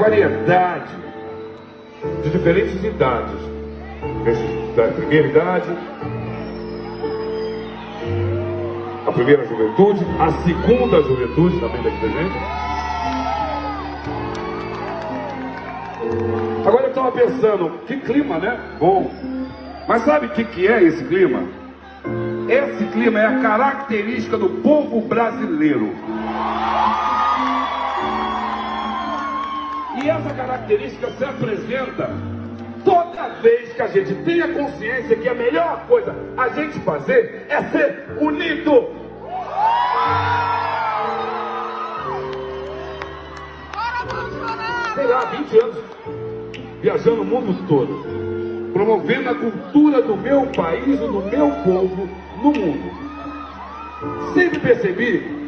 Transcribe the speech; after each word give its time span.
variedade 0.00 0.94
de 2.22 2.30
diferentes 2.30 2.82
idades. 2.82 3.38
Da 4.74 4.88
primeira 4.88 5.28
idade, 5.28 5.76
a 9.06 9.12
primeira 9.12 9.44
juventude, 9.46 10.06
a 10.18 10.30
segunda 10.42 11.02
juventude 11.02 11.60
também 11.60 11.82
daqui 11.82 12.00
da 12.00 12.08
gente. 12.08 12.38
Agora 16.66 16.84
eu 16.84 16.88
estava 16.88 17.12
pensando, 17.12 17.70
que 17.86 17.96
clima, 17.98 18.38
né? 18.38 18.58
Bom. 18.78 19.10
Mas 19.86 20.02
sabe 20.02 20.26
o 20.26 20.30
que, 20.30 20.44
que 20.44 20.66
é 20.66 20.82
esse 20.82 21.04
clima? 21.04 21.42
Esse 22.48 22.84
clima 22.86 23.18
é 23.18 23.26
a 23.26 23.40
característica 23.40 24.38
do 24.38 24.48
povo 24.62 25.00
brasileiro. 25.02 25.90
E 30.02 30.08
essa 30.08 30.32
característica 30.32 31.10
se 31.10 31.24
apresenta 31.24 32.10
toda 32.84 33.28
vez 33.42 33.72
que 33.74 33.82
a 33.82 33.86
gente 33.86 34.14
tem 34.24 34.40
a 34.40 34.48
consciência 34.48 35.14
que 35.14 35.28
a 35.28 35.34
melhor 35.34 35.84
coisa 35.86 36.14
a 36.38 36.48
gente 36.48 36.78
fazer 36.80 37.44
é 37.48 37.62
ser 37.64 38.06
unido. 38.18 38.88
Sei 44.94 45.06
lá, 45.06 45.24
20 45.26 45.58
anos 45.58 45.76
viajando 46.80 47.20
o 47.20 47.24
mundo 47.24 47.66
todo, 47.68 48.72
promovendo 48.72 49.28
a 49.28 49.34
cultura 49.34 50.00
do 50.00 50.16
meu 50.16 50.46
país 50.46 50.98
do 50.98 51.22
meu 51.30 51.50
povo 51.62 52.08
no 52.42 52.52
mundo. 52.52 52.90
Sempre 54.32 54.60
percebi 54.60 55.39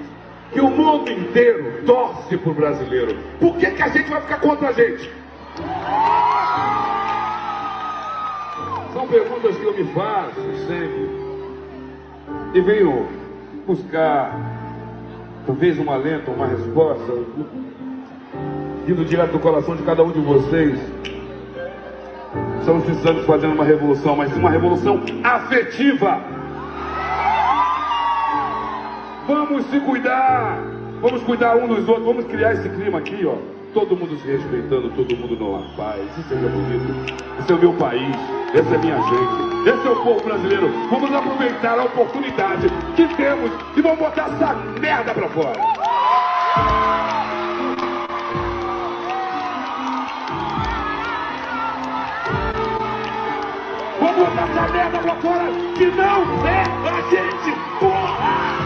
que 0.53 0.61
o 0.61 0.71
mundo 0.71 1.11
inteiro 1.11 1.83
torce 1.87 2.37
por 2.37 2.55
brasileiro. 2.55 3.17
Por 3.41 3.57
que, 3.57 3.71
que 3.71 3.83
a 3.83 3.89
gente 3.89 4.11
vai 4.11 4.21
ficar 4.21 4.39
contra 4.39 4.69
a 4.69 4.73
gente? 4.73 5.11
São 8.93 9.07
perguntas 9.09 9.57
que 9.57 9.65
eu 9.65 9.75
me 9.75 9.85
faço 9.93 10.41
sempre. 10.67 11.23
E 12.55 12.61
venho 12.61 13.09
buscar, 13.67 14.39
talvez 15.47 15.79
um 15.79 15.91
alento, 15.91 16.31
uma 16.31 16.47
resposta, 16.47 17.13
vindo 18.87 19.05
direto 19.07 19.33
do 19.33 19.39
coração 19.39 19.75
de 19.75 19.83
cada 19.83 20.03
um 20.03 20.11
de 20.11 20.21
vocês. 20.21 20.79
Estamos 22.61 22.85
precisando 22.85 23.25
fazer 23.25 23.47
uma 23.47 23.65
revolução, 23.65 24.15
mas 24.15 24.37
uma 24.37 24.51
revolução 24.51 25.03
afetiva 25.25 26.42
Vamos 29.27 29.65
se 29.67 29.79
cuidar. 29.81 30.59
Vamos 31.01 31.23
cuidar 31.23 31.57
um 31.57 31.69
dos 31.69 31.89
outros. 31.89 32.07
Vamos 32.07 32.25
criar 32.27 32.55
esse 32.55 32.69
clima 32.69 32.99
aqui, 32.99 33.25
ó. 33.25 33.37
Todo 33.73 33.97
mundo 33.97 34.19
se 34.19 34.27
respeitando, 34.27 34.91
todo 34.91 35.17
mundo 35.17 35.37
numa 35.37 35.63
paz. 35.77 36.03
Isso 36.19 36.35
é 36.35 36.37
bonito. 36.37 37.15
Esse 37.39 37.53
é 37.53 37.55
o 37.55 37.59
meu 37.59 37.73
país. 37.75 38.17
Essa 38.53 38.75
é 38.75 38.79
minha 38.79 38.97
gente. 38.97 39.69
Esse 39.69 39.87
é 39.87 39.91
o 39.91 39.97
povo 39.97 40.25
brasileiro. 40.25 40.69
Vamos 40.91 41.15
aproveitar 41.15 41.79
a 41.79 41.85
oportunidade 41.85 42.69
que 42.97 43.07
temos 43.15 43.51
e 43.77 43.81
vamos 43.81 43.99
botar 43.99 44.27
essa 44.27 44.55
merda 44.79 45.15
pra 45.15 45.29
fora. 45.29 45.61
Vamos 54.01 54.17
botar 54.17 54.49
essa 54.51 54.73
merda 54.73 54.99
pra 54.99 55.15
fora 55.15 55.45
que 55.79 55.87
não 55.87 56.47
é 56.47 56.63
a 56.91 57.01
gente, 57.11 57.59
porra! 57.79 58.62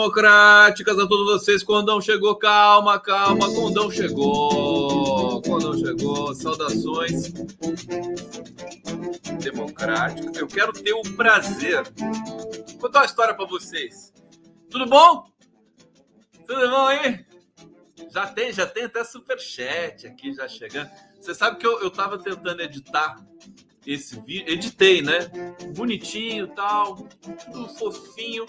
Democráticas 0.00 0.98
a 0.98 1.06
todos 1.06 1.26
vocês. 1.26 1.62
Condão 1.62 2.00
chegou, 2.00 2.34
calma, 2.36 2.98
calma. 2.98 3.52
Condão 3.54 3.90
chegou. 3.90 5.42
Condão 5.42 5.76
chegou. 5.76 6.34
Saudações 6.34 7.32
democráticas. 9.42 10.36
Eu 10.36 10.46
quero 10.46 10.72
ter 10.72 10.94
o 10.94 11.02
prazer. 11.14 11.82
Vou 11.96 12.78
contar 12.80 13.00
uma 13.00 13.04
história 13.04 13.34
para 13.34 13.44
vocês. 13.44 14.12
Tudo 14.70 14.86
bom? 14.86 15.30
Tudo 16.46 16.70
bom 16.70 16.86
aí? 16.86 17.26
Já 18.10 18.26
tem, 18.26 18.52
já 18.52 18.66
tem 18.66 18.84
até 18.84 19.04
superchat 19.04 20.06
aqui 20.06 20.32
já 20.32 20.48
chegando. 20.48 20.90
Você 21.20 21.34
sabe 21.34 21.58
que 21.58 21.66
eu, 21.66 21.80
eu 21.80 21.90
tava 21.90 22.18
tentando 22.18 22.62
editar 22.62 23.16
esse 23.86 24.20
vídeo, 24.20 24.52
editei, 24.52 25.02
né? 25.02 25.30
Bonitinho, 25.74 26.48
tal, 26.48 26.96
tudo 26.96 27.68
fofinho, 27.68 28.46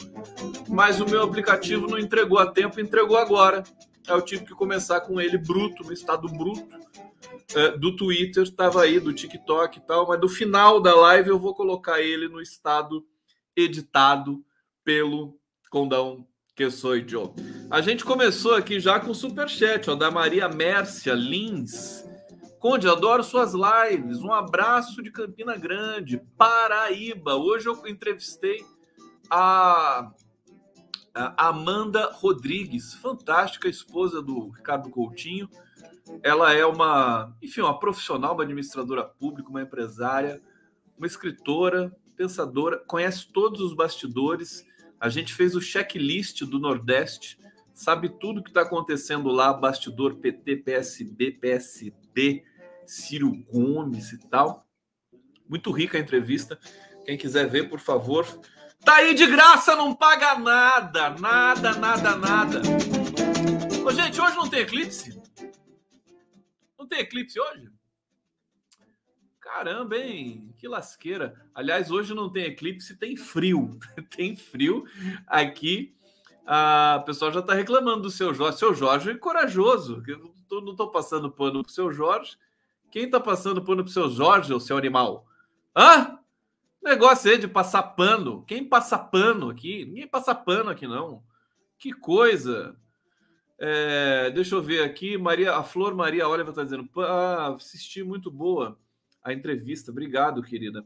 mas 0.68 1.00
o 1.00 1.06
meu 1.06 1.24
aplicativo 1.24 1.88
não 1.88 1.97
entregou 1.97 2.40
a 2.40 2.52
tempo, 2.52 2.80
entregou 2.80 3.18
agora. 3.18 3.64
Aí 4.08 4.16
eu 4.16 4.22
tive 4.22 4.46
que 4.46 4.53
começar 4.53 5.02
com 5.02 5.22
ele 5.22 5.38
bruto, 5.38 5.84
no 5.84 5.94
estado 5.94 6.28
bruto 6.28 6.68
é, 7.56 7.78
do 7.78 7.96
Twitter, 7.96 8.44
estava 8.44 8.81
aí 8.81 9.00
do 9.00 9.13
TikTok 9.13 9.78
e 9.78 9.81
tal, 9.81 10.07
mas 10.07 10.19
no 10.19 10.30
final 10.30 10.81
da 10.81 10.95
live 10.95 11.30
eu 11.30 11.39
vou 11.39 11.54
colocar 11.54 12.01
ele 12.01 12.27
no 12.27 12.42
estado 12.42 13.06
editado 13.56 14.44
pelo 14.84 15.38
Condão 15.69 16.25
que 16.56 16.69
sou 16.69 16.98
Joe. 17.07 17.31
A 17.69 17.81
gente 17.81 18.04
começou 18.04 18.56
aqui 18.56 18.80
já 18.80 19.00
com 19.00 19.13
super 19.13 19.50
chat, 19.50 19.89
ó, 19.89 19.95
da 19.95 20.12
Maria 20.12 20.48
Mércia 20.50 21.13
Lins. 21.13 22.06
Conde, 22.62 22.88
adoro 22.88 23.24
suas 23.24 23.54
lives. 23.56 24.22
Um 24.22 24.31
abraço 24.31 25.02
de 25.02 25.10
Campina 25.10 25.58
Grande, 25.58 26.22
Paraíba. 26.38 27.34
Hoje 27.34 27.66
eu 27.68 27.88
entrevistei 27.88 28.63
a, 29.31 30.12
a 31.12 31.48
Amanda 31.48 32.12
Rodrigues, 32.13 32.94
fantástica 32.94 33.68
esposa 33.68 34.22
do 34.22 34.50
Ricardo 34.50 34.92
Coutinho. 34.92 35.50
Ela 36.22 36.54
é 36.54 36.63
uma, 36.63 37.36
enfim, 37.42 37.62
uma 37.62 37.80
profissional, 37.80 38.36
uma 38.36 38.44
administradora 38.44 39.06
pública, 39.06 39.50
uma 39.50 39.63
empresária, 39.63 40.40
uma 40.96 41.08
escritora, 41.08 41.92
pensadora, 42.16 42.78
conhece 42.78 43.28
todos 43.34 43.60
os 43.60 43.74
bastidores. 43.74 44.63
A 45.00 45.10
gente 45.10 45.34
fez 45.34 45.56
o 45.56 45.62
checklist 45.62 46.44
do 46.44 46.60
Nordeste, 46.60 47.40
sabe 47.74 48.08
tudo 48.19 48.44
que 48.44 48.52
está 48.52 48.62
acontecendo 48.62 49.30
lá, 49.30 49.52
bastidor 49.52 50.18
PT, 50.18 50.58
PSB, 50.58 51.31
PSD, 51.31 52.50
Ciro 52.91 53.31
Gomes 53.49 54.11
e 54.11 54.17
tal. 54.27 54.67
Muito 55.47 55.71
rica 55.71 55.97
a 55.97 56.01
entrevista. 56.01 56.59
Quem 57.05 57.17
quiser 57.17 57.47
ver, 57.47 57.69
por 57.69 57.79
favor. 57.79 58.27
Tá 58.83 58.95
aí 58.95 59.13
de 59.13 59.25
graça, 59.27 59.77
não 59.77 59.95
paga 59.95 60.38
nada. 60.38 61.11
Nada, 61.11 61.71
nada, 61.77 62.15
nada. 62.17 62.61
Ô, 63.85 63.91
gente, 63.91 64.19
hoje 64.19 64.35
não 64.35 64.49
tem 64.49 64.59
eclipse? 64.59 65.21
Não 66.77 66.85
tem 66.85 66.99
eclipse 66.99 67.39
hoje? 67.39 67.69
Caramba, 69.39 69.97
hein? 69.97 70.53
Que 70.57 70.67
lasqueira. 70.67 71.33
Aliás, 71.55 71.89
hoje 71.91 72.13
não 72.13 72.29
tem 72.29 72.43
eclipse, 72.43 72.97
tem 72.97 73.15
frio. 73.15 73.79
tem 74.13 74.35
frio 74.35 74.83
aqui. 75.27 75.95
Ah, 76.45 76.99
o 77.01 77.05
pessoal 77.05 77.31
já 77.31 77.39
está 77.39 77.53
reclamando 77.53 78.01
do 78.01 78.11
seu 78.11 78.33
Jorge. 78.33 78.59
Seu 78.59 78.73
Jorge 78.73 79.11
é 79.11 79.15
corajoso. 79.15 80.03
Eu 80.05 80.61
não 80.61 80.71
estou 80.71 80.91
passando 80.91 81.31
pano 81.31 81.63
pro 81.63 81.71
seu 81.71 81.89
Jorge. 81.89 82.38
Quem 82.91 83.09
tá 83.09 83.19
passando 83.19 83.63
pano 83.63 83.83
pro 83.83 83.91
seu 83.91 84.09
Jorge, 84.09 84.53
o 84.53 84.59
seu 84.59 84.77
animal? 84.77 85.25
Hã? 85.75 86.19
Negócio 86.83 87.31
aí 87.31 87.38
de 87.38 87.47
passar 87.47 87.83
pano. 87.83 88.43
Quem 88.45 88.67
passa 88.67 88.97
pano 88.99 89.49
aqui? 89.49 89.85
Ninguém 89.85 90.07
passa 90.07 90.35
pano 90.35 90.69
aqui, 90.69 90.85
não. 90.85 91.23
Que 91.77 91.93
coisa. 91.93 92.75
É, 93.57 94.29
deixa 94.31 94.55
eu 94.55 94.61
ver 94.61 94.83
aqui. 94.83 95.17
Maria, 95.17 95.55
a 95.55 95.63
Flor 95.63 95.95
Maria 95.95 96.27
Oliver 96.27 96.53
tá 96.53 96.63
dizendo: 96.63 96.89
ah, 96.99 97.55
assisti 97.55 98.03
muito 98.03 98.29
boa 98.29 98.77
a 99.23 99.31
entrevista. 99.31 99.91
Obrigado, 99.91 100.43
querida. 100.43 100.85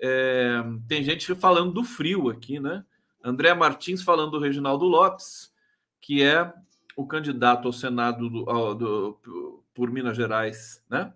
É, 0.00 0.62
tem 0.86 1.02
gente 1.02 1.34
falando 1.34 1.72
do 1.72 1.84
frio 1.84 2.28
aqui, 2.28 2.60
né? 2.60 2.84
André 3.22 3.54
Martins 3.54 4.02
falando 4.02 4.32
do 4.32 4.38
Reginaldo 4.38 4.84
Lopes, 4.84 5.52
que 6.00 6.22
é 6.22 6.52
o 6.96 7.06
candidato 7.06 7.66
ao 7.66 7.72
Senado 7.72 8.28
do, 8.28 8.50
ao, 8.50 8.74
do, 8.74 9.62
por 9.72 9.90
Minas 9.90 10.16
Gerais, 10.16 10.84
né? 10.90 11.12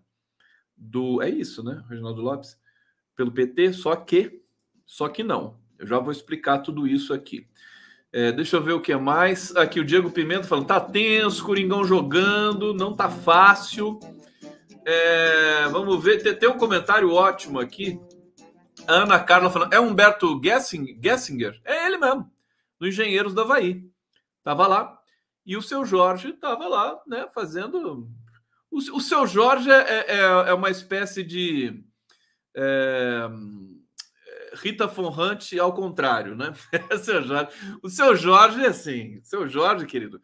Do. 0.82 1.22
É 1.22 1.28
isso, 1.28 1.62
né? 1.62 1.82
Reginaldo 1.88 2.20
Lopes, 2.20 2.58
pelo 3.16 3.32
PT, 3.32 3.72
só 3.72 3.94
que. 3.94 4.42
Só 4.84 5.08
que 5.08 5.22
não. 5.22 5.56
Eu 5.78 5.86
já 5.86 5.98
vou 5.98 6.12
explicar 6.12 6.58
tudo 6.58 6.86
isso 6.86 7.14
aqui. 7.14 7.46
É, 8.12 8.30
deixa 8.30 8.56
eu 8.56 8.62
ver 8.62 8.72
o 8.72 8.80
que 8.80 8.94
mais. 8.94 9.54
Aqui 9.56 9.80
o 9.80 9.84
Diego 9.84 10.10
Pimenta 10.10 10.44
falando: 10.44 10.66
tá 10.66 10.80
tenso, 10.80 11.44
Coringão 11.44 11.84
jogando, 11.84 12.74
não 12.74 12.94
tá 12.94 13.08
fácil. 13.08 13.98
É, 14.84 15.68
vamos 15.68 16.02
ver, 16.02 16.22
tem, 16.22 16.34
tem, 16.34 16.48
um 16.48 16.58
comentário 16.58 17.12
ótimo 17.12 17.58
aqui. 17.58 18.00
Ana 18.86 19.18
Carla 19.20 19.50
falando: 19.50 19.72
é 19.72 19.80
Humberto 19.80 20.40
Gessing, 20.42 20.98
Gessinger? 21.02 21.60
É 21.64 21.86
ele 21.86 21.96
mesmo, 21.96 22.30
do 22.78 22.86
Engenheiros 22.86 23.32
da 23.32 23.42
Havaí. 23.42 23.82
Tava 24.42 24.66
lá. 24.66 24.98
E 25.44 25.56
o 25.56 25.62
seu 25.62 25.84
Jorge 25.84 26.32
tava 26.34 26.68
lá, 26.68 27.00
né, 27.06 27.26
fazendo. 27.34 28.08
O, 28.72 28.96
o 28.96 29.00
seu 29.00 29.26
Jorge 29.26 29.70
é, 29.70 30.06
é, 30.08 30.18
é 30.20 30.54
uma 30.54 30.70
espécie 30.70 31.22
de. 31.22 31.84
É 32.56 33.28
Rita 34.54 34.86
Von 34.86 35.08
Hunt 35.08 35.52
ao 35.58 35.74
contrário, 35.74 36.36
né? 36.36 36.52
seu 37.02 37.22
Jorge. 37.22 37.50
O 37.82 37.88
seu 37.88 38.16
Jorge, 38.16 38.64
assim, 38.64 39.20
seu 39.22 39.48
Jorge, 39.48 39.86
querido, 39.86 40.20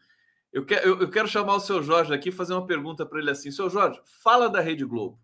eu, 0.52 0.64
quero, 0.64 0.86
eu, 0.86 1.00
eu 1.00 1.10
quero 1.10 1.28
chamar 1.28 1.54
o 1.54 1.60
seu 1.60 1.82
Jorge 1.82 2.12
aqui 2.12 2.28
e 2.28 2.32
fazer 2.32 2.54
uma 2.54 2.66
pergunta 2.66 3.06
para 3.06 3.20
ele 3.20 3.30
assim: 3.30 3.50
seu 3.50 3.68
Jorge, 3.70 4.00
fala 4.22 4.48
da 4.48 4.60
Rede 4.60 4.84
Globo. 4.84 5.20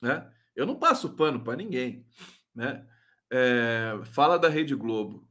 Né? 0.00 0.30
Eu 0.54 0.66
não 0.66 0.76
passo 0.76 1.14
pano 1.14 1.42
para 1.42 1.56
ninguém, 1.56 2.06
né? 2.54 2.86
É, 3.30 3.92
fala 4.04 4.38
da 4.38 4.48
Rede 4.48 4.74
Globo, 4.74 5.28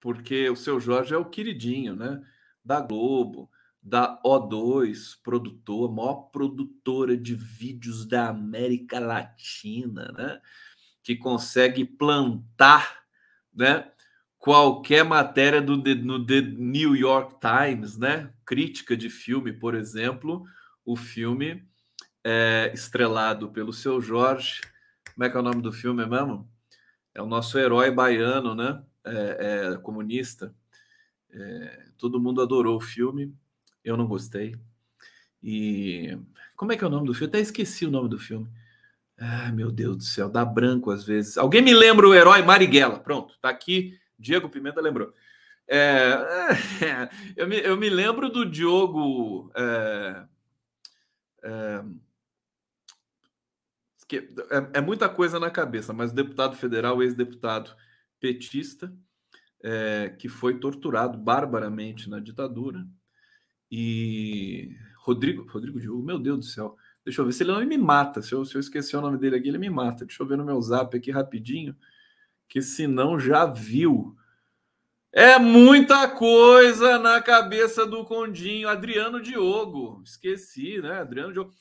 porque 0.00 0.50
o 0.50 0.56
seu 0.56 0.78
Jorge 0.78 1.14
é 1.14 1.16
o 1.16 1.24
queridinho, 1.24 1.96
né? 1.96 2.22
Da 2.64 2.80
Globo, 2.80 3.50
da 3.82 4.20
O2, 4.24 5.16
produtor, 5.22 5.92
maior 5.92 6.30
produtora 6.30 7.16
de 7.16 7.34
vídeos 7.34 8.06
da 8.06 8.28
América 8.28 9.00
Latina, 9.00 10.12
né? 10.16 10.40
que 11.02 11.16
consegue 11.16 11.84
plantar, 11.84 13.02
né? 13.52 13.90
Qualquer 14.38 15.04
matéria 15.04 15.60
do 15.60 15.76
no 15.76 16.24
The 16.24 16.40
New 16.40 16.96
York 16.96 17.36
Times, 17.40 17.96
né? 17.96 18.32
Crítica 18.44 18.96
de 18.96 19.08
filme, 19.08 19.52
por 19.52 19.74
exemplo, 19.74 20.44
o 20.84 20.96
filme 20.96 21.64
é 22.24 22.70
estrelado 22.74 23.50
pelo 23.50 23.72
seu 23.72 24.00
Jorge. 24.00 24.60
Como 25.14 25.24
é 25.24 25.30
que 25.30 25.36
é 25.36 25.40
o 25.40 25.44
nome 25.44 25.62
do 25.62 25.72
filme 25.72 26.04
mesmo? 26.06 26.48
É 27.14 27.22
o 27.22 27.26
nosso 27.26 27.58
herói 27.58 27.90
baiano, 27.90 28.54
né? 28.54 28.82
É, 29.04 29.72
é, 29.72 29.76
comunista. 29.78 30.54
É, 31.30 31.88
todo 31.96 32.20
mundo 32.20 32.40
adorou 32.40 32.76
o 32.76 32.80
filme. 32.80 33.34
Eu 33.84 33.96
não 33.96 34.06
gostei. 34.06 34.56
E 35.42 36.16
como 36.56 36.72
é 36.72 36.76
que 36.76 36.84
é 36.84 36.86
o 36.86 36.90
nome 36.90 37.06
do 37.06 37.14
filme? 37.14 37.28
até 37.28 37.40
esqueci 37.40 37.84
o 37.86 37.90
nome 37.90 38.08
do 38.08 38.18
filme. 38.18 38.48
Ai, 39.18 39.52
meu 39.52 39.70
Deus 39.70 39.96
do 39.96 40.04
céu, 40.04 40.28
dá 40.28 40.44
branco 40.44 40.90
às 40.90 41.04
vezes. 41.04 41.36
Alguém 41.36 41.62
me 41.62 41.74
lembra 41.74 42.08
o 42.08 42.14
herói 42.14 42.42
Marighella? 42.42 42.98
Pronto, 42.98 43.34
tá 43.40 43.48
aqui. 43.48 43.98
Diego 44.18 44.48
Pimenta 44.48 44.80
lembrou. 44.80 45.12
É, 45.68 46.12
é, 46.80 47.08
eu, 47.36 47.48
me, 47.48 47.58
eu 47.60 47.76
me 47.76 47.88
lembro 47.88 48.28
do 48.28 48.44
Diogo. 48.44 49.50
É, 49.54 50.24
é, 51.42 51.84
é, 54.50 54.70
é, 54.74 54.80
muita 54.80 55.08
coisa 55.08 55.40
na 55.40 55.50
cabeça, 55.50 55.92
mas 55.92 56.12
deputado 56.12 56.56
federal, 56.56 57.02
ex-deputado 57.02 57.74
petista, 58.20 58.92
é, 59.62 60.10
que 60.18 60.28
foi 60.28 60.58
torturado 60.58 61.16
barbaramente 61.16 62.10
na 62.10 62.20
ditadura. 62.20 62.86
E 63.74 64.76
Rodrigo, 64.98 65.50
Rodrigo 65.50 65.80
Diogo, 65.80 66.02
meu 66.02 66.18
Deus 66.18 66.38
do 66.38 66.44
céu. 66.44 66.76
Deixa 67.02 67.22
eu 67.22 67.24
ver 67.24 67.32
se 67.32 67.42
ele 67.42 67.52
não 67.52 67.64
me 67.64 67.78
mata. 67.78 68.20
Se 68.20 68.34
eu, 68.34 68.44
se 68.44 68.54
eu 68.54 68.60
esquecer 68.60 68.98
o 68.98 69.00
nome 69.00 69.16
dele 69.16 69.36
aqui, 69.36 69.48
ele 69.48 69.56
me 69.56 69.70
mata. 69.70 70.04
Deixa 70.04 70.22
eu 70.22 70.26
ver 70.26 70.36
no 70.36 70.44
meu 70.44 70.60
zap 70.60 70.94
aqui 70.94 71.10
rapidinho, 71.10 71.74
que 72.46 72.60
se 72.60 72.86
não 72.86 73.18
já 73.18 73.46
viu. 73.46 74.14
É 75.10 75.38
muita 75.38 76.06
coisa 76.06 76.98
na 76.98 77.22
cabeça 77.22 77.86
do 77.86 78.04
Condinho. 78.04 78.68
Adriano 78.68 79.22
Diogo. 79.22 80.02
Esqueci, 80.04 80.78
né? 80.82 81.00
Adriano 81.00 81.32
Diogo. 81.32 81.54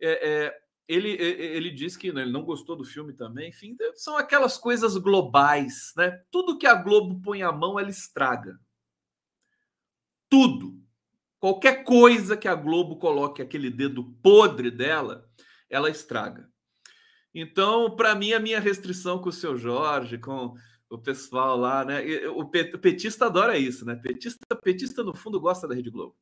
É, 0.00 0.28
é, 0.28 0.58
ele, 0.86 1.10
ele 1.10 1.72
disse 1.72 1.98
que 1.98 2.12
né, 2.12 2.22
ele 2.22 2.32
não 2.32 2.44
gostou 2.44 2.76
do 2.76 2.84
filme 2.84 3.12
também. 3.12 3.48
Enfim, 3.48 3.76
são 3.96 4.16
aquelas 4.16 4.56
coisas 4.56 4.96
globais, 4.96 5.92
né? 5.96 6.22
Tudo 6.30 6.58
que 6.58 6.66
a 6.66 6.76
Globo 6.76 7.20
põe 7.20 7.42
a 7.42 7.50
mão, 7.50 7.76
ela 7.76 7.90
estraga. 7.90 8.56
Tudo. 10.30 10.85
Qualquer 11.46 11.84
coisa 11.84 12.36
que 12.36 12.48
a 12.48 12.56
Globo 12.56 12.96
coloque 12.96 13.40
aquele 13.40 13.70
dedo 13.70 14.02
podre 14.20 14.68
dela, 14.68 15.30
ela 15.70 15.88
estraga. 15.88 16.50
Então, 17.32 17.94
para 17.94 18.16
mim, 18.16 18.32
a 18.32 18.40
minha 18.40 18.58
restrição 18.58 19.20
com 19.20 19.28
o 19.28 19.32
seu 19.32 19.56
Jorge, 19.56 20.18
com 20.18 20.56
o 20.90 20.98
pessoal 20.98 21.56
lá, 21.56 21.84
né? 21.84 22.02
O 22.30 22.44
petista 22.50 23.26
adora 23.26 23.56
isso, 23.56 23.84
né? 23.84 23.94
Petista, 23.94 24.56
petista 24.60 25.04
no 25.04 25.14
fundo 25.14 25.38
gosta 25.38 25.68
da 25.68 25.74
Rede 25.76 25.88
Globo. 25.88 26.16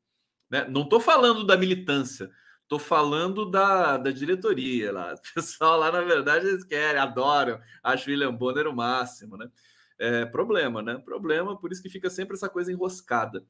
Né? 0.51 0.69
Não 0.69 0.83
estou 0.83 1.01
falando 1.01 1.43
da 1.43 1.57
militância, 1.57 2.31
estou 2.61 2.79
falando 2.79 3.51
da, 3.51 3.97
da 3.97 4.11
diretoria 4.11 4.93
lá. 4.93 5.15
O 5.15 5.35
pessoal 5.35 5.79
lá, 5.79 5.91
na 5.91 6.03
verdade, 6.03 6.49
eles 6.49 6.65
querem, 6.65 7.01
adoram, 7.01 7.59
acho 7.83 8.11
o 8.11 8.13
William 8.13 8.35
Bonner 8.35 8.67
o 8.67 8.77
máximo, 8.77 9.39
né? 9.39 9.51
É, 9.99 10.27
problema, 10.27 10.83
né? 10.83 10.99
Problema, 10.99 11.59
por 11.59 11.73
isso 11.73 11.83
que 11.83 11.89
fica 11.89 12.11
sempre 12.11 12.35
essa 12.35 12.51
coisa 12.51 12.71
enroscada 12.71 13.43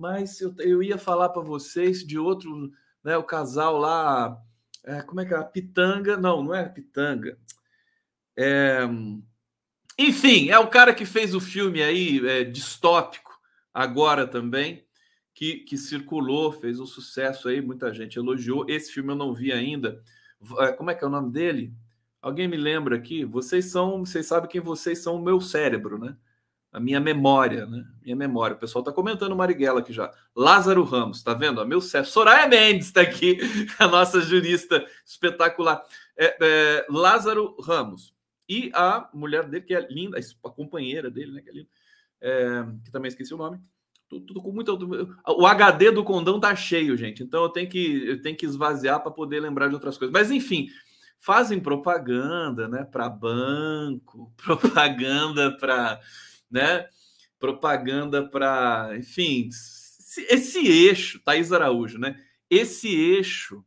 mas 0.00 0.40
eu, 0.40 0.54
eu 0.60 0.82
ia 0.82 0.96
falar 0.96 1.28
para 1.28 1.42
vocês 1.42 2.04
de 2.04 2.18
outro, 2.18 2.72
né? 3.04 3.18
O 3.18 3.22
casal 3.22 3.76
lá, 3.76 4.42
é, 4.82 5.02
como 5.02 5.20
é 5.20 5.26
que 5.26 5.34
é? 5.34 5.42
Pitanga? 5.42 6.16
Não, 6.16 6.42
não 6.42 6.54
é 6.54 6.66
Pitanga. 6.66 7.38
É, 8.34 8.80
enfim, 9.98 10.48
é 10.48 10.58
o 10.58 10.68
cara 10.68 10.94
que 10.94 11.04
fez 11.04 11.34
o 11.34 11.40
filme 11.40 11.82
aí 11.82 12.26
é, 12.26 12.42
distópico 12.42 13.38
agora 13.74 14.26
também, 14.26 14.86
que, 15.34 15.56
que 15.58 15.76
circulou, 15.76 16.50
fez 16.50 16.80
um 16.80 16.86
sucesso 16.86 17.48
aí, 17.48 17.60
muita 17.60 17.92
gente 17.92 18.18
elogiou. 18.18 18.64
Esse 18.70 18.90
filme 18.92 19.12
eu 19.12 19.16
não 19.16 19.34
vi 19.34 19.52
ainda. 19.52 20.02
É, 20.60 20.72
como 20.72 20.90
é 20.90 20.94
que 20.94 21.04
é 21.04 21.06
o 21.06 21.10
nome 21.10 21.30
dele? 21.30 21.74
Alguém 22.22 22.48
me 22.48 22.56
lembra 22.56 22.96
aqui? 22.96 23.22
Vocês 23.22 23.66
são, 23.66 24.02
vocês 24.06 24.24
sabem 24.24 24.48
quem 24.48 24.62
vocês 24.62 25.00
são, 25.00 25.16
o 25.16 25.22
meu 25.22 25.42
cérebro, 25.42 25.98
né? 25.98 26.16
A 26.72 26.78
minha 26.78 27.00
memória, 27.00 27.66
né? 27.66 27.84
Minha 28.02 28.16
memória. 28.16 28.54
O 28.56 28.58
pessoal 28.58 28.82
está 28.82 28.92
comentando 28.92 29.34
Marighella 29.34 29.80
aqui 29.80 29.92
já. 29.92 30.12
Lázaro 30.34 30.84
Ramos, 30.84 31.22
tá 31.22 31.34
vendo? 31.34 31.64
Meu 31.66 31.80
chefe. 31.80 32.10
Soraya 32.10 32.46
Mendes 32.46 32.86
está 32.86 33.00
aqui, 33.00 33.38
a 33.78 33.88
nossa 33.88 34.20
jurista 34.20 34.84
espetacular. 35.04 35.82
É, 36.16 36.36
é, 36.40 36.86
Lázaro 36.88 37.56
Ramos. 37.60 38.14
E 38.48 38.70
a 38.74 39.08
mulher 39.12 39.48
dele, 39.48 39.64
que 39.64 39.74
é 39.74 39.80
linda, 39.88 40.18
a 40.18 40.50
companheira 40.50 41.10
dele, 41.10 41.32
né? 41.32 41.40
Que 41.40 41.50
é 41.50 41.52
linda, 41.52 41.68
é, 42.20 42.66
que 42.84 42.92
também 42.92 43.08
esqueci 43.08 43.34
o 43.34 43.38
nome. 43.38 43.60
Tudo, 44.08 44.26
tudo, 44.26 44.42
com 44.42 44.52
muito. 44.52 44.76
O 45.26 45.46
HD 45.46 45.92
do 45.92 46.04
condão 46.04 46.40
tá 46.40 46.54
cheio, 46.54 46.96
gente. 46.96 47.22
Então 47.22 47.44
eu 47.44 47.48
tenho 47.48 47.68
que, 47.68 48.08
eu 48.08 48.22
tenho 48.22 48.36
que 48.36 48.46
esvaziar 48.46 49.00
para 49.00 49.10
poder 49.10 49.40
lembrar 49.40 49.68
de 49.68 49.74
outras 49.74 49.96
coisas. 49.96 50.12
Mas 50.12 50.32
enfim, 50.32 50.68
fazem 51.18 51.60
propaganda, 51.60 52.66
né? 52.66 52.84
Para 52.84 53.08
banco, 53.08 54.32
propaganda 54.42 55.56
para 55.56 56.00
né? 56.50 56.86
Propaganda 57.38 58.28
para, 58.28 58.90
enfim, 58.96 59.48
esse 60.28 60.66
eixo, 60.66 61.20
Thaís 61.24 61.52
Araújo, 61.52 61.98
né? 61.98 62.20
Esse 62.48 62.88
eixo, 62.88 63.64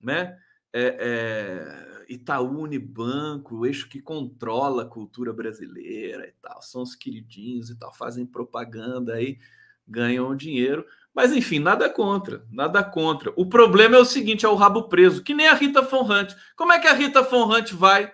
né? 0.00 0.36
É, 0.72 0.96
é, 0.98 2.04
Itaú 2.08 2.62
Unibanco, 2.62 3.56
o 3.56 3.66
eixo 3.66 3.88
que 3.88 4.00
controla 4.00 4.82
a 4.82 4.88
cultura 4.88 5.32
brasileira 5.32 6.26
e 6.26 6.32
tal, 6.40 6.62
são 6.62 6.82
os 6.82 6.94
queridinhos 6.94 7.68
e 7.68 7.78
tal, 7.78 7.92
fazem 7.92 8.24
propaganda 8.24 9.14
aí, 9.14 9.38
ganham 9.86 10.34
dinheiro. 10.34 10.86
Mas 11.14 11.32
enfim, 11.32 11.58
nada 11.58 11.90
contra, 11.90 12.46
nada 12.50 12.82
contra. 12.82 13.32
O 13.36 13.46
problema 13.46 13.96
é 13.96 13.98
o 13.98 14.04
seguinte: 14.04 14.46
é 14.46 14.48
o 14.48 14.54
rabo 14.54 14.84
preso, 14.84 15.22
que 15.22 15.34
nem 15.34 15.46
a 15.46 15.54
Rita 15.54 15.82
Von 15.82 16.10
Hunt. 16.10 16.34
Como 16.56 16.72
é 16.72 16.80
que 16.80 16.88
a 16.88 16.94
Rita 16.94 17.22
Von 17.22 17.54
Hunt 17.54 17.72
vai 17.72 18.10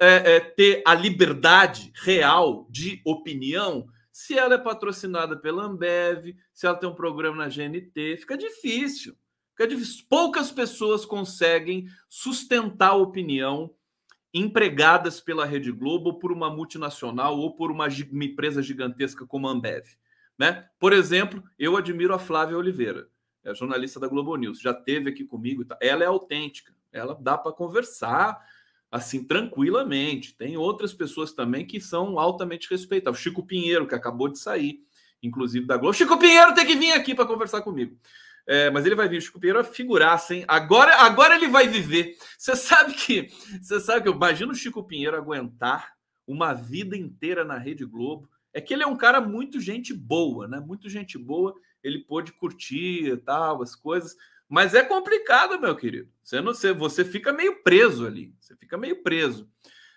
é, 0.00 0.36
é, 0.36 0.40
ter 0.40 0.82
a 0.86 0.94
liberdade 0.94 1.92
real 1.94 2.66
de 2.70 3.02
opinião 3.04 3.86
se 4.10 4.36
ela 4.36 4.54
é 4.54 4.58
patrocinada 4.58 5.36
pela 5.36 5.64
Ambev, 5.64 6.36
se 6.52 6.66
ela 6.66 6.76
tem 6.76 6.88
um 6.88 6.94
programa 6.94 7.36
na 7.36 7.48
GNT, 7.48 8.18
fica 8.18 8.36
difícil. 8.36 9.16
Fica 9.52 9.66
difícil. 9.66 10.04
Poucas 10.08 10.50
pessoas 10.50 11.04
conseguem 11.04 11.86
sustentar 12.08 12.90
a 12.90 12.96
opinião 12.96 13.74
empregadas 14.32 15.20
pela 15.20 15.44
Rede 15.44 15.72
Globo 15.72 16.18
por 16.18 16.32
uma 16.32 16.50
multinacional 16.50 17.38
ou 17.38 17.54
por 17.54 17.70
uma, 17.70 17.88
uma 18.10 18.24
empresa 18.24 18.62
gigantesca 18.62 19.26
como 19.26 19.48
a 19.48 19.52
Ambev. 19.52 19.84
Né? 20.38 20.68
Por 20.78 20.92
exemplo, 20.92 21.42
eu 21.58 21.76
admiro 21.76 22.14
a 22.14 22.18
Flávia 22.18 22.56
Oliveira, 22.56 23.08
é 23.44 23.54
jornalista 23.54 23.98
da 23.98 24.08
Globo 24.08 24.36
News, 24.36 24.60
já 24.60 24.72
teve 24.72 25.10
aqui 25.10 25.24
comigo. 25.24 25.64
Ela 25.80 26.04
é 26.04 26.06
autêntica, 26.06 26.74
ela 26.92 27.14
dá 27.14 27.36
para 27.36 27.52
conversar, 27.52 28.38
assim 28.90 29.22
tranquilamente. 29.22 30.34
Tem 30.34 30.56
outras 30.56 30.92
pessoas 30.92 31.32
também 31.32 31.64
que 31.64 31.80
são 31.80 32.18
altamente 32.18 32.68
respeitadas. 32.68 33.18
O 33.18 33.22
Chico 33.22 33.46
Pinheiro, 33.46 33.86
que 33.86 33.94
acabou 33.94 34.28
de 34.28 34.38
sair, 34.38 34.80
inclusive 35.22 35.66
da 35.66 35.76
Globo. 35.76 35.94
Chico 35.94 36.18
Pinheiro 36.18 36.54
tem 36.54 36.66
que 36.66 36.74
vir 36.74 36.92
aqui 36.92 37.14
para 37.14 37.26
conversar 37.26 37.62
comigo. 37.62 37.96
É, 38.46 38.70
mas 38.70 38.84
ele 38.84 38.94
vai 38.96 39.08
vir, 39.08 39.18
o 39.18 39.20
Chico 39.20 39.38
Pinheiro 39.38 39.60
é 39.60 39.64
figuraça, 39.64 40.34
hein? 40.34 40.44
Agora, 40.48 40.96
agora 41.02 41.36
ele 41.36 41.46
vai 41.46 41.68
viver. 41.68 42.16
Você 42.36 42.56
sabe 42.56 42.94
que. 42.94 43.28
Você 43.62 43.78
sabe 43.78 44.02
que 44.02 44.08
eu 44.08 44.14
imagino 44.14 44.52
o 44.52 44.56
Chico 44.56 44.82
Pinheiro 44.82 45.16
aguentar 45.16 45.92
uma 46.26 46.52
vida 46.52 46.96
inteira 46.96 47.44
na 47.44 47.58
Rede 47.58 47.84
Globo. 47.84 48.28
É 48.52 48.60
que 48.60 48.74
ele 48.74 48.82
é 48.82 48.86
um 48.86 48.96
cara 48.96 49.20
muito 49.20 49.60
gente 49.60 49.94
boa, 49.94 50.48
né? 50.48 50.58
Muito 50.58 50.88
gente 50.88 51.16
boa. 51.16 51.54
Ele 51.82 52.00
pôde 52.00 52.32
curtir 52.32 53.16
tal, 53.24 53.62
as 53.62 53.76
coisas. 53.76 54.16
Mas 54.50 54.74
é 54.74 54.82
complicado, 54.82 55.60
meu 55.60 55.76
querido. 55.76 56.10
Você 56.24 56.40
não 56.40 56.52
você 56.76 57.04
fica 57.04 57.32
meio 57.32 57.62
preso 57.62 58.04
ali. 58.04 58.34
Você 58.40 58.56
fica 58.56 58.76
meio 58.76 59.00
preso. 59.00 59.48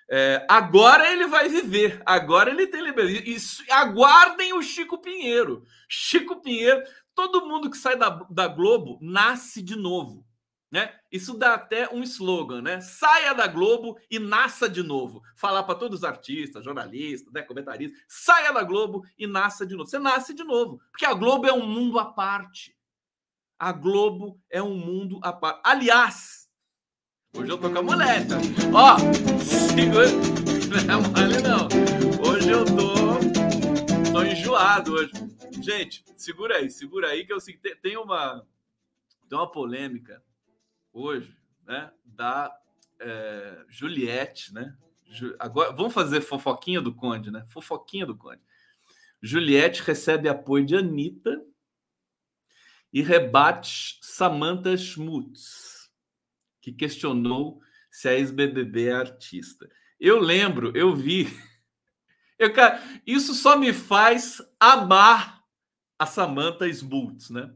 É, 0.08 0.46
agora 0.48 1.12
ele 1.12 1.26
vai 1.26 1.50
viver. 1.50 2.00
Agora 2.06 2.52
ele 2.52 2.68
tem 2.68 2.84
liberdade. 2.84 3.28
Isso, 3.28 3.64
aguardem 3.72 4.54
o 4.54 4.62
Chico 4.62 5.02
Pinheiro. 5.02 5.64
Chico 5.90 6.40
Pinheiro. 6.40 6.84
Todo 7.16 7.48
mundo 7.48 7.68
que 7.72 7.78
sai 7.78 7.98
da, 7.98 8.10
da 8.30 8.48
Globo 8.48 9.00
nasce 9.02 9.60
de 9.60 9.76
novo. 9.76 10.24
Né? 10.72 10.94
Isso 11.12 11.36
dá 11.36 11.56
até 11.56 11.92
um 11.92 12.04
slogan, 12.04 12.62
né? 12.62 12.80
Saia 12.80 13.34
da 13.34 13.48
Globo 13.48 13.98
e 14.10 14.20
nasça 14.20 14.70
de 14.70 14.84
novo. 14.84 15.24
Falar 15.36 15.64
para 15.64 15.76
todos 15.76 16.00
os 16.00 16.04
artistas, 16.04 16.64
jornalistas, 16.64 17.34
né, 17.34 17.42
comentaristas, 17.42 18.00
saia 18.08 18.52
da 18.52 18.64
Globo 18.64 19.04
e 19.18 19.26
nasça 19.26 19.66
de 19.66 19.76
novo. 19.76 19.90
Você 19.90 20.00
nasce 20.00 20.34
de 20.34 20.44
novo, 20.44 20.80
porque 20.92 21.06
a 21.06 21.14
Globo 21.14 21.48
é 21.48 21.54
um 21.54 21.66
mundo 21.66 22.00
à 22.00 22.06
parte. 22.06 22.76
A 23.64 23.72
Globo 23.72 24.38
é 24.50 24.62
um 24.62 24.76
mundo 24.76 25.22
à 25.24 25.32
parte. 25.32 25.62
Aliás, 25.64 26.50
hoje 27.34 27.50
eu 27.50 27.58
tô 27.58 27.72
com 27.72 27.80
a 27.80 27.82
mulher, 27.82 28.28
tá? 28.28 28.36
Ó, 28.74 28.98
segura... 29.42 30.10
não 30.86 30.94
é 30.94 31.08
mole 31.08 31.42
não. 31.42 32.30
Hoje 32.30 32.50
eu 32.50 32.66
tô 32.66 34.12
tô 34.12 34.22
enjoado 34.22 34.92
hoje. 34.92 35.14
Gente, 35.62 36.04
segura 36.18 36.58
aí, 36.58 36.70
segura 36.70 37.08
aí 37.08 37.26
que 37.26 37.32
eu 37.32 37.38
tem 37.82 37.96
uma 37.96 38.46
tem 39.30 39.38
uma 39.38 39.50
polêmica 39.50 40.22
hoje, 40.92 41.34
né, 41.66 41.90
da 42.04 42.54
é, 43.00 43.64
Juliette, 43.70 44.54
né? 44.54 44.76
Agora 45.40 45.72
vamos 45.72 45.94
fazer 45.94 46.20
fofoquinha 46.20 46.82
do 46.82 46.94
Conde, 46.94 47.32
né? 47.32 47.46
Fofoquinha 47.48 48.06
do 48.06 48.18
Conde. 48.18 48.42
Juliette 49.22 49.82
recebe 49.84 50.28
apoio 50.28 50.66
de 50.66 50.76
Anitta 50.76 51.42
e 52.94 53.02
rebate 53.02 54.00
Samantha 54.02 54.78
Schmutz, 54.78 55.92
que 56.62 56.72
questionou 56.72 57.60
se 57.92 58.08
a 58.08 58.14
ex-BBB 58.14 58.88
é 58.88 58.94
artista. 58.94 59.68
Eu 60.00 60.20
lembro, 60.20 60.72
eu 60.76 60.96
vi. 60.96 61.28
Eu, 62.40 62.54
cara, 62.54 62.82
isso 63.06 63.34
só 63.34 63.58
me 63.58 63.72
faz 63.72 64.42
amar 64.60 65.44
a 65.98 66.06
Samantha 66.06 66.72
Schmutz, 66.72 67.30
né? 67.30 67.54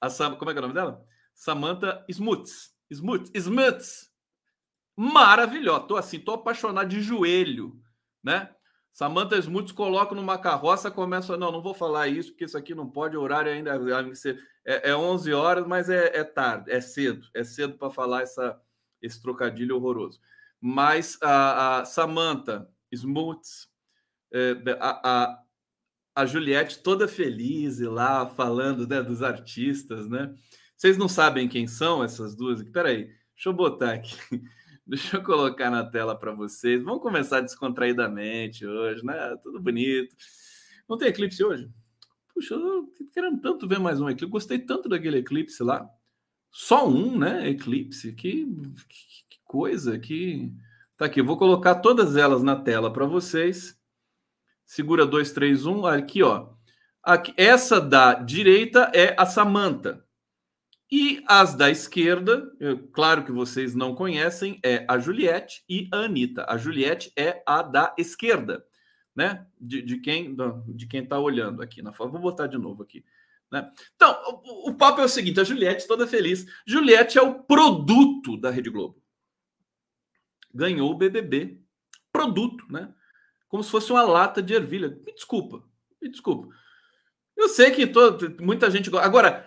A, 0.00 0.08
como 0.36 0.50
é 0.50 0.54
que 0.54 0.58
é 0.58 0.62
o 0.62 0.62
nome 0.62 0.74
dela? 0.74 1.04
Samantha 1.34 2.04
Schmutz. 2.10 2.76
Smuts, 2.90 3.30
Smuts, 3.34 4.10
maravilhosa. 4.96 5.86
Tô 5.86 5.96
assim, 5.96 6.18
tô 6.18 6.32
apaixonado 6.32 6.88
de 6.88 7.02
joelho, 7.02 7.80
né? 8.22 8.54
Samantha 8.98 9.36
Smuts 9.36 9.70
coloca 9.70 10.12
numa 10.12 10.36
carroça, 10.36 10.90
começa, 10.90 11.36
não, 11.36 11.52
não 11.52 11.62
vou 11.62 11.72
falar 11.72 12.08
isso, 12.08 12.32
porque 12.32 12.46
isso 12.46 12.58
aqui 12.58 12.74
não 12.74 12.90
pode, 12.90 13.16
horário 13.16 13.52
ainda 13.52 13.70
é, 14.66 14.90
é 14.90 14.96
11 14.96 15.32
horas, 15.32 15.64
mas 15.64 15.88
é, 15.88 16.18
é 16.18 16.24
tarde, 16.24 16.68
é 16.72 16.80
cedo, 16.80 17.24
é 17.32 17.44
cedo 17.44 17.78
para 17.78 17.92
falar 17.92 18.22
essa, 18.22 18.60
esse 19.00 19.22
trocadilho 19.22 19.76
horroroso. 19.76 20.20
Mas 20.60 21.16
a, 21.22 21.78
a 21.78 21.84
Samantha 21.84 22.68
Smuts, 22.90 23.68
é, 24.34 24.56
a, 24.80 25.00
a, 25.08 25.42
a 26.16 26.26
Juliette 26.26 26.82
toda 26.82 27.06
feliz 27.06 27.78
e 27.78 27.86
lá 27.86 28.26
falando 28.26 28.84
né, 28.84 29.00
dos 29.00 29.22
artistas, 29.22 30.08
né? 30.08 30.34
Vocês 30.76 30.98
não 30.98 31.08
sabem 31.08 31.48
quem 31.48 31.68
são 31.68 32.02
essas 32.02 32.34
duas? 32.34 32.64
Peraí, 32.64 33.04
deixa 33.04 33.48
eu 33.48 33.52
botar 33.52 33.92
aqui. 33.92 34.16
Deixa 34.88 35.18
eu 35.18 35.22
colocar 35.22 35.70
na 35.70 35.84
tela 35.84 36.18
para 36.18 36.32
vocês. 36.32 36.82
Vamos 36.82 37.02
começar 37.02 37.42
descontraídamente 37.42 38.66
hoje, 38.66 39.04
né? 39.04 39.36
Tudo 39.42 39.60
bonito. 39.60 40.16
Não 40.88 40.96
tem 40.96 41.08
eclipse 41.08 41.44
hoje? 41.44 41.68
Puxa, 42.32 42.54
eu 42.54 42.90
querendo 43.12 43.38
tanto 43.38 43.68
ver 43.68 43.78
mais 43.78 44.00
um 44.00 44.08
eclipse. 44.08 44.32
Gostei 44.32 44.58
tanto 44.58 44.88
daquele 44.88 45.18
eclipse 45.18 45.62
lá. 45.62 45.86
Só 46.50 46.88
um, 46.88 47.18
né? 47.18 47.50
Eclipse. 47.50 48.14
Que, 48.14 48.46
que, 48.46 49.26
que 49.28 49.38
coisa. 49.44 49.98
Que. 49.98 50.50
Tá 50.96 51.04
aqui. 51.04 51.20
vou 51.20 51.36
colocar 51.36 51.74
todas 51.74 52.16
elas 52.16 52.42
na 52.42 52.56
tela 52.56 52.90
para 52.90 53.04
vocês. 53.04 53.78
Segura 54.64 55.04
2, 55.04 55.32
3, 55.32 55.66
1. 55.66 55.84
Aqui, 55.84 56.22
ó. 56.22 56.48
Aqui, 57.02 57.34
essa 57.36 57.78
da 57.78 58.14
direita 58.14 58.90
é 58.94 59.14
a 59.18 59.26
Samanta. 59.26 60.02
E 60.90 61.22
as 61.26 61.54
da 61.54 61.70
esquerda, 61.70 62.50
claro 62.92 63.22
que 63.24 63.30
vocês 63.30 63.74
não 63.74 63.94
conhecem, 63.94 64.58
é 64.64 64.86
a 64.88 64.98
Juliette 64.98 65.62
e 65.68 65.86
a 65.92 65.98
Anitta. 65.98 66.46
A 66.48 66.56
Juliette 66.56 67.12
é 67.14 67.42
a 67.46 67.60
da 67.60 67.94
esquerda, 67.98 68.64
né? 69.14 69.46
De, 69.60 69.82
de 69.82 69.98
quem 69.98 70.34
de 70.68 70.86
quem 70.86 71.02
está 71.02 71.18
olhando 71.18 71.60
aqui 71.60 71.82
na 71.82 71.92
foto. 71.92 72.12
Vou 72.12 72.20
botar 72.20 72.46
de 72.46 72.56
novo 72.56 72.82
aqui. 72.82 73.04
Né? 73.50 73.70
Então, 73.96 74.18
o, 74.44 74.70
o 74.70 74.74
papo 74.74 75.02
é 75.02 75.04
o 75.04 75.08
seguinte: 75.08 75.40
a 75.40 75.44
Juliette 75.44 75.86
toda 75.86 76.06
feliz. 76.06 76.46
Juliette 76.66 77.18
é 77.18 77.22
o 77.22 77.42
produto 77.42 78.38
da 78.38 78.50
Rede 78.50 78.70
Globo. 78.70 79.02
Ganhou 80.54 80.90
o 80.90 80.96
BBB. 80.96 81.60
Produto, 82.10 82.64
né? 82.70 82.92
Como 83.46 83.62
se 83.62 83.70
fosse 83.70 83.92
uma 83.92 84.02
lata 84.02 84.42
de 84.42 84.54
ervilha. 84.54 84.88
Me 85.04 85.12
desculpa, 85.12 85.62
me 86.00 86.08
desculpa. 86.08 86.48
Eu 87.36 87.48
sei 87.48 87.70
que 87.70 87.86
todo, 87.86 88.42
muita 88.42 88.70
gente. 88.70 88.94
Agora, 88.96 89.46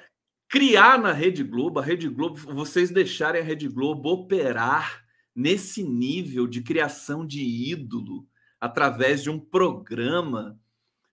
criar 0.52 1.00
na 1.00 1.14
Rede 1.14 1.46
Globo, 1.46 1.80
a 1.80 1.82
Rede 1.82 2.10
Globo, 2.10 2.36
vocês 2.54 2.92
deixarem 2.92 3.42
a 3.42 3.44
Rede 3.44 3.70
Globo 3.70 4.10
operar 4.10 5.02
nesse 5.34 5.82
nível 5.82 6.46
de 6.46 6.62
criação 6.62 7.26
de 7.26 7.42
ídolo 7.42 8.28
através 8.60 9.24
de 9.24 9.30
um 9.30 9.40
programa, 9.40 10.60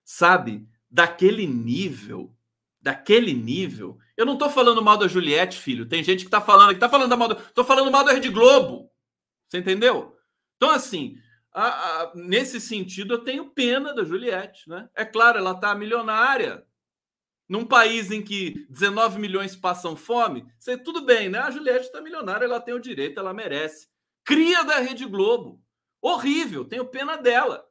sabe? 0.05 0.69
Daquele 0.91 1.47
nível, 1.47 2.35
daquele 2.83 3.33
nível. 3.33 3.97
Eu 4.17 4.27
não 4.27 4.37
tô 4.37 4.51
falando 4.51 4.83
mal 4.83 4.97
da 4.97 5.07
Juliette, 5.07 5.57
filho. 5.57 5.87
Tem 5.87 6.03
gente 6.03 6.25
que 6.25 6.31
tá 6.31 6.41
falando, 6.41 6.75
que 6.75 6.81
tá 6.81 6.89
falando 6.89 7.17
mal, 7.17 7.29
do, 7.29 7.37
tô 7.37 7.63
falando 7.63 7.93
mal 7.93 8.03
da 8.03 8.13
Rede 8.13 8.31
Globo. 8.31 8.91
Você 9.49 9.59
entendeu? 9.59 10.17
Então 10.57 10.71
assim, 10.71 11.17
a, 11.53 11.69
a, 11.69 12.13
nesse 12.13 12.61
sentido 12.61 13.15
eu 13.15 13.23
tenho 13.23 13.51
pena 13.51 13.95
da 13.95 14.03
Juliette, 14.03 14.69
né? 14.69 14.89
É 14.97 15.05
claro, 15.05 15.39
ela 15.39 15.55
tá 15.55 15.77
milionária, 15.77 16.67
num 17.49 17.65
país 17.65 18.11
em 18.11 18.23
que 18.23 18.67
19 18.69 19.19
milhões 19.19 19.57
passam 19.57 19.97
fome, 19.97 20.47
você, 20.59 20.77
tudo 20.77 21.01
bem, 21.01 21.29
né? 21.29 21.39
A 21.39 21.51
Juliette 21.51 21.87
está 21.87 22.01
milionária, 22.01 22.45
ela 22.45 22.61
tem 22.61 22.75
o 22.75 22.81
direito, 22.81 23.19
ela 23.19 23.33
merece. 23.33 23.89
Cria 24.25 24.63
da 24.65 24.79
Rede 24.79 25.07
Globo. 25.07 25.63
Horrível, 26.01 26.65
tenho 26.65 26.85
pena 26.85 27.17
dela. 27.17 27.67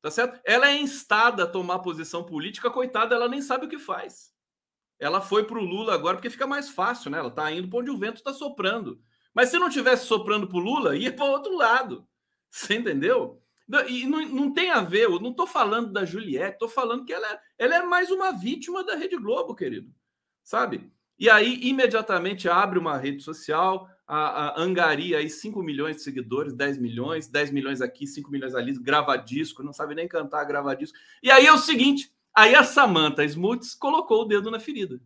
Tá 0.00 0.10
certo? 0.10 0.40
Ela 0.44 0.70
é 0.70 0.76
instada 0.76 1.42
a 1.42 1.46
tomar 1.46 1.80
posição 1.80 2.24
política, 2.24 2.70
coitada, 2.70 3.14
ela 3.14 3.28
nem 3.28 3.42
sabe 3.42 3.66
o 3.66 3.68
que 3.68 3.78
faz. 3.78 4.32
Ela 4.98 5.20
foi 5.20 5.44
para 5.44 5.58
o 5.58 5.64
Lula 5.64 5.94
agora 5.94 6.16
porque 6.16 6.30
fica 6.30 6.46
mais 6.46 6.70
fácil, 6.70 7.10
né? 7.10 7.18
Ela 7.18 7.28
está 7.28 7.50
indo 7.50 7.68
para 7.68 7.80
onde 7.80 7.90
o 7.90 7.98
vento 7.98 8.16
está 8.16 8.32
soprando. 8.32 9.00
Mas 9.34 9.50
se 9.50 9.58
não 9.58 9.68
tivesse 9.68 10.06
soprando 10.06 10.46
para 10.46 10.56
o 10.56 10.60
Lula, 10.60 10.96
ia 10.96 11.12
para 11.12 11.24
outro 11.24 11.56
lado. 11.56 12.06
Você 12.50 12.74
entendeu? 12.74 13.42
E 13.88 14.06
não, 14.06 14.22
não 14.28 14.52
tem 14.52 14.70
a 14.70 14.80
ver, 14.80 15.04
eu 15.04 15.20
não 15.20 15.30
estou 15.30 15.46
falando 15.46 15.92
da 15.92 16.04
Juliette, 16.04 16.54
estou 16.54 16.68
falando 16.68 17.04
que 17.04 17.12
ela 17.12 17.30
é, 17.30 17.40
ela 17.58 17.74
é 17.76 17.82
mais 17.82 18.10
uma 18.10 18.32
vítima 18.32 18.82
da 18.82 18.96
Rede 18.96 19.16
Globo, 19.16 19.54
querido. 19.54 19.92
Sabe? 20.42 20.90
E 21.18 21.28
aí, 21.28 21.58
imediatamente, 21.62 22.48
abre 22.48 22.78
uma 22.78 22.96
rede 22.96 23.22
social, 23.22 23.88
a, 24.06 24.60
a 24.60 24.60
angaria 24.62 25.18
aí 25.18 25.28
5 25.28 25.62
milhões 25.62 25.96
de 25.96 26.02
seguidores, 26.02 26.54
10 26.54 26.78
milhões, 26.78 27.28
10 27.28 27.50
milhões 27.50 27.82
aqui, 27.82 28.06
5 28.06 28.30
milhões 28.30 28.54
ali, 28.54 28.72
grava 28.72 29.16
disco, 29.16 29.62
não 29.62 29.72
sabe 29.72 29.94
nem 29.94 30.08
cantar, 30.08 30.44
grava 30.44 30.74
disco. 30.74 30.96
E 31.22 31.30
aí 31.30 31.44
é 31.44 31.52
o 31.52 31.58
seguinte: 31.58 32.10
aí 32.34 32.54
a 32.54 32.64
Samantha 32.64 33.24
Smuts 33.24 33.74
colocou 33.74 34.22
o 34.22 34.24
dedo 34.24 34.50
na 34.50 34.58
ferida. 34.58 34.98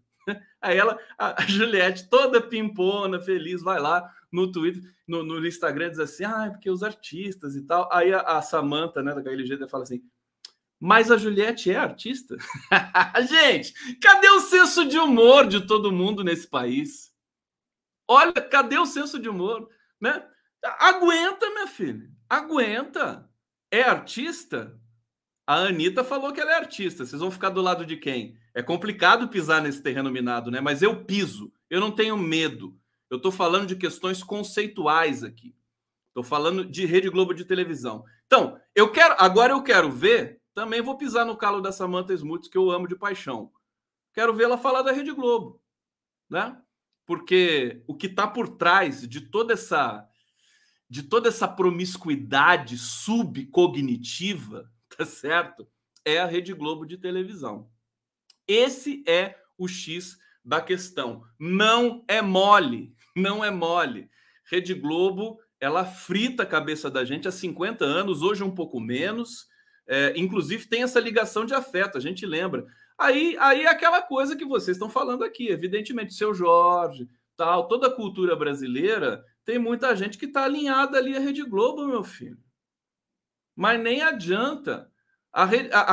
Aí 0.60 0.76
ela, 0.76 0.98
a 1.18 1.42
Juliette, 1.46 2.08
toda 2.08 2.40
pimpona, 2.40 3.20
feliz, 3.20 3.62
vai 3.62 3.80
lá, 3.80 4.08
no 4.30 4.50
Twitter, 4.50 4.82
no, 5.06 5.22
no 5.22 5.46
Instagram, 5.46 5.90
diz 5.90 5.98
assim: 5.98 6.24
ah, 6.24 6.48
porque 6.50 6.70
os 6.70 6.82
artistas 6.82 7.54
e 7.54 7.62
tal. 7.62 7.88
Aí 7.92 8.12
a, 8.12 8.20
a 8.20 8.42
Samanta, 8.42 9.02
né, 9.02 9.14
da 9.14 9.22
KLG, 9.22 9.66
fala 9.68 9.82
assim: 9.82 10.02
mas 10.84 11.12
a 11.12 11.16
Juliette 11.16 11.70
é 11.70 11.76
artista? 11.76 12.36
Gente, 13.28 13.72
cadê 14.00 14.28
o 14.30 14.40
senso 14.40 14.84
de 14.84 14.98
humor 14.98 15.46
de 15.46 15.64
todo 15.64 15.92
mundo 15.92 16.24
nesse 16.24 16.48
país? 16.48 17.14
Olha, 18.08 18.32
cadê 18.32 18.78
o 18.78 18.84
senso 18.84 19.20
de 19.20 19.28
humor? 19.28 19.68
Né? 20.00 20.26
Aguenta, 20.80 21.48
minha 21.50 21.68
filha, 21.68 22.10
aguenta. 22.28 23.30
É 23.70 23.82
artista? 23.82 24.76
A 25.46 25.56
Anitta 25.56 26.04
falou 26.04 26.32
que 26.32 26.40
ela 26.40 26.52
é 26.52 26.56
artista. 26.56 27.04
Vocês 27.04 27.20
vão 27.20 27.30
ficar 27.30 27.50
do 27.50 27.60
lado 27.60 27.84
de 27.84 27.96
quem? 27.96 28.36
É 28.54 28.62
complicado 28.62 29.28
pisar 29.28 29.60
nesse 29.60 29.82
terreno 29.82 30.10
minado, 30.10 30.50
né? 30.50 30.60
Mas 30.60 30.82
eu 30.82 31.04
piso. 31.04 31.52
Eu 31.68 31.80
não 31.80 31.90
tenho 31.90 32.16
medo. 32.16 32.78
Eu 33.10 33.16
estou 33.16 33.32
falando 33.32 33.66
de 33.66 33.76
questões 33.76 34.22
conceituais 34.22 35.24
aqui. 35.24 35.54
Estou 36.08 36.22
falando 36.22 36.64
de 36.64 36.86
Rede 36.86 37.08
Globo 37.08 37.34
de 37.34 37.44
televisão. 37.44 38.04
Então, 38.26 38.58
eu 38.74 38.90
quero. 38.92 39.16
Agora 39.18 39.52
eu 39.52 39.62
quero 39.62 39.90
ver. 39.90 40.40
Também 40.54 40.82
vou 40.82 40.96
pisar 40.96 41.24
no 41.24 41.36
calo 41.36 41.60
da 41.60 41.72
Samantha 41.72 42.12
Smuts, 42.12 42.48
que 42.48 42.58
eu 42.58 42.70
amo 42.70 42.86
de 42.86 42.94
paixão. 42.94 43.50
Quero 44.12 44.34
ver 44.34 44.44
ela 44.44 44.58
falar 44.58 44.82
da 44.82 44.92
Rede 44.92 45.12
Globo, 45.12 45.60
né? 46.28 46.56
Porque 47.06 47.82
o 47.86 47.94
que 47.94 48.06
está 48.06 48.26
por 48.26 48.56
trás 48.56 49.06
de 49.08 49.22
toda 49.22 49.54
essa 49.54 50.06
de 50.88 51.02
toda 51.02 51.30
essa 51.30 51.48
promiscuidade 51.48 52.76
subcognitiva, 52.76 54.70
tá 54.96 55.04
certo? 55.04 55.66
É 56.04 56.18
a 56.18 56.26
Rede 56.26 56.52
Globo 56.52 56.84
de 56.84 56.98
televisão. 56.98 57.70
Esse 58.46 59.04
é 59.06 59.36
o 59.56 59.68
X 59.68 60.18
da 60.44 60.60
questão. 60.60 61.22
Não 61.38 62.04
é 62.08 62.20
mole, 62.20 62.94
não 63.14 63.44
é 63.44 63.50
mole. 63.50 64.10
Rede 64.44 64.74
Globo, 64.74 65.38
ela 65.60 65.84
frita 65.84 66.42
a 66.42 66.46
cabeça 66.46 66.90
da 66.90 67.04
gente 67.04 67.28
há 67.28 67.32
50 67.32 67.84
anos, 67.84 68.22
hoje 68.22 68.42
um 68.42 68.54
pouco 68.54 68.80
menos. 68.80 69.46
É, 69.86 70.12
inclusive 70.16 70.66
tem 70.66 70.82
essa 70.82 71.00
ligação 71.00 71.44
de 71.44 71.54
afeto, 71.54 71.96
a 71.96 72.00
gente 72.00 72.26
lembra. 72.26 72.66
Aí, 72.98 73.36
aí 73.38 73.62
é 73.62 73.68
aquela 73.68 74.02
coisa 74.02 74.36
que 74.36 74.44
vocês 74.44 74.76
estão 74.76 74.90
falando 74.90 75.24
aqui, 75.24 75.48
evidentemente, 75.48 76.14
seu 76.14 76.34
Jorge, 76.34 77.08
tal, 77.36 77.68
toda 77.68 77.86
a 77.86 77.94
cultura 77.94 78.36
brasileira 78.36 79.24
tem 79.44 79.58
muita 79.58 79.94
gente 79.96 80.18
que 80.18 80.26
está 80.26 80.44
alinhada 80.44 80.98
ali 80.98 81.16
à 81.16 81.20
Rede 81.20 81.42
Globo, 81.42 81.86
meu 81.86 82.04
filho. 82.04 82.38
Mas 83.56 83.80
nem 83.80 84.02
adianta. 84.02 84.90
A, 85.32 85.44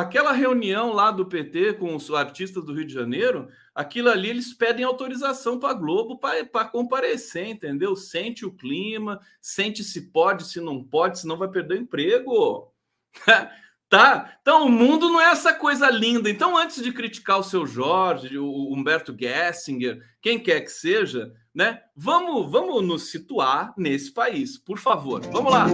aquela 0.02 0.34
reunião 0.34 0.92
lá 0.92 1.12
do 1.12 1.26
PT 1.26 1.74
com 1.74 1.96
os 1.96 2.12
artistas 2.12 2.64
do 2.64 2.74
Rio 2.74 2.86
de 2.86 2.94
Janeiro, 2.94 3.48
aquilo 3.74 4.10
ali 4.10 4.30
eles 4.30 4.54
pedem 4.54 4.84
autorização 4.84 5.58
para 5.58 5.70
a 5.70 5.74
Globo 5.74 6.20
para 6.20 6.66
comparecer, 6.66 7.48
entendeu? 7.48 7.96
Sente 7.96 8.46
o 8.46 8.52
clima, 8.52 9.22
sente 9.40 9.82
se 9.82 10.12
pode, 10.12 10.44
se 10.44 10.60
não 10.60 10.84
pode, 10.84 11.20
senão 11.20 11.38
vai 11.38 11.48
perder 11.48 11.76
o 11.76 11.82
emprego. 11.82 12.74
tá? 13.88 14.38
Então 14.42 14.66
o 14.66 14.70
mundo 14.70 15.08
não 15.08 15.22
é 15.22 15.32
essa 15.32 15.54
coisa 15.54 15.90
linda. 15.90 16.30
Então, 16.30 16.58
antes 16.58 16.84
de 16.84 16.92
criticar 16.92 17.40
o 17.40 17.44
seu 17.44 17.66
Jorge, 17.66 18.38
o 18.38 18.74
Humberto 18.74 19.16
Gessinger, 19.18 20.02
quem 20.22 20.38
quer 20.38 20.60
que 20.62 20.72
seja, 20.72 21.32
né? 21.56 21.82
Vamos, 21.96 22.52
vamos 22.52 22.86
nos 22.86 23.10
situar 23.10 23.74
nesse 23.78 24.12
país, 24.12 24.58
por 24.58 24.78
favor. 24.78 25.22
Vamos 25.32 25.52
lá. 25.52 25.68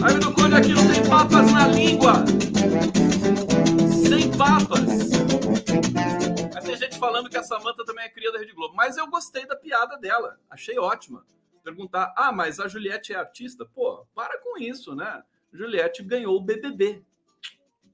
Aí 0.00 0.14
no 0.14 0.32
Conde 0.32 0.54
aqui 0.54 0.72
não 0.72 0.86
tem 0.86 1.08
papas 1.08 1.52
na 1.52 1.66
língua. 1.66 2.24
Sem 4.08 4.30
papas. 4.36 5.08
Tem 6.64 6.76
gente 6.76 6.98
falando 6.98 7.28
que 7.28 7.36
a 7.36 7.42
Samanta 7.42 7.84
também 7.84 8.04
é 8.04 8.08
cria 8.08 8.30
da 8.30 8.38
Rede 8.38 8.52
Globo. 8.52 8.76
Mas 8.76 8.96
eu 8.96 9.08
gostei 9.08 9.46
da 9.46 9.56
piada 9.56 9.96
dela. 9.96 10.38
Achei 10.48 10.78
ótima. 10.78 11.24
Perguntar, 11.64 12.14
ah, 12.16 12.30
mas 12.30 12.60
a 12.60 12.68
Juliette 12.68 13.12
é 13.12 13.16
artista? 13.16 13.64
Pô, 13.64 14.06
para 14.14 14.38
com 14.38 14.56
isso, 14.58 14.94
né? 14.94 15.22
Juliette 15.52 16.02
ganhou 16.02 16.36
o 16.36 16.40
BBB. 16.40 17.02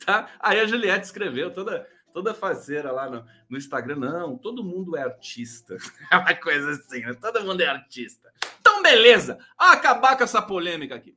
Tá? 0.05 0.29
Aí 0.39 0.61
a 0.61 0.67
Juliette 0.67 1.07
escreveu 1.07 1.53
toda 1.53 1.89
toda 2.13 2.33
faceira 2.33 2.93
lá 2.93 3.11
no, 3.11 3.27
no, 3.49 3.59
Instagram. 3.59 3.97
Não, 3.97 4.39
todo 4.39 4.63
mundo 4.63 4.97
é 4.97 5.03
artista. 5.03 5.77
É 6.13 6.17
uma 6.17 6.35
coisa 6.35 6.71
assim, 6.71 7.01
né? 7.01 7.15
Todo 7.15 7.43
mundo 7.43 7.61
é 7.61 7.67
artista. 7.67 8.33
Então, 8.61 8.81
beleza. 8.83 9.39
Acabar 9.59 10.17
com 10.17 10.23
essa 10.23 10.41
polêmica 10.41 10.95
aqui. 10.95 11.17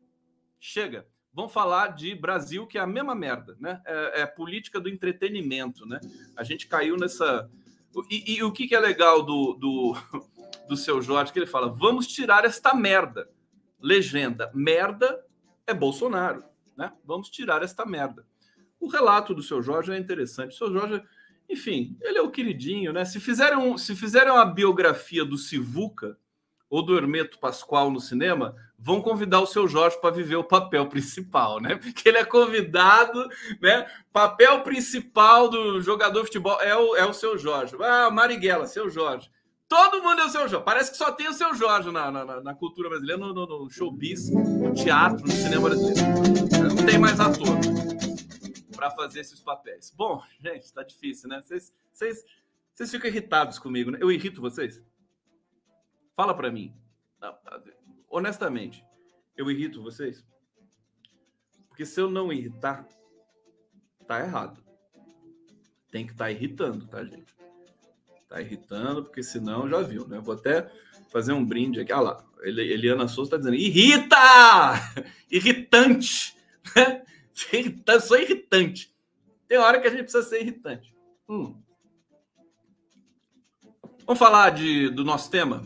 Chega. 0.59 1.07
Vamos 1.33 1.53
falar 1.53 1.89
de 1.89 2.15
Brasil, 2.15 2.65
que 2.65 2.77
é 2.77 2.81
a 2.81 2.87
mesma 2.87 3.13
merda, 3.13 3.55
né? 3.59 3.81
É, 3.85 4.21
é 4.21 4.23
a 4.23 4.27
política 4.27 4.79
do 4.79 4.89
entretenimento, 4.89 5.85
né? 5.85 5.99
A 6.35 6.43
gente 6.43 6.67
caiu 6.67 6.97
nessa. 6.97 7.49
E, 8.09 8.35
e 8.37 8.43
o 8.43 8.51
que, 8.51 8.67
que, 8.67 8.75
é 8.75 8.79
legal 8.79 9.23
do, 9.23 9.53
do, 9.53 9.95
do 10.67 10.75
seu 10.75 11.01
Jorge, 11.01 11.31
que 11.31 11.39
ele 11.39 11.45
fala: 11.45 11.67
vamos 11.69 12.07
tirar 12.07 12.43
esta 12.43 12.73
merda. 12.73 13.29
Legenda: 13.79 14.51
merda 14.53 15.23
é 15.67 15.73
Bolsonaro, 15.73 16.43
né? 16.75 16.91
Vamos 17.05 17.29
tirar 17.29 17.61
esta 17.61 17.85
merda. 17.85 18.25
O 18.79 18.87
relato 18.87 19.33
do 19.33 19.43
seu 19.43 19.61
Jorge 19.61 19.91
é 19.91 19.97
interessante. 19.97 20.53
O 20.53 20.57
seu 20.57 20.71
Jorge, 20.71 21.03
enfim, 21.47 21.97
ele 22.01 22.17
é 22.17 22.21
o 22.21 22.31
queridinho, 22.31 22.91
né? 22.91 23.05
Se 23.05 23.19
fizerem, 23.19 23.77
se 23.77 23.95
fizerem 23.95 24.31
uma 24.31 24.45
biografia 24.45 25.23
do 25.23 25.37
Sivuca, 25.37 26.17
ou 26.69 26.83
do 26.83 26.97
Hermeto 26.97 27.39
Pascoal 27.39 27.89
no 27.89 27.99
cinema, 27.99 28.55
vão 28.77 29.01
convidar 29.01 29.41
o 29.41 29.47
seu 29.47 29.67
Jorge 29.67 29.99
para 29.99 30.13
viver 30.13 30.35
o 30.35 30.43
papel 30.43 30.87
principal, 30.87 31.59
né? 31.59 31.75
Porque 31.75 32.07
ele 32.07 32.19
é 32.19 32.25
convidado, 32.25 33.27
né? 33.61 33.89
Papel 34.13 34.61
principal 34.61 35.49
do 35.49 35.81
jogador 35.81 36.19
de 36.21 36.27
futebol 36.27 36.61
é 36.61 36.75
o, 36.75 36.95
é 36.95 37.05
o 37.05 37.13
seu 37.13 37.37
Jorge. 37.37 37.75
Ah, 37.81 38.09
Marighella, 38.11 38.67
seu 38.67 38.89
Jorge. 38.89 39.29
Todo 39.67 40.01
mundo 40.01 40.21
é 40.21 40.25
o 40.25 40.29
seu 40.29 40.47
Jorge. 40.47 40.63
Parece 40.63 40.91
que 40.91 40.97
só 40.97 41.11
tem 41.11 41.27
o 41.27 41.33
seu 41.33 41.53
Jorge 41.53 41.91
na, 41.91 42.09
na, 42.09 42.41
na 42.41 42.55
cultura 42.55 42.87
brasileira, 42.87 43.19
no, 43.19 43.33
no, 43.33 43.45
no, 43.45 43.69
showbiz, 43.69 44.29
no 44.29 44.73
teatro, 44.73 45.25
no 45.25 45.31
cinema 45.31 45.69
brasileiro. 45.69 45.99
Não 46.75 46.85
tem 46.85 46.97
mais 46.97 47.19
ator 47.19 47.57
para 48.73 48.91
fazer 48.91 49.21
esses 49.21 49.41
papéis. 49.41 49.93
Bom, 49.97 50.21
gente, 50.39 50.71
tá 50.71 50.83
difícil, 50.83 51.27
né? 51.27 51.41
Vocês, 51.41 51.73
vocês, 51.91 52.23
vocês 52.73 52.91
ficam 52.91 53.09
irritados 53.09 53.59
comigo, 53.59 53.91
né? 53.91 53.97
Eu 53.99 54.11
irrito 54.11 54.39
vocês? 54.39 54.81
Fala 56.15 56.33
para 56.33 56.49
mim. 56.49 56.73
Honestamente, 58.09 58.83
eu 59.35 59.49
irrito 59.51 59.83
vocês? 59.83 60.25
Porque 61.67 61.85
se 61.85 61.99
eu 61.99 62.09
não 62.09 62.31
irritar, 62.31 62.87
tá 64.07 64.19
errado. 64.19 64.63
Tem 65.91 66.05
que 66.05 66.11
estar 66.11 66.25
tá 66.25 66.31
irritando, 66.31 66.87
tá, 66.87 67.03
gente? 67.03 67.35
Tá 68.27 68.41
irritando, 68.41 69.03
porque 69.03 69.23
senão 69.23 69.69
já 69.69 69.81
viu, 69.81 70.07
né? 70.07 70.19
Vou 70.19 70.35
até 70.35 70.71
fazer 71.09 71.33
um 71.33 71.45
brinde 71.45 71.79
aqui. 71.79 71.91
Ah 71.91 72.01
lá, 72.01 72.25
Eliana 72.41 73.07
Souza 73.07 73.31
tá 73.31 73.37
dizendo: 73.37 73.55
irrita! 73.55 74.17
Irritante! 75.31 76.35
Irritante, 77.53 78.05
sou 78.05 78.17
irritante. 78.17 78.93
Tem 79.47 79.57
hora 79.57 79.79
que 79.79 79.87
a 79.87 79.91
gente 79.91 80.03
precisa 80.03 80.23
ser 80.23 80.41
irritante. 80.41 80.93
Hum. 81.29 81.61
Vamos 84.05 84.19
falar 84.19 84.49
de, 84.49 84.89
do 84.89 85.03
nosso 85.03 85.29
tema? 85.29 85.61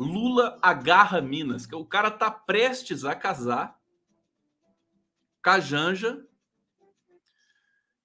Lula 0.00 0.58
agarra 0.62 1.20
Minas, 1.20 1.68
o 1.70 1.84
cara 1.84 2.10
tá 2.10 2.30
prestes 2.30 3.04
a 3.04 3.14
casar 3.14 3.78
com 5.44 5.50
a 5.50 5.60
Janja 5.60 6.26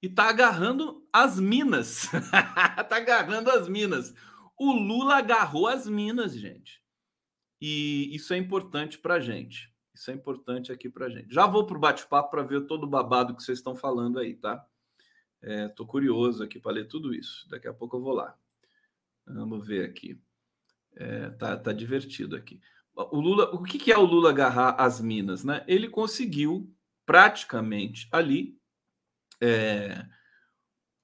e 0.02 0.10
tá 0.10 0.28
agarrando 0.28 1.08
as 1.12 1.40
minas. 1.40 2.10
tá 2.90 2.98
agarrando 2.98 3.50
as 3.50 3.70
minas. 3.70 4.14
O 4.60 4.74
Lula 4.74 5.16
agarrou 5.16 5.68
as 5.68 5.88
minas, 5.88 6.36
gente. 6.36 6.84
E 7.62 8.14
isso 8.14 8.34
é 8.34 8.38
importante 8.38 9.00
pra 9.00 9.22
gente. 9.22 9.74
Isso 9.94 10.12
é 10.12 10.14
importante 10.14 10.74
aqui 10.74 10.90
pra 10.90 11.10
gente. 11.10 11.34
Já 11.34 11.48
vou 11.48 11.66
pro 11.66 11.80
bate-papo 11.80 12.30
para 12.30 12.44
ver 12.44 12.68
todo 12.68 12.84
o 12.84 12.90
babado 12.90 13.34
que 13.34 13.42
vocês 13.42 13.58
estão 13.58 13.74
falando 13.74 14.20
aí, 14.20 14.36
tá? 14.36 14.68
É, 15.42 15.70
tô 15.70 15.86
curioso 15.86 16.44
aqui 16.44 16.60
para 16.60 16.74
ler 16.74 16.90
tudo 16.90 17.14
isso. 17.14 17.48
Daqui 17.50 17.70
a 17.70 17.74
pouco 17.74 17.96
eu 17.96 18.02
vou 18.02 18.14
lá. 18.14 18.38
Vamos 19.26 19.66
ver 19.66 19.90
aqui. 19.90 20.20
É, 20.96 21.30
tá, 21.32 21.58
tá 21.58 21.74
divertido 21.74 22.36
aqui. 22.36 22.60
O 22.96 23.20
Lula, 23.20 23.54
o 23.54 23.64
que, 23.64 23.78
que 23.78 23.92
é 23.92 23.98
o 23.98 24.06
Lula 24.06 24.30
agarrar 24.30 24.76
as 24.80 25.02
minas, 25.02 25.44
né? 25.44 25.64
Ele 25.68 25.90
conseguiu 25.90 26.74
praticamente 27.06 28.08
ali 28.12 28.58
é, 29.42 30.06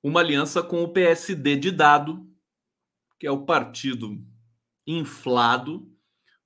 uma 0.01 0.21
aliança 0.21 0.63
com 0.63 0.83
o 0.83 0.91
PSD 0.91 1.57
de 1.57 1.71
dado, 1.71 2.27
que 3.19 3.27
é 3.27 3.31
o 3.31 3.45
partido 3.45 4.25
inflado 4.87 5.91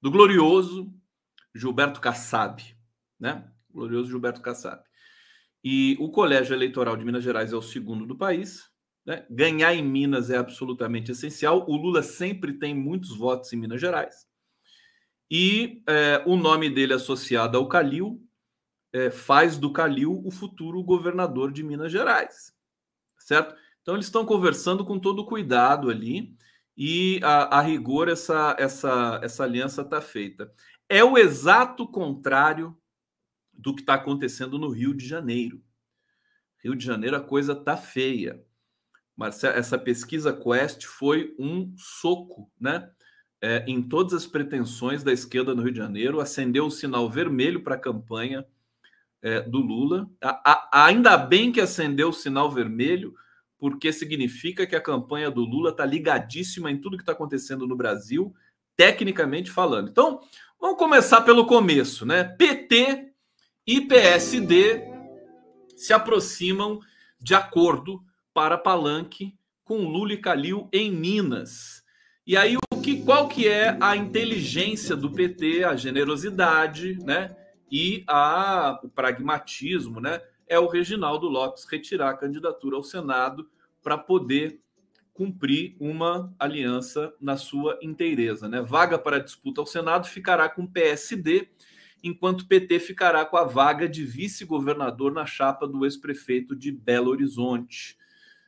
do 0.02 0.12
glorioso 0.12 0.94
Gilberto 1.54 2.02
Kassab, 2.02 2.62
né? 3.20 3.50
Glorioso 3.72 4.10
Gilberto 4.10 4.42
Kassab. 4.42 4.84
E 5.64 5.96
o 6.00 6.10
Colégio 6.10 6.54
Eleitoral 6.54 6.98
de 6.98 7.06
Minas 7.06 7.24
Gerais 7.24 7.54
é 7.54 7.56
o 7.56 7.62
segundo 7.62 8.06
do 8.06 8.18
país, 8.18 8.70
né? 9.06 9.26
Ganhar 9.30 9.74
em 9.74 9.84
Minas 9.84 10.30
é 10.30 10.38
absolutamente 10.38 11.12
essencial. 11.12 11.66
O 11.70 11.76
Lula 11.76 12.02
sempre 12.02 12.54
tem 12.54 12.74
muitos 12.74 13.16
votos 13.16 13.54
em 13.54 13.58
Minas 13.58 13.80
Gerais. 13.80 14.28
E 15.30 15.84
é, 15.88 16.24
o 16.26 16.36
nome 16.36 16.70
dele 16.70 16.94
associado 16.94 17.58
ao 17.58 17.68
Calil 17.68 18.22
é, 18.92 19.12
faz 19.12 19.58
do 19.58 19.72
Calil 19.72 20.22
o 20.26 20.32
futuro 20.32 20.84
governador 20.84 21.52
de 21.52 21.64
Minas 21.64 21.92
Gerais. 21.92 22.54
Certo? 23.20 23.56
Então 23.82 23.96
eles 23.96 24.08
estão 24.08 24.26
conversando 24.26 24.84
com 24.84 25.00
todo 25.00 25.26
cuidado 25.26 25.90
ali 25.90 26.36
e 26.78 27.20
a, 27.24 27.60
a 27.60 27.62
rigor 27.62 28.10
essa, 28.10 28.56
essa, 28.60 29.20
essa 29.24 29.44
aliança 29.44 29.82
está 29.82 30.02
feita. 30.02 30.52
É 30.90 31.04
o 31.04 31.18
exato 31.18 31.88
contrário 31.88 32.78
do 33.52 33.74
que 33.74 33.82
está 33.82 33.96
acontecendo 33.96 34.60
no 34.60 34.70
Rio 34.70 34.94
de 34.94 35.08
Janeiro. 35.08 35.64
Rio 36.64 36.76
de 36.76 36.86
Janeiro 36.86 37.16
a 37.16 37.22
coisa 37.22 37.54
está 37.54 37.78
feia. 37.78 38.45
Mas 39.16 39.44
essa 39.44 39.78
pesquisa 39.78 40.34
Quest 40.34 40.86
foi 40.86 41.34
um 41.40 41.74
soco, 41.78 42.52
né? 42.60 42.90
É, 43.42 43.64
em 43.68 43.82
todas 43.82 44.14
as 44.14 44.26
pretensões 44.26 45.04
da 45.04 45.14
esquerda 45.14 45.54
no 45.54 45.62
Rio 45.62 45.72
de 45.72 45.78
Janeiro, 45.78 46.20
acendeu 46.20 46.66
o 46.66 46.72
sinal 46.72 47.10
vermelho 47.10 47.64
para 47.64 47.76
a 47.76 47.80
campanha 47.80 48.46
é, 49.22 49.42
do 49.42 49.60
Lula. 49.60 50.10
A, 50.22 50.52
a, 50.52 50.86
ainda 50.86 51.16
bem 51.18 51.52
que 51.52 51.62
acendeu 51.62 52.10
o 52.10 52.14
sinal 52.14 52.52
vermelho, 52.52 53.14
porque 53.58 53.94
significa 53.94 54.66
que 54.66 54.76
a 54.76 54.82
campanha 54.82 55.32
do 55.32 55.42
Lula 55.42 55.70
está 55.70 55.86
ligadíssima 55.86 56.72
em 56.72 56.80
tudo 56.80 56.98
que 56.98 57.04
está 57.04 57.12
acontecendo 57.12 57.68
no 57.68 57.76
Brasil, 57.76 58.34
tecnicamente 58.76 59.52
falando. 59.52 59.90
Então, 59.90 60.20
vamos 60.60 60.78
começar 60.78 61.22
pelo 61.22 61.46
começo, 61.46 62.06
né? 62.06 62.24
PT 62.24 63.12
e 63.66 63.82
PSD 63.82 64.84
se 65.76 65.94
aproximam 65.94 66.80
de 67.20 67.34
acordo 67.34 68.04
para 68.36 68.58
palanque 68.58 69.34
com 69.64 69.88
Lula 69.88 70.12
e 70.12 70.18
Calil 70.18 70.68
em 70.74 70.92
Minas. 70.92 71.82
E 72.28 72.36
aí 72.36 72.58
o 72.58 72.82
que, 72.82 73.02
qual 73.02 73.30
que 73.30 73.48
é 73.48 73.78
a 73.80 73.96
inteligência 73.96 74.94
do 74.94 75.10
PT, 75.10 75.64
a 75.64 75.74
generosidade, 75.78 77.00
né? 77.02 77.34
E 77.72 78.04
a, 78.06 78.78
o 78.84 78.90
pragmatismo, 78.90 80.02
né? 80.02 80.22
É 80.46 80.60
o 80.60 80.68
Reginaldo 80.68 81.30
Lopes 81.30 81.66
retirar 81.72 82.10
a 82.10 82.18
candidatura 82.18 82.76
ao 82.76 82.84
Senado 82.84 83.50
para 83.82 83.98
poder 83.98 84.60
cumprir 85.14 85.78
uma 85.80 86.36
aliança 86.38 87.14
na 87.22 87.38
sua 87.38 87.80
inteireza, 87.82 88.50
né? 88.50 88.62
Vaga 88.62 89.00
para 89.00 89.20
disputa 89.20 89.62
ao 89.62 89.66
Senado 89.66 90.08
ficará 90.08 90.50
com 90.50 90.64
o 90.64 90.70
PSD, 90.70 91.48
enquanto 92.04 92.42
o 92.42 92.48
PT 92.48 92.82
ficará 92.82 93.24
com 93.24 93.38
a 93.38 93.46
vaga 93.46 93.88
de 93.88 94.04
vice-governador 94.04 95.14
na 95.14 95.26
chapa 95.26 95.66
do 95.66 95.86
ex-prefeito 95.86 96.54
de 96.54 96.70
Belo 96.70 97.12
Horizonte. 97.12 97.98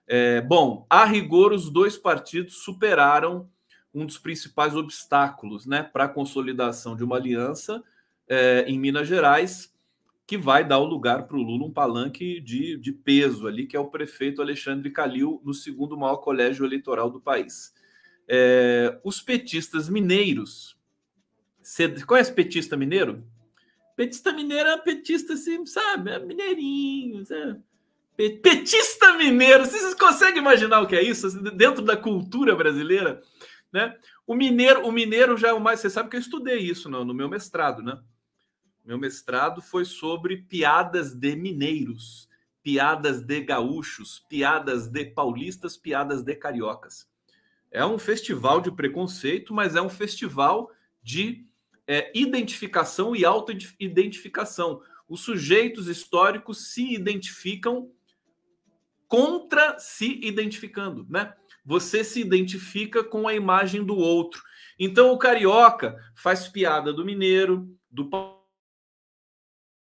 É, 0.08 0.40
bom, 0.40 0.86
a 0.90 1.04
rigor, 1.04 1.52
os 1.52 1.70
dois 1.70 1.98
partidos 1.98 2.64
superaram 2.64 3.50
um 3.94 4.06
dos 4.06 4.18
principais 4.18 4.76
obstáculos 4.76 5.66
né, 5.66 5.84
para 5.84 6.06
a 6.06 6.10
consolidação 6.10 6.96
de 6.96 7.04
uma 7.04 7.18
aliança 7.18 7.84
é, 8.28 8.64
em 8.68 8.80
Minas 8.80 9.08
Gerais, 9.08 9.74
que 10.26 10.38
vai 10.38 10.66
dar 10.66 10.80
o 10.80 10.86
lugar 10.86 11.28
para 11.28 11.38
o 11.38 11.42
Lula 11.42 11.66
um 11.66 11.72
palanque 11.72 12.40
de, 12.42 12.78
de 12.78 12.92
peso 12.92 13.48
ali, 13.48 13.66
que 13.66 13.76
é 13.76 13.80
o 13.80 13.90
prefeito 13.90 14.42
Alexandre 14.42 14.92
Calil, 14.92 15.42
no 15.44 15.54
segundo 15.54 15.98
maior 15.98 16.18
colégio 16.18 16.66
eleitoral 16.66 17.10
do 17.10 17.20
país. 17.20 17.74
É, 18.28 19.00
os 19.04 19.22
petistas 19.22 19.90
mineiros. 19.90 20.78
Você 21.62 21.90
conhece 22.06 22.34
petista 22.34 22.76
mineiro? 22.76 23.26
Petista 23.96 24.34
mineiro 24.34 24.70
é 24.70 24.78
petista, 24.78 25.34
assim, 25.34 25.66
sabe? 25.66 26.12
É 26.12 26.20
mineirinho. 26.20 27.26
Sabe? 27.26 27.62
Petista 28.18 29.14
mineiro. 29.14 29.64
Vocês 29.64 29.94
conseguem 29.94 30.40
imaginar 30.42 30.82
o 30.82 30.88
que 30.88 30.96
é 30.96 31.04
isso? 31.04 31.28
Assim, 31.28 31.44
dentro 31.56 31.84
da 31.84 31.96
cultura 31.96 32.56
brasileira? 32.56 33.22
Né? 33.72 33.96
O 34.26 34.34
mineiro, 34.34 34.88
o 34.88 34.92
mineiro 34.92 35.38
já 35.38 35.50
é 35.50 35.54
o 35.54 35.60
mais. 35.60 35.80
Você 35.80 35.90
sabe 35.90 36.10
que 36.10 36.16
eu 36.16 36.20
estudei 36.20 36.58
isso 36.58 36.90
no, 36.90 37.06
no 37.06 37.14
meu 37.14 37.30
mestrado, 37.30 37.84
né? 37.84 38.00
Meu 38.84 38.98
mestrado 38.98 39.62
foi 39.62 39.86
sobre 39.86 40.38
piadas 40.38 41.14
de 41.14 41.36
mineiros, 41.36 42.28
piadas 42.64 43.22
de 43.22 43.42
gaúchos, 43.42 44.26
piadas 44.28 44.88
de 44.88 45.06
paulistas, 45.06 45.78
piadas 45.78 46.24
de 46.24 46.34
cariocas. 46.36 47.08
É 47.70 47.86
um 47.86 48.00
festival 48.00 48.62
de 48.62 48.72
preconceito, 48.72 49.54
mas 49.54 49.76
é 49.76 49.82
um 49.82 49.90
festival 49.90 50.72
de 51.04 51.46
é, 51.86 52.12
identificação 52.16 53.16
e 53.16 53.24
auto-identificação. 53.24 54.82
Os 55.08 55.20
sujeitos 55.22 55.88
históricos 55.88 56.74
se 56.74 56.94
identificam 56.94 57.92
contra 59.08 59.80
se 59.80 60.20
identificando, 60.24 61.06
né? 61.10 61.34
Você 61.66 62.04
se 62.04 62.22
identifica 62.22 63.04
com 63.04 63.28
a 63.28 63.34
imagem 63.34 63.84
do 63.84 63.96
outro. 63.96 64.42
Então 64.80 65.12
o 65.12 65.18
carioca 65.18 65.98
faz 66.16 66.48
piada 66.48 66.94
do 66.94 67.04
mineiro, 67.04 67.76
do 67.90 68.10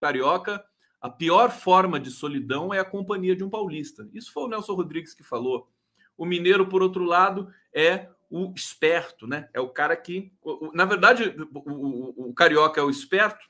carioca. 0.02 0.64
A 1.00 1.10
pior 1.10 1.52
forma 1.52 2.00
de 2.00 2.10
solidão 2.10 2.74
é 2.74 2.80
a 2.80 2.86
companhia 2.86 3.36
de 3.36 3.44
um 3.44 3.50
paulista. 3.50 4.10
Isso 4.14 4.32
foi 4.32 4.44
o 4.44 4.48
Nelson 4.48 4.74
Rodrigues 4.74 5.14
que 5.14 5.24
falou. 5.24 5.72
O 6.18 6.26
mineiro, 6.26 6.68
por 6.68 6.82
outro 6.82 7.04
lado, 7.04 7.52
é 7.74 8.10
o 8.30 8.52
esperto, 8.56 9.28
né? 9.28 9.50
É 9.54 9.60
o 9.60 9.70
cara 9.70 9.96
que, 9.96 10.34
na 10.74 10.86
verdade, 10.86 11.36
o, 11.54 11.72
o, 11.72 12.30
o 12.30 12.34
carioca 12.34 12.82
é 12.82 12.84
o 12.84 12.90
esperto, 12.90 13.48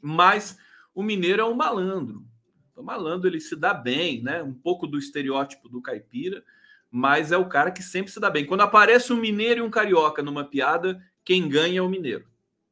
mas 0.00 0.58
o 0.94 1.02
mineiro 1.02 1.42
é 1.42 1.44
um 1.44 1.54
malandro. 1.54 2.26
O 2.76 2.82
malandro 2.82 3.28
ele 3.28 3.40
se 3.40 3.54
dá 3.54 3.74
bem, 3.74 4.22
né? 4.22 4.42
Um 4.42 4.54
pouco 4.54 4.86
do 4.86 4.98
estereótipo 4.98 5.68
do 5.68 5.80
caipira, 5.80 6.42
mas 6.90 7.32
é 7.32 7.36
o 7.36 7.48
cara 7.48 7.70
que 7.70 7.82
sempre 7.82 8.12
se 8.12 8.20
dá 8.20 8.30
bem. 8.30 8.46
Quando 8.46 8.62
aparece 8.62 9.12
um 9.12 9.16
mineiro 9.16 9.60
e 9.60 9.62
um 9.62 9.70
carioca 9.70 10.22
numa 10.22 10.44
piada, 10.44 11.02
quem 11.24 11.48
ganha 11.48 11.78
é 11.78 11.82
o 11.82 11.88
mineiro. 11.88 12.26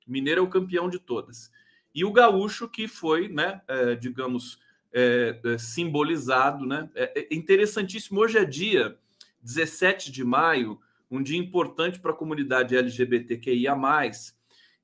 O 0.07 0.11
mineiro 0.11 0.41
é 0.41 0.43
o 0.43 0.51
campeão 0.51 0.89
de 0.89 0.99
todas. 0.99 1.51
E 1.95 2.05
o 2.05 2.13
gaúcho 2.13 2.69
que 2.69 2.89
foi, 2.89 3.29
né? 3.29 3.61
É, 3.69 3.95
digamos 3.95 4.59
é, 4.93 5.39
é, 5.45 5.59
simbolizado, 5.59 6.67
né? 6.67 6.89
É, 6.95 7.21
é 7.21 7.35
interessantíssimo. 7.35 8.21
Hoje 8.21 8.39
é 8.39 8.45
dia 8.45 8.97
17 9.43 10.11
de 10.11 10.25
maio 10.25 10.81
um 11.11 11.23
dia 11.23 11.39
importante 11.39 11.99
para 11.99 12.13
a 12.13 12.17
comunidade 12.17 12.77
LGBTQIA. 12.77 13.75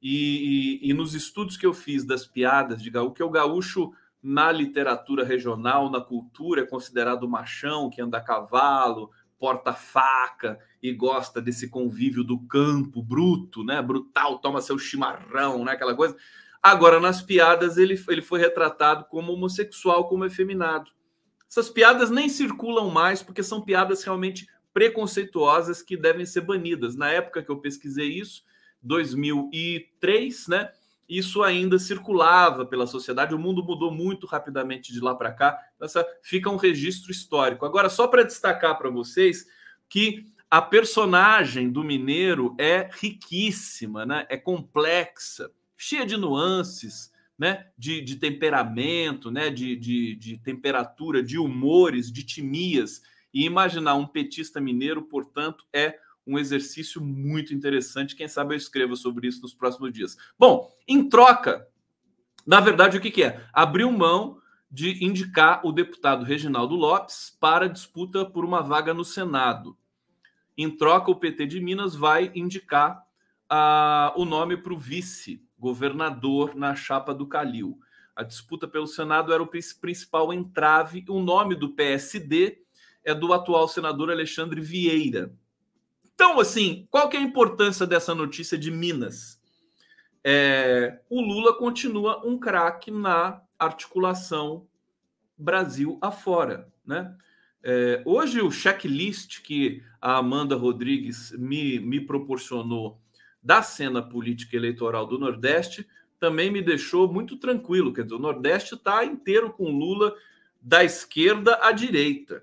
E, 0.03 0.81
e, 0.83 0.91
e, 0.91 0.93
nos 0.93 1.15
estudos 1.15 1.57
que 1.57 1.65
eu 1.65 1.73
fiz 1.73 2.05
das 2.05 2.27
piadas 2.27 2.83
de 2.83 2.91
gaúcho, 2.91 3.15
que 3.15 3.23
é 3.23 3.25
o 3.25 3.31
gaúcho 3.31 3.93
na 4.27 4.51
literatura 4.51 5.25
regional, 5.25 5.89
na 5.89 6.01
cultura, 6.01 6.63
é 6.63 6.67
considerado 6.67 7.29
machão, 7.29 7.89
que 7.89 8.03
anda 8.03 8.19
a 8.19 8.21
cavalo, 8.21 9.13
porta 9.39 9.73
faca 9.73 10.59
e 10.83 10.93
gosta 10.93 11.41
desse 11.41 11.71
convívio 11.71 12.25
do 12.25 12.41
campo 12.41 13.01
bruto, 13.01 13.63
né? 13.63 13.81
Brutal, 13.81 14.41
toma 14.41 14.61
seu 14.61 14.77
chimarrão, 14.81 15.65
né? 15.65 15.73
Aquela 15.73 15.95
coisa. 15.95 16.17
Agora, 16.61 16.99
nas 16.99 17.23
piadas, 17.23 17.77
ele, 17.77 17.95
ele 18.09 18.21
foi 18.21 18.41
retratado 18.41 19.05
como 19.05 19.33
homossexual, 19.33 20.09
como 20.09 20.25
efeminado. 20.25 20.91
Essas 21.49 21.71
piadas 21.71 22.11
nem 22.11 22.29
circulam 22.29 22.91
mais, 22.91 23.23
porque 23.23 23.45
são 23.45 23.61
piadas 23.61 24.03
realmente 24.03 24.49
preconceituosas 24.75 25.83
que 25.83 25.97
devem 25.97 26.27
ser 26.27 26.41
banidas. 26.41 26.97
Na 26.97 27.09
época 27.11 27.45
que 27.45 27.51
eu 27.51 27.61
pesquisei 27.61 28.09
isso, 28.09 28.43
2003, 28.83 30.49
né? 30.49 30.73
Isso 31.09 31.43
ainda 31.43 31.79
circulava 31.79 32.67
pela 32.67 32.87
sociedade. 32.87 33.35
O 33.35 33.39
mundo 33.39 33.63
mudou 33.63 33.93
muito 33.93 34.27
rapidamente 34.27 34.93
de 34.93 35.01
lá 35.01 35.15
para 35.15 35.33
cá. 35.33 35.59
Essa 35.81 36.05
fica 36.23 36.51
um 36.51 36.57
registro 36.57 37.11
histórico. 37.11 37.65
Agora, 37.65 37.89
só 37.89 38.09
para 38.09 38.25
destacar 38.25 38.77
para 38.77 38.91
vocês 38.91 39.47
que 39.89 40.27
a 40.51 40.61
personagem 40.61 41.71
do 41.71 41.85
mineiro 41.85 42.55
é 42.59 42.89
riquíssima, 42.93 44.07
né? 44.07 44.27
É 44.29 44.37
complexa, 44.37 45.51
cheia 45.77 46.07
de 46.07 46.17
nuances, 46.17 47.13
né? 47.39 47.67
De, 47.77 48.01
de 48.01 48.17
temperamento, 48.17 49.31
né? 49.31 49.51
De, 49.51 49.77
de, 49.77 50.17
de 50.17 50.39
temperatura, 50.39 51.23
de 51.23 51.39
humores, 51.39 52.11
de 52.11 52.25
timias 52.25 53.03
e 53.33 53.45
imaginar 53.45 53.97
um 53.97 54.07
petista 54.07 54.61
mineiro, 54.61 55.03
portanto, 55.03 55.67
é 55.71 55.99
um 56.27 56.39
exercício 56.39 57.01
muito 57.01 57.55
interessante. 57.55 58.17
Quem 58.17 58.27
sabe 58.27 58.55
eu 58.55 58.59
escreva 58.59 58.97
sobre 58.97 59.29
isso 59.29 59.43
nos 59.43 59.55
próximos 59.55 59.93
dias. 59.93 60.17
Bom, 60.39 60.71
em 60.89 61.09
troca, 61.09 61.69
na 62.47 62.61
verdade, 62.61 62.97
o 62.97 63.01
que, 63.01 63.11
que 63.11 63.23
é? 63.23 63.45
Abriu 63.53 63.91
mão 63.93 64.39
de 64.71 65.05
indicar 65.05 65.65
o 65.65 65.73
deputado 65.73 66.25
Reginaldo 66.25 66.75
Lopes 66.75 67.37
para 67.41 67.69
disputa 67.69 68.25
por 68.25 68.45
uma 68.45 68.61
vaga 68.61 68.93
no 68.93 69.05
Senado. 69.05 69.77
Em 70.57 70.71
troca, 70.71 71.11
o 71.11 71.17
PT 71.17 71.47
de 71.47 71.61
Minas 71.61 71.95
vai 71.95 72.33
indicar 72.35 73.05
uh, 73.51 74.21
o 74.21 74.25
nome 74.25 74.57
para 74.57 74.73
o 74.73 74.79
vice-governador 74.79 76.55
na 76.55 76.75
chapa 76.75 77.15
do 77.15 77.27
Calil. 77.27 77.79
A 78.15 78.23
disputa 78.23 78.67
pelo 78.67 78.87
Senado 78.87 79.33
era 79.33 79.43
o 79.43 79.47
principal 79.47 80.33
entrave. 80.33 81.05
O 81.09 81.21
nome 81.21 81.55
do 81.55 81.75
PSD 81.75 82.59
é 83.05 83.15
do 83.15 83.33
atual 83.33 83.69
senador 83.69 84.11
Alexandre 84.11 84.61
Vieira. 84.61 85.33
Então, 86.17 86.41
assim, 86.41 86.89
qual 86.91 87.11
que 87.11 87.17
é 87.19 87.21
a 87.21 87.23
importância 87.23 87.87
dessa 87.87 88.15
notícia 88.15 88.57
de 88.57 88.71
Minas? 88.71 89.39
É, 90.25 90.99
o 91.11 91.21
Lula 91.21 91.53
continua 91.59 92.27
um 92.27 92.39
craque 92.39 92.91
na 92.91 93.43
articulação 93.59 94.67
Brasil 95.37 95.99
afora, 96.01 96.73
né? 96.87 97.15
É, 97.63 98.03
hoje 98.07 98.41
o 98.41 98.51
checklist 98.51 99.43
que 99.43 99.83
a 100.01 100.17
Amanda 100.17 100.57
Rodrigues 100.57 101.33
me, 101.33 101.79
me 101.81 102.01
proporcionou 102.01 102.99
da 103.43 103.63
cena 103.63 104.01
política 104.01 104.57
eleitoral 104.57 105.07
do 105.07 105.19
Nordeste 105.19 105.87
também 106.19 106.51
me 106.51 106.63
deixou 106.63 107.13
muito 107.13 107.37
tranquilo. 107.37 107.93
Quer 107.93 108.05
dizer, 108.05 108.15
o 108.15 108.21
Nordeste 108.21 108.75
está 108.75 109.05
inteiro 109.05 109.53
com 109.53 109.69
Lula 109.69 110.15
da 110.63 110.83
esquerda 110.83 111.59
à 111.61 111.73
direita 111.73 112.43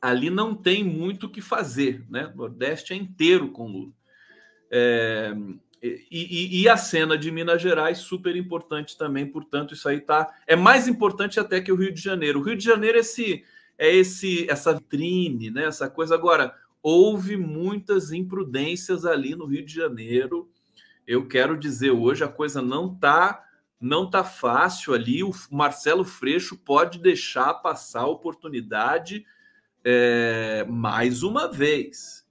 ali 0.00 0.30
não 0.30 0.54
tem 0.54 0.84
muito 0.84 1.26
o 1.26 1.30
que 1.30 1.40
fazer, 1.40 2.04
né? 2.10 2.30
O 2.34 2.36
Nordeste 2.36 2.92
é 2.92 2.96
inteiro 2.96 3.50
com 3.50 3.66
Lula. 3.66 3.92
É, 4.70 5.34
e, 6.10 6.62
e, 6.62 6.68
a 6.68 6.78
cena 6.78 7.16
de 7.16 7.30
Minas 7.30 7.60
Gerais 7.60 7.98
super 7.98 8.34
importante 8.34 8.96
também, 8.96 9.26
portanto, 9.26 9.74
isso 9.74 9.86
aí 9.86 10.00
tá 10.00 10.34
é 10.46 10.56
mais 10.56 10.88
importante 10.88 11.38
até 11.38 11.60
que 11.60 11.70
o 11.70 11.76
Rio 11.76 11.92
de 11.92 12.00
Janeiro. 12.00 12.40
O 12.40 12.42
Rio 12.42 12.56
de 12.56 12.64
Janeiro 12.64 12.96
é 12.96 13.00
esse 13.00 13.44
é 13.76 13.94
esse 13.94 14.50
essa 14.50 14.72
vitrine, 14.72 15.50
né? 15.50 15.66
Essa 15.66 15.90
coisa 15.90 16.14
agora 16.14 16.54
houve 16.82 17.36
muitas 17.36 18.12
imprudências 18.12 19.04
ali 19.04 19.34
no 19.34 19.44
Rio 19.44 19.64
de 19.64 19.74
Janeiro. 19.74 20.50
Eu 21.06 21.28
quero 21.28 21.56
dizer 21.56 21.90
hoje 21.90 22.24
a 22.24 22.28
coisa 22.28 22.62
não 22.62 22.94
tá 22.94 23.44
não 23.78 24.08
tá 24.08 24.24
fácil 24.24 24.94
ali. 24.94 25.22
O 25.22 25.32
Marcelo 25.50 26.04
Freixo 26.04 26.56
pode 26.56 26.98
deixar 26.98 27.52
passar 27.54 28.00
a 28.00 28.08
oportunidade 28.08 29.26
é, 29.84 30.64
mais 30.64 31.22
uma 31.22 31.46
vez, 31.46 32.26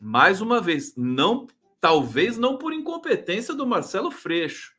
mais 0.00 0.40
uma 0.40 0.60
vez, 0.60 0.94
não, 0.96 1.46
talvez 1.80 2.38
não 2.38 2.56
por 2.56 2.72
incompetência 2.72 3.52
do 3.52 3.66
Marcelo 3.66 4.10
Freixo, 4.10 4.72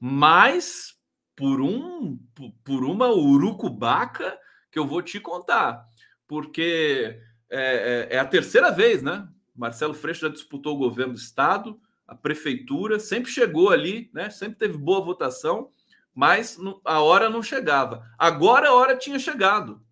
mas 0.00 0.96
por 1.36 1.60
um 1.60 2.18
por 2.64 2.84
uma 2.84 3.08
urucubaca 3.10 4.36
que 4.70 4.78
eu 4.78 4.86
vou 4.86 5.02
te 5.02 5.20
contar, 5.20 5.86
porque 6.26 7.20
é, 7.48 8.08
é, 8.10 8.16
é 8.16 8.18
a 8.18 8.24
terceira 8.24 8.70
vez, 8.72 9.02
né? 9.02 9.28
Marcelo 9.54 9.94
Freixo 9.94 10.22
já 10.22 10.28
disputou 10.28 10.74
o 10.74 10.78
governo 10.78 11.14
do 11.14 11.18
estado, 11.18 11.80
a 12.06 12.14
prefeitura, 12.14 12.98
sempre 12.98 13.30
chegou 13.30 13.70
ali, 13.70 14.10
né? 14.12 14.30
Sempre 14.30 14.58
teve 14.58 14.76
boa 14.76 15.04
votação, 15.04 15.70
mas 16.14 16.58
a 16.84 17.00
hora 17.00 17.30
não 17.30 17.42
chegava. 17.42 18.04
Agora 18.18 18.68
a 18.68 18.74
hora 18.74 18.96
tinha 18.96 19.18
chegado. 19.18 19.85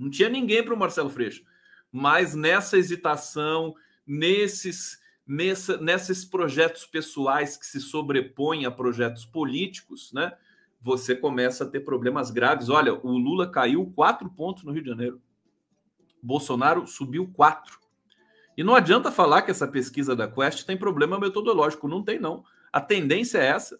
Não 0.00 0.08
tinha 0.08 0.30
ninguém 0.30 0.64
para 0.64 0.74
o 0.74 0.78
Marcelo 0.78 1.10
Freixo. 1.10 1.44
Mas 1.92 2.34
nessa 2.34 2.78
hesitação, 2.78 3.74
nesses, 4.06 4.98
nessa, 5.26 5.76
nesses 5.76 6.24
projetos 6.24 6.86
pessoais 6.86 7.58
que 7.58 7.66
se 7.66 7.80
sobrepõem 7.80 8.64
a 8.64 8.70
projetos 8.70 9.26
políticos, 9.26 10.10
né? 10.14 10.32
Você 10.80 11.14
começa 11.14 11.64
a 11.64 11.68
ter 11.68 11.80
problemas 11.80 12.30
graves. 12.30 12.70
Olha, 12.70 12.94
o 12.94 13.18
Lula 13.18 13.46
caiu 13.46 13.92
quatro 13.94 14.30
pontos 14.30 14.64
no 14.64 14.72
Rio 14.72 14.82
de 14.82 14.88
Janeiro. 14.88 15.20
Bolsonaro 16.22 16.86
subiu 16.86 17.30
quatro. 17.30 17.78
E 18.56 18.64
não 18.64 18.74
adianta 18.74 19.12
falar 19.12 19.42
que 19.42 19.50
essa 19.50 19.68
pesquisa 19.68 20.16
da 20.16 20.26
Quest 20.26 20.64
tem 20.64 20.78
problema 20.78 21.18
metodológico. 21.18 21.86
Não 21.86 22.02
tem, 22.02 22.18
não. 22.18 22.42
A 22.72 22.80
tendência 22.80 23.36
é 23.36 23.48
essa. 23.48 23.78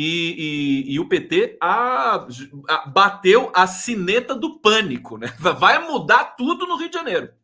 E, 0.00 0.86
e, 0.88 0.94
e 0.94 1.00
o 1.00 1.08
PT 1.08 1.58
a, 1.60 2.26
a, 2.68 2.86
bateu 2.86 3.52
a 3.54 3.66
sineta 3.66 4.34
do 4.34 4.58
pânico, 4.58 5.18
né? 5.18 5.26
Vai 5.38 5.86
mudar 5.86 6.36
tudo 6.36 6.66
no 6.66 6.76
Rio 6.76 6.88
de 6.88 6.96
Janeiro. 6.96 7.34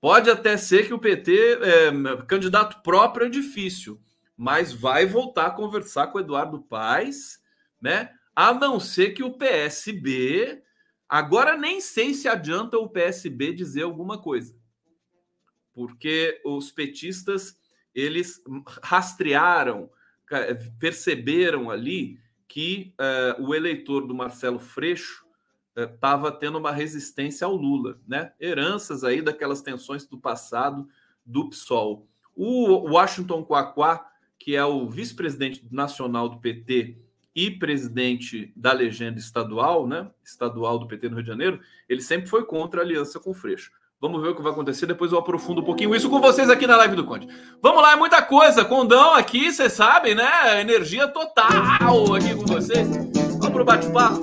Pode 0.00 0.28
até 0.28 0.58
ser 0.58 0.86
que 0.86 0.92
o 0.92 0.98
PT, 0.98 1.58
é, 1.62 2.22
candidato 2.26 2.82
próprio, 2.82 3.26
é 3.26 3.30
difícil, 3.30 3.98
mas 4.36 4.70
vai 4.70 5.06
voltar 5.06 5.46
a 5.46 5.50
conversar 5.50 6.08
com 6.08 6.18
o 6.18 6.20
Eduardo 6.20 6.60
Paes, 6.60 7.40
né? 7.80 8.10
A 8.36 8.52
não 8.52 8.78
ser 8.78 9.12
que 9.12 9.22
o 9.22 9.32
PSB 9.32 10.62
Agora 11.08 11.56
nem 11.56 11.80
sei 11.80 12.14
se 12.14 12.28
adianta 12.28 12.78
o 12.78 12.88
PSB 12.88 13.52
dizer 13.52 13.82
alguma 13.82 14.20
coisa, 14.20 14.56
porque 15.72 16.40
os 16.44 16.70
petistas 16.70 17.56
eles 17.94 18.42
rastrearam, 18.82 19.88
perceberam 20.78 21.70
ali 21.70 22.18
que 22.46 22.94
uh, 23.00 23.42
o 23.42 23.54
eleitor 23.54 24.06
do 24.06 24.14
Marcelo 24.14 24.58
Freixo 24.58 25.24
estava 25.76 26.28
uh, 26.28 26.38
tendo 26.38 26.58
uma 26.58 26.70
resistência 26.70 27.46
ao 27.46 27.56
Lula, 27.56 27.98
né? 28.06 28.32
Heranças 28.40 29.02
aí 29.02 29.20
daquelas 29.20 29.60
tensões 29.60 30.06
do 30.06 30.18
passado 30.18 30.88
do 31.24 31.48
PSOL. 31.48 32.06
O 32.34 32.90
Washington 32.90 33.44
Quaquá, 33.44 34.06
que 34.38 34.54
é 34.54 34.64
o 34.64 34.88
vice-presidente 34.88 35.66
nacional 35.70 36.28
do 36.28 36.38
PT 36.38 36.98
e 37.34 37.50
presidente 37.50 38.52
da 38.54 38.72
legenda 38.72 39.18
estadual, 39.18 39.86
né, 39.86 40.08
estadual 40.22 40.78
do 40.78 40.86
PT 40.86 41.08
no 41.08 41.16
Rio 41.16 41.24
de 41.24 41.28
Janeiro, 41.28 41.60
ele 41.88 42.00
sempre 42.00 42.28
foi 42.28 42.44
contra 42.44 42.80
a 42.80 42.84
aliança 42.84 43.18
com 43.18 43.30
o 43.30 43.34
Freixo. 43.34 43.72
Vamos 44.04 44.20
ver 44.20 44.28
o 44.28 44.34
que 44.34 44.42
vai 44.42 44.52
acontecer, 44.52 44.84
depois 44.84 45.12
eu 45.12 45.18
aprofundo 45.18 45.62
um 45.62 45.64
pouquinho 45.64 45.94
isso 45.94 46.10
com 46.10 46.20
vocês 46.20 46.50
aqui 46.50 46.66
na 46.66 46.76
live 46.76 46.94
do 46.94 47.06
Conde. 47.06 47.26
Vamos 47.62 47.80
lá, 47.80 47.92
é 47.92 47.96
muita 47.96 48.20
coisa. 48.20 48.62
Condão 48.62 49.14
aqui, 49.14 49.50
vocês 49.50 49.72
sabem, 49.72 50.14
né? 50.14 50.60
Energia 50.60 51.08
total 51.08 52.14
aqui 52.14 52.34
com 52.34 52.44
vocês. 52.44 52.86
Vamos 53.38 53.50
pro 53.50 53.64
bate-papo. 53.64 54.20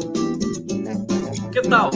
Que 1.52 1.64
tal? 1.64 1.90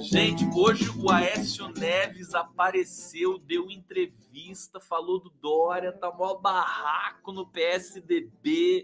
Gente, 0.00 0.44
hoje 0.52 0.90
o 0.98 1.12
Aécio 1.12 1.68
Neves 1.78 2.34
apareceu, 2.34 3.38
deu 3.38 3.70
entrevista, 3.70 4.80
falou 4.80 5.20
do 5.20 5.30
Dória, 5.40 5.92
tá 5.92 6.10
mó 6.10 6.34
barraco 6.34 7.30
no 7.30 7.46
PSDB 7.46 8.82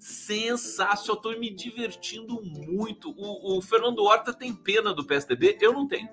sensacional. 0.00 1.14
Estou 1.14 1.38
me 1.38 1.48
divertindo 1.48 2.42
muito. 2.42 3.10
O, 3.10 3.56
o, 3.56 3.62
Fernando 3.62 4.02
Horta 4.02 4.34
tem 4.34 4.52
pena 4.52 4.92
do 4.92 5.06
PSDB? 5.06 5.58
Eu 5.60 5.72
não 5.72 5.86
tenho. 5.86 6.08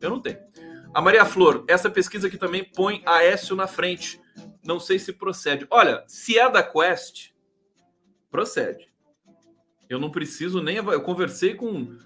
Eu 0.00 0.10
não 0.10 0.20
tenho. 0.20 0.38
A 0.94 1.00
Maria 1.00 1.24
Flor, 1.24 1.64
essa 1.68 1.90
pesquisa 1.90 2.28
aqui 2.28 2.36
também 2.36 2.64
põe 2.64 3.02
a 3.04 3.16
Aécio 3.16 3.54
na 3.54 3.66
frente. 3.66 4.20
Não 4.64 4.80
sei 4.80 4.98
se 4.98 5.12
procede. 5.12 5.66
Olha, 5.70 6.04
se 6.06 6.38
é 6.38 6.50
da 6.50 6.62
Quest, 6.62 7.30
procede. 8.30 8.88
Eu 9.88 9.98
não 9.98 10.10
preciso 10.10 10.62
nem. 10.62 10.76
Eu 10.76 11.02
conversei 11.02 11.54
com 11.54 11.96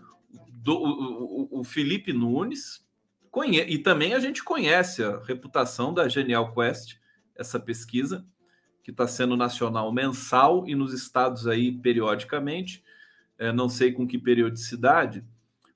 do, 0.48 0.74
o, 0.74 1.58
o, 1.58 1.60
o, 1.60 1.64
Felipe 1.64 2.12
Nunes, 2.12 2.86
conhe, 3.30 3.60
e 3.60 3.78
também 3.78 4.14
a 4.14 4.20
gente 4.20 4.44
conhece 4.44 5.02
a 5.02 5.18
reputação 5.18 5.92
da 5.92 6.08
Genial 6.08 6.54
Quest, 6.54 6.96
essa 7.34 7.58
pesquisa 7.58 8.24
que 8.82 8.90
está 8.90 9.06
sendo 9.06 9.36
nacional 9.36 9.92
mensal 9.92 10.68
e 10.68 10.74
nos 10.74 10.92
estados 10.92 11.46
aí 11.46 11.72
periodicamente, 11.72 12.82
é, 13.38 13.52
não 13.52 13.68
sei 13.68 13.92
com 13.92 14.06
que 14.06 14.18
periodicidade, 14.18 15.24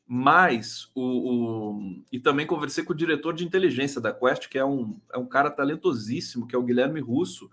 mas 0.06 0.88
o, 0.94 1.02
o, 1.02 2.04
e 2.12 2.20
também 2.20 2.46
conversei 2.46 2.84
com 2.84 2.92
o 2.92 2.96
diretor 2.96 3.34
de 3.34 3.44
inteligência 3.44 4.00
da 4.00 4.12
Quest, 4.12 4.48
que 4.48 4.56
é 4.56 4.64
um, 4.64 5.00
é 5.12 5.18
um 5.18 5.26
cara 5.26 5.50
talentosíssimo, 5.50 6.46
que 6.46 6.54
é 6.54 6.58
o 6.58 6.62
Guilherme 6.62 7.00
Russo, 7.00 7.50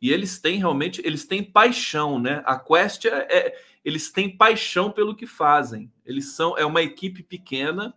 e 0.00 0.10
eles 0.10 0.38
têm 0.38 0.58
realmente, 0.58 1.02
eles 1.04 1.26
têm 1.26 1.44
paixão, 1.44 2.18
né? 2.18 2.42
A 2.46 2.58
Quest 2.58 3.04
é, 3.04 3.26
é 3.30 3.64
eles 3.84 4.10
têm 4.10 4.34
paixão 4.34 4.90
pelo 4.90 5.14
que 5.14 5.26
fazem. 5.26 5.92
Eles 6.04 6.32
são 6.32 6.56
é 6.56 6.64
uma 6.64 6.82
equipe 6.82 7.22
pequena 7.22 7.94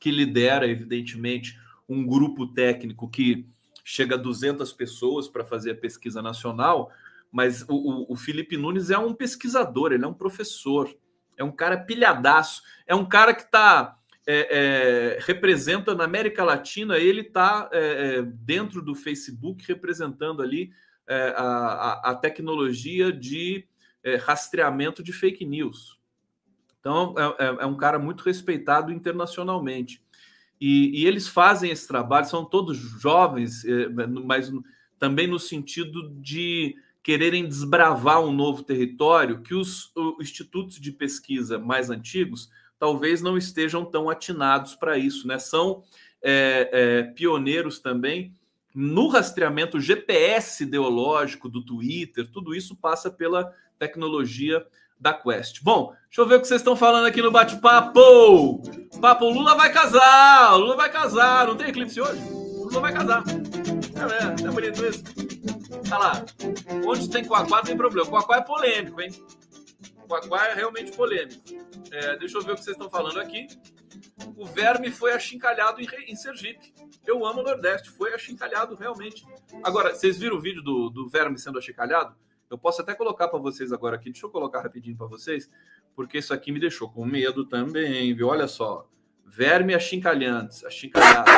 que 0.00 0.10
lidera, 0.10 0.66
evidentemente, 0.66 1.58
um 1.88 2.04
grupo 2.04 2.46
técnico 2.46 3.08
que 3.08 3.46
chega 3.84 4.16
a 4.16 4.18
200 4.18 4.72
pessoas 4.72 5.28
para 5.28 5.44
fazer 5.44 5.72
a 5.72 5.76
pesquisa 5.76 6.20
nacional, 6.20 6.90
mas 7.30 7.62
o, 7.68 7.74
o, 7.74 8.12
o, 8.12 8.16
Felipe 8.16 8.56
Nunes 8.56 8.90
é 8.90 8.98
um 8.98 9.12
pesquisador, 9.12 9.92
ele 9.92 10.04
é 10.04 10.08
um 10.08 10.14
professor, 10.14 10.94
é 11.36 11.44
um 11.44 11.52
cara 11.52 11.76
pilhadaço, 11.76 12.62
é 12.86 12.94
um 12.94 13.04
cara 13.04 13.34
que 13.34 13.42
está 13.42 13.98
é, 14.26 15.16
é, 15.16 15.18
representa 15.20 15.94
na 15.94 16.04
América 16.04 16.42
Latina, 16.44 16.96
ele 16.96 17.20
está 17.20 17.68
é, 17.72 17.78
é, 18.18 18.22
dentro 18.22 18.80
do 18.80 18.94
Facebook 18.94 19.64
representando 19.66 20.42
ali 20.42 20.72
é, 21.06 21.34
a, 21.36 22.10
a, 22.10 22.14
tecnologia 22.14 23.12
de 23.12 23.66
é, 24.02 24.16
rastreamento 24.16 25.02
de 25.02 25.12
fake 25.12 25.44
news. 25.44 25.98
Então 26.80 27.14
é, 27.38 27.66
um 27.66 27.76
cara 27.76 27.98
muito 27.98 28.22
respeitado 28.22 28.92
internacionalmente. 28.92 30.02
E, 30.60 31.02
e, 31.02 31.06
eles 31.06 31.28
fazem 31.28 31.70
esse 31.70 31.86
trabalho, 31.86 32.26
são 32.26 32.44
todos 32.44 32.78
jovens, 32.78 33.64
mas 34.24 34.50
também 34.98 35.26
no 35.26 35.38
sentido 35.38 36.08
de 36.20 36.76
quererem 37.04 37.46
desbravar 37.46 38.20
um 38.24 38.32
novo 38.32 38.62
território 38.62 39.42
que 39.42 39.54
os, 39.54 39.92
os 39.94 40.14
institutos 40.20 40.80
de 40.80 40.90
pesquisa 40.90 41.58
mais 41.58 41.90
antigos 41.90 42.48
talvez 42.78 43.20
não 43.20 43.36
estejam 43.36 43.84
tão 43.84 44.08
atinados 44.08 44.74
para 44.74 44.96
isso, 44.96 45.28
né? 45.28 45.38
São 45.38 45.84
é, 46.22 46.70
é, 46.72 47.02
pioneiros 47.02 47.78
também 47.78 48.32
no 48.74 49.06
rastreamento 49.06 49.78
GPS 49.78 50.64
ideológico 50.64 51.48
do 51.48 51.62
Twitter, 51.62 52.28
tudo 52.28 52.54
isso 52.54 52.74
passa 52.74 53.10
pela 53.10 53.52
tecnologia 53.78 54.66
da 54.98 55.12
Quest. 55.12 55.62
Bom, 55.62 55.92
deixa 56.06 56.22
eu 56.22 56.26
ver 56.26 56.36
o 56.36 56.40
que 56.40 56.48
vocês 56.48 56.60
estão 56.60 56.74
falando 56.74 57.04
aqui 57.04 57.20
no 57.20 57.30
bate-papo. 57.30 58.62
Papo, 59.00 59.28
Lula 59.28 59.54
vai 59.54 59.70
casar, 59.70 60.56
Lula 60.56 60.74
vai 60.74 60.90
casar. 60.90 61.46
Não 61.46 61.54
tem 61.54 61.68
eclipse 61.68 62.00
hoje? 62.00 62.20
Lula 62.30 62.80
vai 62.80 62.92
casar. 62.92 63.22
É, 63.28 64.42
é, 64.42 64.48
é 64.48 64.50
bonito 64.50 64.84
isso. 64.84 65.33
Olha 65.90 65.98
lá. 65.98 66.24
Onde 66.86 67.08
tem 67.10 67.24
Quaquá 67.24 67.62
tem 67.62 67.76
problema. 67.76 68.08
Quaquá 68.08 68.36
é 68.36 68.40
polêmico, 68.42 69.00
hein? 69.00 69.10
Quaquá 70.08 70.48
é 70.48 70.54
realmente 70.54 70.92
polêmico. 70.92 71.42
É, 71.90 72.16
deixa 72.16 72.38
eu 72.38 72.42
ver 72.42 72.52
o 72.52 72.54
que 72.54 72.64
vocês 72.64 72.76
estão 72.76 72.90
falando 72.90 73.20
aqui. 73.20 73.46
O 74.36 74.44
verme 74.44 74.90
foi 74.90 75.12
achincalhado 75.12 75.80
em, 75.80 75.86
em 76.08 76.16
Sergipe. 76.16 76.72
Eu 77.06 77.24
amo 77.24 77.40
o 77.40 77.44
Nordeste, 77.44 77.90
foi 77.90 78.14
achincalhado 78.14 78.74
realmente. 78.74 79.24
Agora, 79.62 79.94
vocês 79.94 80.18
viram 80.18 80.36
o 80.36 80.40
vídeo 80.40 80.62
do, 80.62 80.90
do 80.90 81.08
verme 81.08 81.38
sendo 81.38 81.58
achincalhado? 81.58 82.14
Eu 82.50 82.58
posso 82.58 82.80
até 82.82 82.94
colocar 82.94 83.28
para 83.28 83.38
vocês 83.38 83.72
agora 83.72 83.96
aqui. 83.96 84.10
Deixa 84.10 84.26
eu 84.26 84.30
colocar 84.30 84.60
rapidinho 84.60 84.96
para 84.96 85.06
vocês, 85.06 85.50
porque 85.94 86.18
isso 86.18 86.32
aqui 86.32 86.52
me 86.52 86.60
deixou 86.60 86.88
com 86.88 87.04
medo 87.04 87.44
também, 87.44 88.14
viu? 88.14 88.28
Olha 88.28 88.46
só. 88.46 88.86
Verme 89.26 89.74
achincalhantes, 89.74 90.64
achincalhados. 90.64 91.32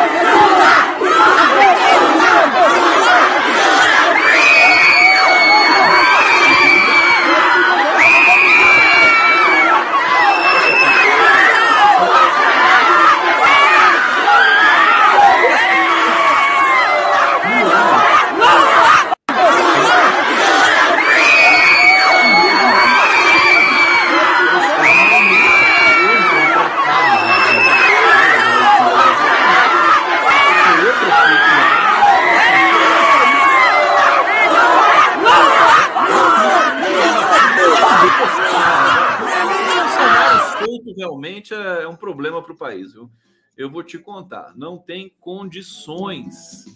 Realmente 41.54 41.54
é, 41.54 41.84
é 41.84 41.88
um 41.88 41.96
problema 41.96 42.42
para 42.42 42.52
o 42.52 42.56
país. 42.56 42.92
Viu? 42.92 43.10
eu 43.56 43.70
vou 43.70 43.82
te 43.82 43.98
contar. 43.98 44.52
Não 44.54 44.76
tem 44.76 45.12
condições. 45.18 46.66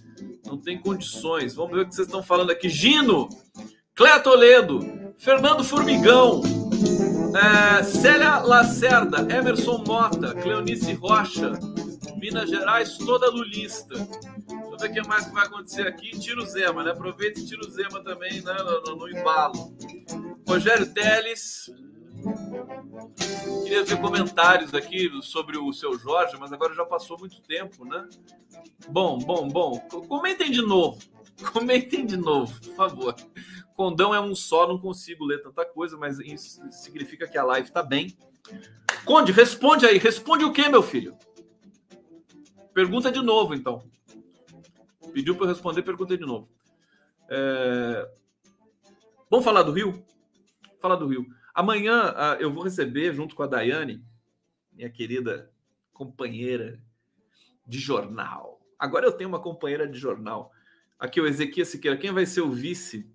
Não 0.46 0.56
tem 0.56 0.80
condições. 0.80 1.54
Vamos 1.54 1.72
ver 1.72 1.82
o 1.82 1.88
que 1.88 1.94
vocês 1.94 2.06
estão 2.06 2.22
falando 2.22 2.50
aqui. 2.50 2.68
Gino, 2.68 3.28
Cléa 3.94 4.18
Toledo, 4.18 4.80
Fernando 5.18 5.62
Formigão, 5.62 6.40
é, 7.36 7.82
Célia 7.82 8.38
Lacerda, 8.38 9.20
Emerson 9.32 9.84
Mota, 9.86 10.34
Cleonice 10.34 10.94
Rocha, 10.94 11.52
Minas 12.16 12.48
Gerais, 12.48 12.96
toda 12.96 13.30
lulista. 13.30 13.94
Deixa 13.94 14.64
eu 14.72 14.78
ver 14.78 14.90
o 14.90 14.92
que 14.94 15.08
mais 15.08 15.26
que 15.26 15.34
vai 15.34 15.46
acontecer 15.46 15.86
aqui. 15.86 16.18
Tira 16.18 16.40
o 16.40 16.46
Zema, 16.46 16.82
né? 16.82 16.92
Aproveita 16.92 17.40
e 17.40 17.46
tira 17.46 17.60
o 17.60 17.70
Zema 17.70 18.02
também 18.02 18.40
né? 18.40 18.56
no, 18.58 18.82
no, 18.82 18.96
no 18.96 19.08
embalo. 19.08 19.74
Rogério 20.48 20.92
Teles, 20.92 21.70
Queria 23.62 23.84
ver 23.84 24.00
comentários 24.00 24.74
aqui 24.74 25.10
sobre 25.22 25.56
o 25.56 25.72
seu 25.72 25.98
Jorge, 25.98 26.36
mas 26.38 26.52
agora 26.52 26.74
já 26.74 26.84
passou 26.84 27.18
muito 27.18 27.40
tempo, 27.42 27.84
né? 27.84 28.08
Bom, 28.88 29.18
bom, 29.18 29.48
bom. 29.48 29.78
Comentem 30.08 30.50
de 30.50 30.62
novo. 30.62 30.98
Comentem 31.52 32.04
de 32.04 32.16
novo, 32.16 32.60
por 32.60 32.74
favor. 32.74 33.14
Condão 33.74 34.14
é 34.14 34.20
um 34.20 34.34
só, 34.34 34.68
não 34.68 34.78
consigo 34.78 35.24
ler 35.24 35.42
tanta 35.42 35.64
coisa, 35.64 35.96
mas 35.96 36.18
isso 36.18 36.60
significa 36.70 37.26
que 37.26 37.38
a 37.38 37.44
live 37.44 37.70
tá 37.70 37.82
bem. 37.82 38.16
Conde, 39.04 39.32
responde 39.32 39.86
aí. 39.86 39.96
Responde 39.98 40.44
o 40.44 40.52
quê, 40.52 40.68
meu 40.68 40.82
filho? 40.82 41.16
Pergunta 42.74 43.10
de 43.10 43.22
novo, 43.22 43.54
então. 43.54 43.82
Pediu 45.12 45.34
para 45.34 45.44
eu 45.44 45.48
responder, 45.48 45.82
perguntei 45.82 46.16
de 46.16 46.26
novo. 46.26 46.48
É... 47.28 48.08
Vamos 49.30 49.44
falar 49.44 49.62
do 49.62 49.72
Rio? 49.72 50.04
Falar 50.80 50.96
do 50.96 51.06
Rio. 51.06 51.26
Amanhã 51.60 52.12
uh, 52.12 52.40
eu 52.40 52.50
vou 52.50 52.64
receber, 52.64 53.12
junto 53.12 53.34
com 53.34 53.42
a 53.42 53.46
Daiane, 53.46 54.02
minha 54.72 54.88
querida 54.88 55.52
companheira 55.92 56.82
de 57.66 57.78
jornal. 57.78 58.58
Agora 58.78 59.04
eu 59.04 59.12
tenho 59.12 59.28
uma 59.28 59.42
companheira 59.42 59.86
de 59.86 59.98
jornal. 59.98 60.54
Aqui 60.98 61.20
o 61.20 61.26
Ezequiel 61.26 61.66
Siqueira. 61.66 61.98
Quem 61.98 62.12
vai 62.12 62.24
ser 62.24 62.40
o 62.40 62.50
vice 62.50 63.06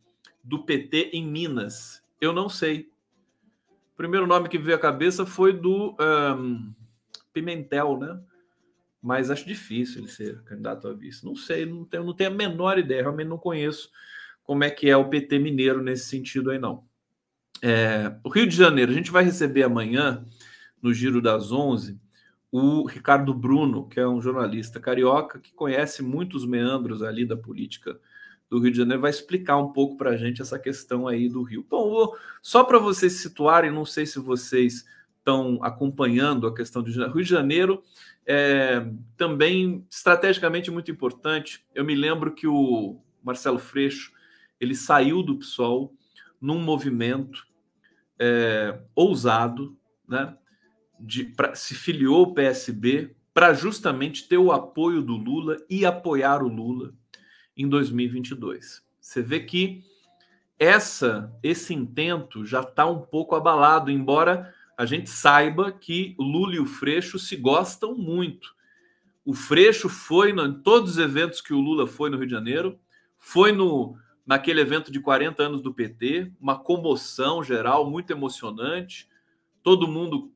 do 0.44 0.64
PT 0.64 1.10
em 1.14 1.26
Minas? 1.26 2.04
Eu 2.22 2.32
não 2.32 2.48
sei. 2.48 2.92
O 3.94 3.98
primeiro 3.98 4.28
nome 4.28 4.48
que 4.48 4.60
veio 4.60 4.78
à 4.78 4.80
cabeça 4.80 5.26
foi 5.26 5.52
do 5.52 5.98
um, 6.00 6.72
Pimentel, 7.34 7.98
né? 7.98 8.22
Mas 9.02 9.32
acho 9.32 9.48
difícil 9.48 10.02
ele 10.02 10.08
ser 10.08 10.44
candidato 10.44 10.88
a 10.88 10.94
vice. 10.94 11.26
Não 11.26 11.36
sei, 11.36 11.66
não 11.66 11.84
tenho, 11.84 12.04
não 12.04 12.14
tenho 12.14 12.30
a 12.30 12.34
menor 12.34 12.78
ideia. 12.78 13.02
Realmente 13.02 13.28
não 13.28 13.40
conheço 13.40 13.90
como 14.44 14.64
é 14.64 14.70
que 14.70 14.88
é 14.88 14.96
o 14.96 15.10
PT 15.10 15.40
mineiro 15.40 15.82
nesse 15.82 16.06
sentido 16.06 16.52
aí, 16.52 16.60
não. 16.60 16.88
É, 17.62 18.16
o 18.24 18.30
Rio 18.30 18.48
de 18.48 18.56
Janeiro, 18.56 18.92
a 18.92 18.96
gente 18.96 19.12
vai 19.12 19.24
receber 19.24 19.64
amanhã, 19.64 20.24
no 20.82 20.94
Giro 20.94 21.22
das 21.22 21.52
11, 21.52 22.00
o 22.52 22.86
Ricardo 22.86 23.34
Bruno, 23.34 23.88
que 23.88 24.00
é 24.00 24.08
um 24.08 24.22
jornalista 24.22 24.80
carioca 24.80 25.40
que 25.40 25.52
conhece 25.54 26.02
muitos 26.04 26.46
meandros 26.46 27.02
ali 27.02 27.26
da 27.26 27.36
política 27.36 28.00
do 28.50 28.60
Rio 28.60 28.72
de 28.72 28.78
Janeiro, 28.78 29.02
vai 29.02 29.10
explicar 29.10 29.58
um 29.58 29.74
pouco 29.74 29.98
para 29.98 30.12
a 30.12 30.18
gente 30.18 30.42
essa 30.42 30.60
questão 30.60 31.08
aí 31.08 31.28
do 31.28 31.44
Rio. 31.44 31.66
Bom, 31.70 31.90
vou, 31.90 32.18
só 32.42 32.64
para 32.64 32.78
vocês 32.78 33.14
se 33.14 33.24
situarem, 33.24 33.72
não 33.72 33.84
sei 33.84 34.06
se 34.06 34.20
vocês 34.20 34.86
estão 35.18 35.60
acompanhando 35.64 36.46
a 36.46 36.54
questão 36.54 36.84
do 36.84 36.92
Rio 36.92 37.24
de 37.24 37.30
Janeiro, 37.30 37.84
é, 38.26 38.88
também 39.18 39.84
estrategicamente 39.90 40.70
muito 40.70 40.92
importante. 40.92 41.66
Eu 41.74 41.84
me 41.84 41.96
lembro 41.96 42.32
que 42.34 42.48
o 42.48 43.02
Marcelo 43.24 43.58
Freixo 43.58 44.14
ele 44.60 44.76
saiu 44.76 45.24
do 45.24 45.38
PSOL 45.38 45.94
num 46.40 46.60
movimento 46.60 47.46
é, 48.20 48.80
ousado, 48.96 49.78
né, 50.08 50.36
de, 51.00 51.26
pra, 51.26 51.56
se 51.56 51.76
filiou 51.76 52.26
ao 52.26 52.34
PSB 52.34 53.16
para 53.34 53.54
justamente 53.54 54.28
ter 54.28 54.38
o 54.38 54.52
apoio 54.52 55.02
do 55.02 55.16
Lula 55.16 55.58
e 55.70 55.86
apoiar 55.86 56.42
o 56.42 56.48
Lula 56.48 56.94
em 57.58 57.68
2022. 57.68 58.84
Você 59.00 59.22
vê 59.22 59.42
que 59.42 59.84
essa 60.58 61.34
esse 61.44 61.74
intento 61.74 62.46
já 62.46 62.62
está 62.62 62.86
um 62.86 63.02
pouco 63.02 63.36
abalado, 63.36 63.92
embora 63.92 64.54
a 64.78 64.86
gente 64.86 65.10
saiba 65.10 65.72
que 65.72 66.16
Lula 66.18 66.56
e 66.56 66.60
o 66.60 66.66
Freixo 66.66 67.20
se 67.20 67.36
gostam 67.36 67.96
muito. 67.96 68.56
O 69.26 69.34
Freixo 69.34 69.90
foi 69.90 70.32
no, 70.32 70.46
em 70.46 70.54
todos 70.62 70.92
os 70.92 70.98
eventos 70.98 71.42
que 71.42 71.54
o 71.54 71.60
Lula 71.60 71.88
foi 71.88 72.10
no 72.10 72.18
Rio 72.18 72.28
de 72.28 72.32
Janeiro, 72.32 72.80
foi 73.18 73.52
no 73.52 73.98
naquele 74.26 74.62
evento 74.62 74.92
de 74.92 75.00
40 75.00 75.44
anos 75.44 75.62
do 75.62 75.74
PT, 75.74 76.32
uma 76.40 76.58
comoção 76.58 77.44
geral 77.44 77.90
muito 77.90 78.12
emocionante, 78.12 79.08
todo 79.62 79.88
mundo 79.88 80.32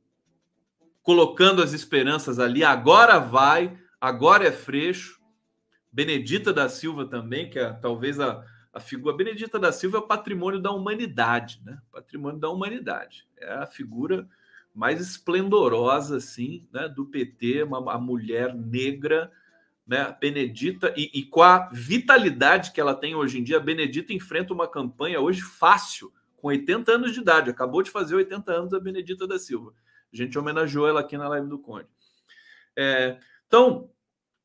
colocando 1.01 1.63
as 1.63 1.73
esperanças 1.73 2.37
ali, 2.37 2.63
agora 2.63 3.17
vai, 3.17 3.77
agora 3.99 4.45
é 4.45 4.51
Freixo, 4.51 5.19
Benedita 5.91 6.53
da 6.53 6.69
Silva 6.69 7.05
também, 7.05 7.49
que 7.49 7.57
é 7.57 7.73
talvez 7.73 8.19
a, 8.19 8.45
a 8.71 8.79
figura 8.79 9.17
Benedita 9.17 9.57
da 9.57 9.71
Silva 9.71 9.97
é 9.97 9.99
o 10.01 10.07
patrimônio 10.07 10.59
da 10.59 10.71
humanidade, 10.71 11.61
né? 11.65 11.79
Patrimônio 11.91 12.39
da 12.39 12.49
humanidade. 12.49 13.27
É 13.37 13.53
a 13.53 13.65
figura 13.65 14.27
mais 14.73 15.01
esplendorosa 15.01 16.17
assim, 16.17 16.67
né, 16.71 16.87
do 16.87 17.05
PT, 17.05 17.63
uma, 17.63 17.93
a 17.93 17.97
mulher 17.97 18.53
negra 18.53 19.31
né? 19.89 20.15
Benedita, 20.21 20.93
e, 20.95 21.09
e, 21.15 21.23
com 21.23 21.41
a 21.41 21.67
vitalidade 21.73 22.71
que 22.71 22.79
ela 22.79 22.93
tem 22.93 23.15
hoje 23.15 23.39
em 23.39 23.43
dia, 23.43 23.59
Benedita 23.59 24.13
enfrenta 24.13 24.53
uma 24.53 24.67
campanha 24.67 25.19
hoje 25.19 25.41
fácil, 25.41 26.13
com 26.37 26.49
80 26.49 26.91
anos 26.91 27.11
de 27.11 27.19
idade. 27.19 27.49
Acabou 27.49 27.81
de 27.81 27.89
fazer 27.89 28.13
80 28.13 28.51
anos 28.51 28.73
a 28.75 28.79
Benedita 28.79 29.25
da 29.25 29.39
Silva. 29.39 29.73
A 30.13 30.15
gente 30.15 30.37
homenageou 30.37 30.87
ela 30.87 30.99
aqui 30.99 31.17
na 31.17 31.27
live 31.27 31.47
do 31.47 31.57
Conde. 31.57 31.87
É, 32.77 33.17
então, 33.47 33.89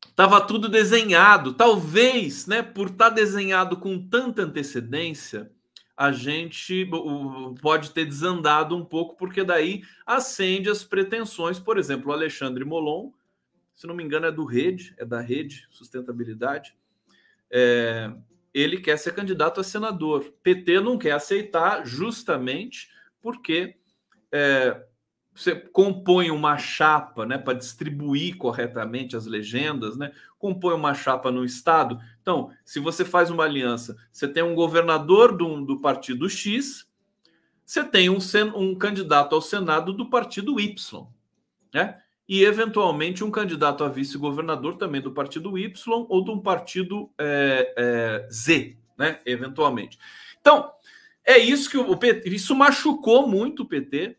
estava 0.09 0.40
tudo 0.40 0.66
desenhado. 0.66 1.52
Talvez, 1.52 2.46
né, 2.46 2.62
por 2.62 2.87
estar 2.87 3.11
tá 3.11 3.14
desenhado 3.14 3.76
com 3.76 3.98
tanta 3.98 4.40
antecedência, 4.40 5.52
a 5.94 6.11
gente 6.11 6.88
pode 7.61 7.90
ter 7.90 8.07
desandado 8.07 8.74
um 8.74 8.85
pouco, 8.85 9.14
porque 9.14 9.44
daí 9.44 9.83
acende 10.07 10.70
as 10.70 10.83
pretensões, 10.83 11.59
por 11.59 11.76
exemplo, 11.76 12.11
o 12.11 12.14
Alexandre 12.14 12.64
Molon 12.64 13.12
se 13.75 13.87
não 13.87 13.95
me 13.95 14.05
engano, 14.05 14.27
é 14.27 14.33
do 14.33 14.45
Rede, 14.45 14.95
é 14.99 15.05
da 15.05 15.20
Rede 15.20 15.66
Sustentabilidade. 15.70 16.77
É, 17.51 18.12
ele 18.53 18.81
quer 18.81 18.97
ser 18.97 19.14
candidato 19.14 19.61
a 19.61 19.64
senador. 19.64 20.33
PT 20.43 20.81
não 20.81 20.97
quer 20.97 21.12
aceitar 21.12 21.85
justamente 21.85 22.89
porque 23.20 23.77
é, 24.31 24.85
você 25.35 25.57
compõe 25.57 26.31
uma 26.31 26.57
chapa 26.57 27.27
né, 27.27 27.37
para 27.37 27.59
distribuir 27.59 28.37
corretamente 28.37 29.16
as 29.16 29.27
legendas, 29.27 29.97
né, 29.97 30.12
compõe 30.39 30.75
uma 30.75 30.95
chapa 30.95 31.31
no 31.31 31.45
Estado. 31.45 31.99
Então, 32.22 32.51
se 32.64 32.79
você 32.79 33.05
faz 33.05 33.31
uma 33.31 33.45
aliança, 33.45 33.97
você 34.12 34.29
tem 34.29 34.43
um 34.43 34.55
governador 34.55 35.37
do, 35.37 35.64
do 35.64 35.81
partido 35.81 36.31
X, 36.31 36.89
você 37.64 37.83
tem 37.83 38.09
um, 38.09 38.18
um 38.55 38.75
candidato 38.77 39.35
ao 39.35 39.43
Senado 39.43 39.93
do 39.93 40.09
partido 40.09 40.61
Y. 40.61 41.07
Né? 41.72 42.01
E, 42.29 42.43
eventualmente, 42.43 43.22
um 43.22 43.31
candidato 43.31 43.85
a 43.85 43.89
vice-governador 43.89 44.77
também 44.77 45.01
do 45.01 45.12
partido 45.12 45.59
Y 45.59 46.07
ou 46.09 46.25
de 46.25 46.31
um 46.31 46.41
partido 46.41 47.11
é, 47.18 47.75
é, 47.77 48.29
Z, 48.31 48.77
né? 48.99 49.20
Eventualmente. 49.27 49.99
Então, 50.41 50.70
é 51.25 51.39
isso 51.39 51.70
que 51.70 51.77
o 51.77 51.97
PT. 51.97 52.29
Isso 52.31 52.55
machucou 52.55 53.29
muito 53.29 53.62
o 53.62 53.66
PT, 53.66 54.16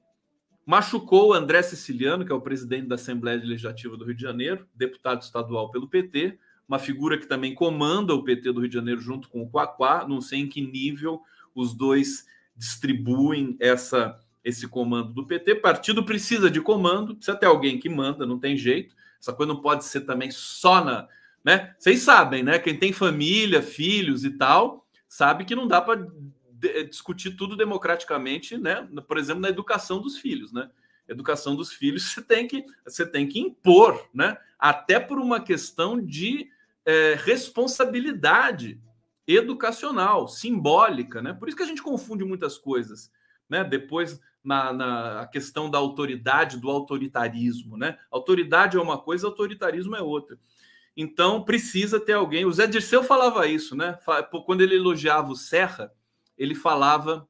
machucou 0.66 1.30
o 1.30 1.34
André 1.34 1.62
Siciliano, 1.62 2.26
que 2.26 2.32
é 2.32 2.36
o 2.36 2.42
presidente 2.42 2.88
da 2.88 2.96
Assembleia 2.96 3.40
Legislativa 3.40 3.98
do 3.98 4.06
Rio 4.06 4.16
de 4.16 4.22
Janeiro, 4.22 4.68
deputado 4.74 5.22
estadual 5.22 5.72
pelo 5.72 5.88
PT, 5.88 6.38
uma 6.68 6.80
figura 6.80 7.18
que 7.18 7.28
também 7.28 7.54
comanda 7.54 8.14
o 8.14 8.24
PT 8.24 8.52
do 8.52 8.60
Rio 8.62 8.70
de 8.70 8.76
Janeiro 8.76 9.02
junto 9.02 9.30
com 9.30 9.44
o 9.44 9.50
Quaquá, 9.50 10.08
não 10.08 10.20
sei 10.22 10.40
em 10.40 10.48
que 10.48 10.62
nível 10.62 11.22
os 11.54 11.76
dois 11.76 12.26
distribuem 12.56 13.56
essa 13.60 14.20
esse 14.46 14.68
comando 14.68 15.12
do 15.12 15.26
PT. 15.26 15.56
Partido 15.56 16.06
precisa 16.06 16.52
de 16.52 16.62
comando, 16.62 17.16
precisa 17.16 17.36
ter 17.36 17.48
alguém 17.48 17.80
que 17.80 17.90
manda, 17.90 18.28
não 18.28 18.38
tem 18.38 18.56
jeito. 18.56 18.96
Essa 19.20 19.34
coisa 19.34 19.52
não 19.52 19.60
pode 19.60 19.84
ser 19.84 20.02
também 20.02 20.30
só 20.30 20.86
na. 20.86 21.08
Né? 21.44 21.76
Vocês 21.80 22.02
sabem, 22.02 22.44
né? 22.44 22.60
Quem 22.60 22.78
tem 22.78 22.94
família, 22.94 23.62
filhos 23.62 24.24
e 24.24 24.32
tal, 24.32 24.86
sabe 25.08 25.46
que 25.46 25.56
não 25.56 25.68
dá 25.68 25.82
para 25.82 26.08
discutir 26.90 27.32
tudo 27.32 27.58
democraticamente, 27.58 28.58
né? 28.58 28.88
Por 29.08 29.18
exemplo, 29.18 29.42
na 29.42 29.50
educação 29.50 30.00
dos 30.00 30.18
filhos, 30.20 30.54
né? 30.54 30.70
Educação 31.08 31.56
dos 31.56 31.74
filhos 31.74 32.04
você 32.14 32.22
tem 32.22 32.48
que 32.48 32.64
você 32.86 33.06
tem 33.06 33.28
que 33.28 33.40
impor, 33.40 34.08
né? 34.14 34.38
Até 34.60 35.00
por 35.00 35.18
uma 35.18 35.40
questão 35.40 36.00
de 36.00 36.48
é, 36.86 37.18
responsabilidade 37.18 38.80
educacional, 39.28 40.28
simbólica, 40.28 41.20
né? 41.20 41.34
Por 41.34 41.48
isso 41.48 41.58
que 41.58 41.64
a 41.64 41.68
gente 41.68 41.82
confunde 41.82 42.24
muitas 42.24 42.60
coisas, 42.60 43.12
né? 43.50 43.64
Depois 43.64 44.20
na, 44.46 44.72
na 44.72 45.28
questão 45.28 45.70
da 45.70 45.78
autoridade, 45.78 46.60
do 46.60 46.70
autoritarismo, 46.70 47.76
né? 47.76 47.98
Autoridade 48.12 48.78
é 48.78 48.82
uma 48.82 48.98
coisa, 48.98 49.28
autoritarismo 49.28 49.96
é 49.96 50.02
outra. 50.02 50.38
Então 50.96 51.44
precisa 51.44 52.00
ter 52.00 52.14
alguém. 52.14 52.46
O 52.46 52.54
Zé 52.54 52.68
Dirceu 52.68 53.04
falava 53.04 53.48
isso, 53.48 53.76
né? 53.76 54.00
Quando 54.46 54.62
ele 54.62 54.76
elogiava 54.76 55.32
o 55.32 55.36
Serra, 55.36 55.92
ele 56.38 56.56
falava 56.56 57.28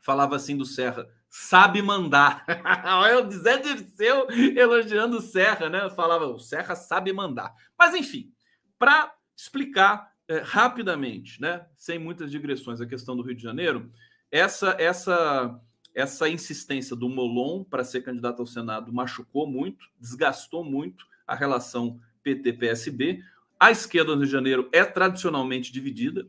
falava 0.00 0.36
assim 0.36 0.56
do 0.56 0.64
Serra: 0.64 1.08
sabe 1.28 1.82
mandar. 1.82 2.44
Olha 2.84 3.26
o 3.26 3.30
Zé 3.30 3.58
Dirceu 3.58 4.26
elogiando 4.56 5.18
o 5.18 5.22
Serra, 5.22 5.68
né? 5.68 5.90
Falava, 5.90 6.26
o 6.26 6.38
Serra 6.38 6.74
sabe 6.74 7.12
mandar. 7.12 7.52
Mas, 7.76 7.94
enfim, 7.94 8.32
para 8.78 9.12
explicar 9.36 10.12
é, 10.28 10.38
rapidamente, 10.38 11.40
né? 11.40 11.66
Sem 11.76 11.98
muitas 11.98 12.30
digressões, 12.30 12.80
a 12.80 12.86
questão 12.86 13.16
do 13.16 13.22
Rio 13.22 13.34
de 13.34 13.42
Janeiro, 13.42 13.90
essa, 14.30 14.76
essa, 14.78 15.60
essa 15.96 16.28
insistência 16.28 16.94
do 16.94 17.08
Molon 17.08 17.64
para 17.64 17.82
ser 17.82 18.02
candidato 18.02 18.40
ao 18.40 18.46
Senado 18.46 18.92
machucou 18.92 19.46
muito, 19.46 19.88
desgastou 19.98 20.62
muito 20.62 21.06
a 21.26 21.34
relação 21.34 21.98
PT-PSB. 22.22 23.22
A 23.58 23.70
esquerda 23.70 24.12
no 24.12 24.18
Rio 24.18 24.26
de 24.26 24.32
Janeiro 24.32 24.68
é 24.72 24.84
tradicionalmente 24.84 25.72
dividida. 25.72 26.28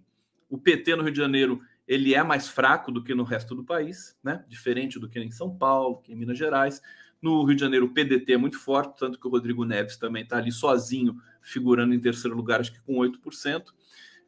O 0.50 0.58
PT 0.58 0.96
no 0.96 1.04
Rio 1.04 1.12
de 1.12 1.18
Janeiro 1.18 1.62
ele 1.86 2.16
é 2.16 2.24
mais 2.24 2.48
fraco 2.48 2.94
do 2.94 3.04
que 3.04 3.14
no 3.14 3.26
resto 3.26 3.54
do 3.54 3.64
país, 3.64 4.18
né? 4.24 4.46
Diferente 4.48 4.98
do 5.00 5.10
que 5.10 5.20
em 5.20 5.32
São 5.32 5.54
Paulo, 5.54 6.02
que 6.02 6.14
em 6.14 6.16
Minas 6.16 6.38
Gerais. 6.38 6.82
No 7.22 7.44
Rio 7.44 7.56
de 7.56 7.62
Janeiro, 7.62 7.88
o 7.88 7.94
PDT 7.94 8.34
é 8.34 8.38
muito 8.38 8.58
forte, 8.58 8.98
tanto 8.98 9.20
que 9.20 9.28
o 9.28 9.30
Rodrigo 9.30 9.66
Neves 9.66 9.98
também 9.98 10.24
está 10.24 10.38
ali 10.38 10.52
sozinho, 10.52 11.18
figurando 11.42 11.94
em 11.94 12.00
terceiro 12.00 12.38
lugar, 12.38 12.62
acho 12.62 12.72
que 12.72 12.80
com 12.80 12.94
8%. 12.94 13.66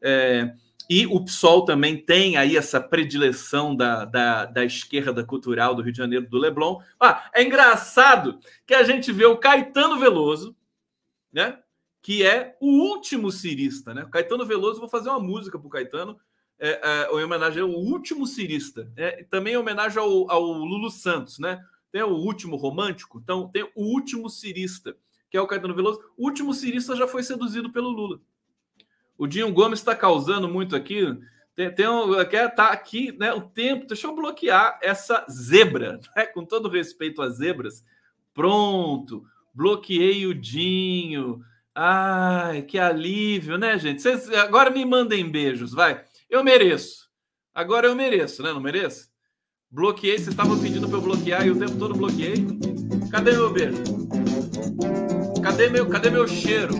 É, 0.01 0.53
e 0.89 1.05
o 1.05 1.23
PSOL 1.23 1.65
também 1.65 1.95
tem 1.95 2.35
aí 2.35 2.57
essa 2.57 2.81
predileção 2.81 3.75
da, 3.75 4.05
da, 4.05 4.45
da, 4.45 4.65
esquerda 4.65 5.23
cultural 5.23 5.75
do 5.75 5.83
Rio 5.83 5.91
de 5.91 5.99
Janeiro, 5.99 6.27
do 6.27 6.39
Leblon. 6.39 6.81
Ah, 6.99 7.29
é 7.31 7.43
engraçado 7.43 8.39
que 8.65 8.73
a 8.73 8.81
gente 8.81 9.11
vê 9.11 9.25
o 9.25 9.37
Caetano 9.37 9.99
Veloso, 9.99 10.55
né? 11.31 11.59
Que 12.01 12.25
é 12.25 12.57
o 12.59 12.67
último 12.67 13.31
cirista, 13.31 13.93
né? 13.93 14.07
Caetano 14.11 14.47
Veloso, 14.47 14.79
vou 14.79 14.89
fazer 14.89 15.09
uma 15.09 15.19
música 15.19 15.59
para 15.59 15.67
o 15.67 15.69
Caetano, 15.69 16.19
é, 16.57 16.81
é, 16.83 17.19
em 17.19 17.23
homenagem 17.23 17.61
ao 17.61 17.69
último 17.69 18.25
cirista. 18.25 18.91
É, 18.95 19.23
também 19.29 19.53
em 19.53 19.57
homenagem 19.57 19.99
ao, 19.99 20.31
ao 20.31 20.41
Lulu 20.41 20.89
Santos, 20.89 21.37
né? 21.37 21.63
Tem 21.91 22.01
o 22.01 22.15
último 22.15 22.55
romântico, 22.55 23.19
então 23.19 23.47
tem 23.47 23.63
o 23.75 23.83
último 23.83 24.27
cirista, 24.27 24.97
que 25.29 25.37
é 25.37 25.41
o 25.41 25.45
Caetano 25.45 25.75
Veloso. 25.75 26.01
O 26.17 26.25
último 26.25 26.51
cirista 26.51 26.95
já 26.95 27.07
foi 27.07 27.21
seduzido 27.21 27.71
pelo 27.71 27.89
Lula. 27.89 28.19
O 29.19 29.27
Dinho 29.27 29.51
Gomes 29.51 29.79
está 29.79 29.93
causando 29.93 30.47
muito 30.47 30.77
aqui. 30.77 31.05
Tem, 31.53 31.69
tem 31.69 31.89
um, 31.89 32.23
quer 32.23 32.55
tá 32.55 32.67
aqui, 32.67 33.11
né? 33.19 33.33
O 33.33 33.41
tempo. 33.41 33.85
Deixa 33.85 34.07
eu 34.07 34.15
bloquear 34.15 34.79
essa 34.81 35.25
zebra, 35.29 35.99
né? 36.15 36.25
Com 36.27 36.45
todo 36.45 36.69
respeito 36.69 37.21
às 37.21 37.35
zebras. 37.35 37.83
Pronto, 38.33 39.25
bloqueei 39.53 40.25
o 40.25 40.33
Dinho. 40.33 41.41
Ai, 41.75 42.61
que 42.61 42.79
alívio, 42.79 43.57
né, 43.57 43.77
gente? 43.77 44.01
Vocês 44.01 44.29
agora 44.31 44.69
me 44.69 44.85
mandem 44.85 45.29
beijos, 45.29 45.73
vai. 45.73 46.01
Eu 46.29 46.41
mereço. 46.41 47.09
Agora 47.53 47.87
eu 47.87 47.95
mereço, 47.95 48.41
né? 48.41 48.53
Não 48.53 48.61
mereço? 48.61 49.09
Bloqueei, 49.69 50.17
vocês 50.17 50.29
estavam 50.29 50.57
pedindo 50.57 50.87
para 50.87 50.97
eu 50.97 51.01
bloquear 51.01 51.45
e 51.45 51.51
o 51.51 51.59
tempo 51.59 51.77
todo 51.77 51.93
bloqueei. 51.93 52.37
Cadê 53.11 53.33
meu 53.33 53.51
beijo? 53.51 53.83
Cadê 55.43 55.69
meu, 55.69 55.89
cadê 55.89 56.09
meu 56.09 56.27
cheiro? 56.27 56.73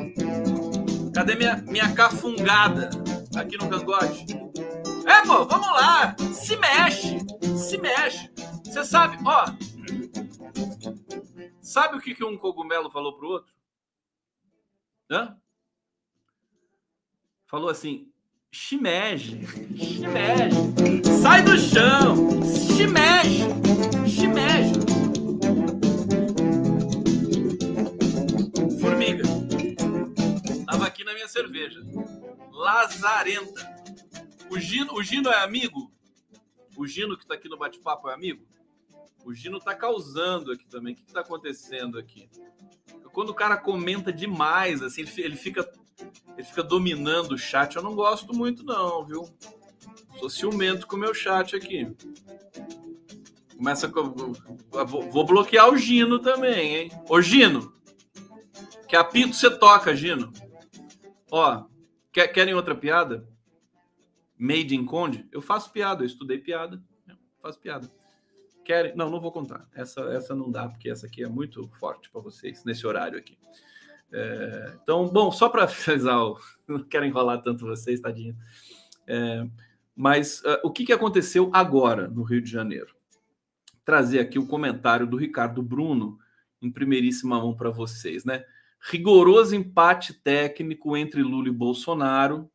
Cadê 1.20 1.36
minha, 1.36 1.57
minha 1.63 1.93
cafungada 1.93 2.91
aqui 3.36 3.57
no 3.57 3.70
cangote? 3.70 4.26
É, 5.05 5.22
pô, 5.28 5.45
vamos 5.45 5.67
lá. 5.67 6.15
Se 6.34 6.55
mexe. 6.55 7.17
Se 7.57 7.78
mexe. 7.78 8.32
Você 8.63 8.86
sabe, 8.86 9.17
ó. 9.26 9.43
Sabe 11.61 11.97
o 11.97 11.99
que, 11.99 12.15
que 12.15 12.24
um 12.24 12.38
cogumelo 12.38 12.89
falou 12.89 13.17
pro 13.17 13.28
outro? 13.28 13.53
Hã? 15.11 15.36
Falou 17.47 17.70
assim: 17.70 18.09
Shimeji. 18.49 19.45
Shimeji. 19.76 21.03
Sai 21.22 21.43
do 21.43 21.57
chão. 21.57 22.39
40. 33.40 33.80
O 34.50 34.60
Gino, 34.60 34.94
o 34.94 35.04
Gino 35.04 35.30
é 35.30 35.44
amigo? 35.44 35.92
O 36.76 36.86
Gino 36.88 37.18
que 37.18 37.24
está 37.24 37.36
aqui 37.36 37.48
no 37.48 37.58
bate-papo 37.58 38.10
é 38.10 38.14
amigo? 38.14 38.46
O 39.26 39.34
Gino 39.34 39.58
está 39.58 39.76
causando 39.76 40.52
aqui 40.52 40.66
também. 40.68 40.94
O 40.94 40.98
que 40.98 41.04
está 41.04 41.22
acontecendo 41.22 41.98
aqui? 41.98 42.30
Quando 43.12 43.30
o 43.30 43.36
cara 43.36 43.58
comenta 43.58 44.14
demais, 44.14 44.82
assim, 44.82 45.02
ele 45.18 45.36
fica, 45.36 45.70
ele 46.38 46.44
fica 46.44 46.64
dominando 46.64 47.34
o 47.34 47.38
chat. 47.38 47.76
Eu 47.76 47.84
não 47.84 47.96
gosto 47.96 48.34
muito, 48.34 48.64
não, 48.64 49.06
viu? 49.06 49.28
Sou 50.20 50.30
ciumento 50.30 50.88
com 50.88 50.96
o 50.96 51.00
meu 51.00 51.14
chat 51.14 51.56
aqui. 51.56 51.88
Começa 53.56 53.90
com. 53.90 54.34
Vou 55.12 55.26
bloquear 55.26 55.70
o 55.70 55.78
Gino 55.78 56.20
também, 56.20 56.76
hein? 56.76 56.92
Ô, 57.10 57.22
Gino! 57.22 57.74
Que 58.88 58.96
apito 58.96 59.36
você 59.36 59.50
toca, 59.50 59.96
Gino? 59.96 60.32
Ó, 61.30 61.66
querem 62.12 62.53
outra 62.53 62.76
piada? 62.76 63.28
Made 64.38 64.76
in 64.76 64.86
Conde? 64.86 65.28
Eu 65.32 65.41
faço 65.41 65.72
piada, 65.72 66.03
eu 66.03 66.07
estudei 66.07 66.38
piada. 66.38 66.82
Faço 67.41 67.60
piada. 67.60 67.89
Querem? 68.64 68.95
Não, 68.95 69.10
não 69.10 69.20
vou 69.20 69.32
contar. 69.32 69.68
Essa, 69.74 70.01
essa 70.14 70.36
não 70.36 70.51
dá, 70.51 70.70
porque 70.70 70.89
essa 70.89 71.07
aqui 71.07 71.24
é 71.24 71.28
muito 71.28 71.68
forte 71.80 72.10
para 72.10 72.22
vocês, 72.22 72.64
nesse 72.64 72.86
horário 72.86 73.18
aqui. 73.18 73.38
É, 74.12 74.78
então, 74.82 75.07
bom, 75.07 75.32
só 75.32 75.49
para 75.49 75.68
finalizar, 75.68 76.18
não 76.68 76.84
quero 76.84 77.05
enrolar 77.05 77.41
tanto 77.41 77.66
vocês, 77.66 77.99
tadinho. 77.99 78.36
É, 79.07 79.47
mas 79.95 80.41
uh, 80.41 80.60
o 80.64 80.72
que, 80.72 80.86
que 80.86 80.93
aconteceu 80.93 81.49
agora 81.53 82.07
no 82.07 82.24
Rio 82.24 82.41
de 82.41 82.49
Janeiro? 82.49 82.95
Trazer 83.84 84.20
aqui 84.20 84.39
o 84.39 84.47
comentário 84.47 85.07
do 85.07 85.18
Ricardo 85.18 85.62
Bruno 85.62 86.20
em 86.62 86.72
primeiríssima 86.72 87.38
mão 87.38 87.55
para 87.55 87.70
vocês, 87.70 88.24
né? 88.24 88.45
Rigoroso 88.82 89.56
empate 89.56 90.14
técnico 90.14 90.96
entre 90.96 91.22
Lula 91.22 91.50
e 91.50 91.52
Bolsonaro 91.52 92.50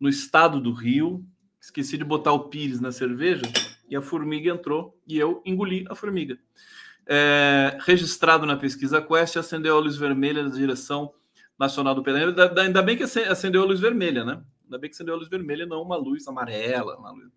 no 0.00 0.08
estado 0.08 0.60
do 0.60 0.72
Rio. 0.72 1.24
Esqueci 1.60 1.98
de 1.98 2.04
botar 2.04 2.32
o 2.32 2.48
Pires 2.48 2.80
na 2.80 2.92
cerveja 2.92 3.44
e 3.88 3.96
a 3.96 4.00
formiga 4.00 4.50
entrou 4.50 4.98
e 5.06 5.18
eu 5.18 5.42
engoli 5.44 5.84
a 5.88 5.94
formiga 5.94 6.38
é, 7.06 7.78
registrado 7.80 8.44
na 8.44 8.56
pesquisa 8.56 9.00
Quest, 9.00 9.36
acendeu 9.36 9.76
a 9.76 9.80
luz 9.80 9.96
vermelha 9.96 10.42
da 10.42 10.50
direção 10.50 11.12
nacional 11.58 11.94
do 11.94 12.02
PT. 12.02 12.34
Ainda 12.60 12.82
bem 12.82 12.96
que 12.96 13.04
acendeu 13.04 13.62
a 13.62 13.66
luz 13.66 13.78
vermelha, 13.80 14.24
né? 14.24 14.42
Ainda 14.64 14.78
bem 14.78 14.90
que 14.90 14.96
acendeu 14.96 15.14
a 15.14 15.18
luz 15.18 15.28
vermelha, 15.28 15.64
não 15.64 15.80
uma 15.80 15.96
luz 15.96 16.26
amarela. 16.26 16.96
Uma 16.96 17.12
luz... 17.12 17.28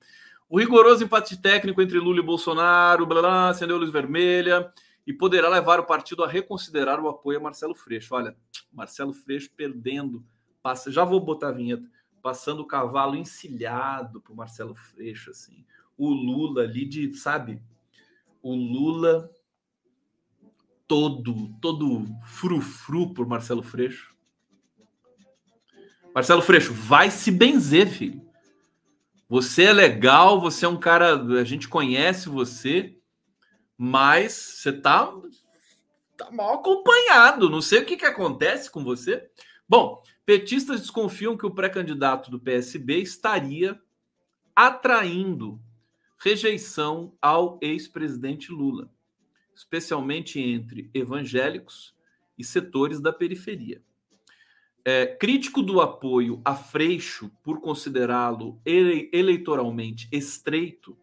O 0.49 0.59
rigoroso 0.59 1.03
empate 1.03 1.39
técnico 1.39 1.79
entre 1.79 1.99
Lula 1.99 2.19
e 2.19 2.23
Bolsonaro, 2.23 3.05
blá, 3.05 3.21
blá, 3.21 3.49
acendeu 3.49 3.75
a 3.75 3.79
luz 3.79 3.91
vermelha 3.91 4.71
e 5.09 5.13
poderá 5.13 5.49
levar 5.49 5.79
o 5.79 5.87
partido 5.87 6.23
a 6.23 6.27
reconsiderar 6.27 6.99
o 6.99 7.09
apoio 7.09 7.39
a 7.39 7.41
Marcelo 7.41 7.73
Freixo. 7.73 8.13
Olha, 8.13 8.37
Marcelo 8.71 9.11
Freixo 9.11 9.49
perdendo, 9.57 10.23
passa, 10.61 10.91
já 10.91 11.03
vou 11.03 11.19
botar 11.19 11.47
a 11.47 11.51
vinheta, 11.51 11.83
passando 12.21 12.59
o 12.59 12.67
cavalo 12.67 13.15
encilhado 13.15 14.21
para 14.21 14.35
Marcelo 14.35 14.75
Freixo, 14.75 15.31
assim. 15.31 15.65
O 15.97 16.09
Lula 16.09 16.61
ali 16.61 16.85
de, 16.85 17.11
sabe, 17.15 17.59
o 18.39 18.53
Lula 18.53 19.31
todo, 20.87 21.57
todo 21.59 22.05
frufru 22.25 23.11
por 23.11 23.25
Marcelo 23.25 23.63
Freixo. 23.63 24.13
Marcelo 26.13 26.43
Freixo, 26.43 26.71
vai 26.71 27.09
se 27.09 27.31
benzer, 27.31 27.87
filho. 27.87 28.21
Você 29.27 29.63
é 29.63 29.73
legal, 29.73 30.39
você 30.39 30.67
é 30.67 30.69
um 30.69 30.77
cara, 30.77 31.15
a 31.15 31.43
gente 31.43 31.67
conhece 31.67 32.29
você, 32.29 32.98
mas 33.79 34.33
você 34.33 34.73
tá, 34.73 35.11
tá 36.17 36.29
mal 36.29 36.55
acompanhado. 36.55 37.49
Não 37.49 37.61
sei 37.61 37.79
o 37.79 37.85
que, 37.85 37.95
que 37.95 38.05
acontece 38.05 38.69
com 38.69 38.83
você. 38.83 39.27
Bom, 39.67 40.03
petistas 40.25 40.81
desconfiam 40.81 41.37
que 41.37 41.45
o 41.45 41.55
pré-candidato 41.55 42.29
do 42.29 42.39
PSB 42.39 42.97
estaria 42.97 43.81
atraindo 44.55 45.59
rejeição 46.21 47.15
ao 47.21 47.57
ex-presidente 47.61 48.51
Lula 48.51 48.91
especialmente 49.59 50.39
entre 50.39 50.89
evangélicos 50.93 51.93
e 52.37 52.45
setores 52.45 53.01
da 53.01 53.11
periferia. 53.11 53.83
É, 54.85 55.05
crítico 55.05 55.61
do 55.61 55.81
apoio 55.81 56.41
a 56.45 56.55
Freixo 56.55 57.29
por 57.43 57.59
considerá-lo 57.59 58.61
ele, 58.63 59.09
eleitoralmente 59.11 60.07
estreito, 60.13 60.97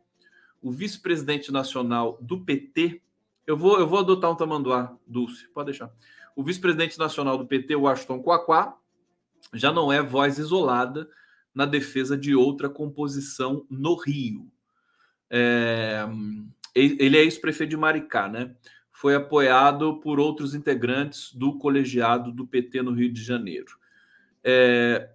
o 0.62 0.70
vice-presidente 0.70 1.52
nacional 1.52 2.18
do 2.20 2.40
PT, 2.40 3.00
eu 3.46 3.56
vou, 3.56 3.78
eu 3.78 3.86
vou 3.86 4.00
adotar 4.00 4.30
um 4.30 4.36
tamanduá, 4.36 4.96
Dulce, 5.06 5.46
pode 5.48 5.66
deixar. 5.66 5.90
O 6.34 6.42
vice-presidente 6.42 6.98
nacional 6.98 7.38
do 7.38 7.46
PT, 7.46 7.76
Washington 7.76 8.22
Quaquá, 8.22 8.76
já 9.54 9.72
não 9.72 9.92
é 9.92 10.02
voz 10.02 10.38
isolada 10.38 11.08
na 11.54 11.64
defesa 11.64 12.16
de 12.16 12.34
outra 12.34 12.68
composição 12.68 13.64
no 13.70 13.94
Rio. 13.94 14.50
É, 15.30 16.06
ele 16.74 17.16
é 17.16 17.22
ex-prefeito 17.22 17.70
de 17.70 17.76
Maricá, 17.76 18.28
né? 18.28 18.54
Foi 18.92 19.14
apoiado 19.14 19.98
por 20.00 20.20
outros 20.20 20.54
integrantes 20.54 21.32
do 21.32 21.56
colegiado 21.58 22.30
do 22.30 22.46
PT 22.46 22.82
no 22.82 22.92
Rio 22.92 23.12
de 23.12 23.22
Janeiro. 23.22 23.78
É, 24.44 25.10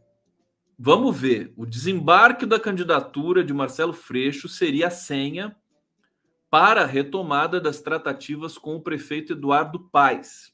vamos 0.84 1.16
ver. 1.16 1.54
O 1.56 1.64
desembarque 1.64 2.44
da 2.44 2.60
candidatura 2.60 3.44
de 3.44 3.54
Marcelo 3.54 3.94
Freixo 3.94 4.50
seria 4.50 4.88
a 4.88 4.92
senha 4.92 5.56
para 6.50 6.82
a 6.82 6.88
retomada 6.88 7.62
das 7.62 7.82
tratativas 7.82 8.58
com 8.58 8.76
o 8.76 8.82
prefeito 8.82 9.34
Eduardo 9.34 9.80
Paes. 9.92 10.52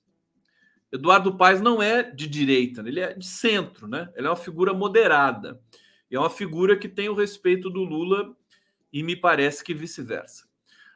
Eduardo 0.92 1.38
Paes 1.38 1.62
não 1.62 1.82
é 1.82 2.04
de 2.04 2.28
direita, 2.28 2.82
ele 2.86 3.00
é 3.00 3.14
de 3.14 3.26
centro, 3.26 3.88
né? 3.88 4.12
Ele 4.18 4.28
é 4.28 4.30
uma 4.30 4.36
figura 4.36 4.74
moderada. 4.74 5.62
É 6.12 6.20
uma 6.20 6.30
figura 6.30 6.76
que 6.76 6.90
tem 6.90 7.08
o 7.08 7.16
respeito 7.16 7.70
do 7.70 7.84
Lula 7.84 8.36
e 8.92 9.04
me 9.04 9.16
parece 9.16 9.64
que 9.64 9.74
vice-versa. 9.74 10.46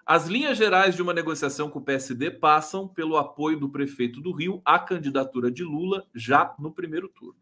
As 0.05 0.27
linhas 0.27 0.57
gerais 0.57 0.93
de 0.93 1.01
uma 1.01 1.13
negociação 1.13 1.69
com 1.69 1.79
o 1.79 1.83
PSD 1.83 2.31
passam 2.31 2.85
pelo 2.85 3.15
apoio 3.15 3.57
do 3.57 3.69
prefeito 3.69 4.19
do 4.19 4.33
Rio 4.33 4.61
à 4.65 4.77
candidatura 4.77 5.49
de 5.49 5.63
Lula 5.63 6.05
já 6.13 6.53
no 6.59 6.73
primeiro 6.73 7.07
turno. 7.07 7.40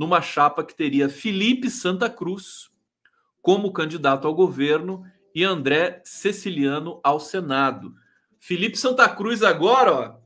Numa 0.00 0.22
chapa 0.22 0.64
que 0.64 0.74
teria 0.74 1.10
Felipe 1.10 1.68
Santa 1.68 2.08
Cruz 2.08 2.70
como 3.42 3.70
candidato 3.70 4.26
ao 4.26 4.34
governo 4.34 5.04
e 5.34 5.44
André 5.44 6.00
Ceciliano 6.06 6.98
ao 7.04 7.20
Senado. 7.20 7.94
Felipe 8.38 8.78
Santa 8.78 9.06
Cruz 9.14 9.42
agora, 9.42 9.92
ó, 9.92 10.18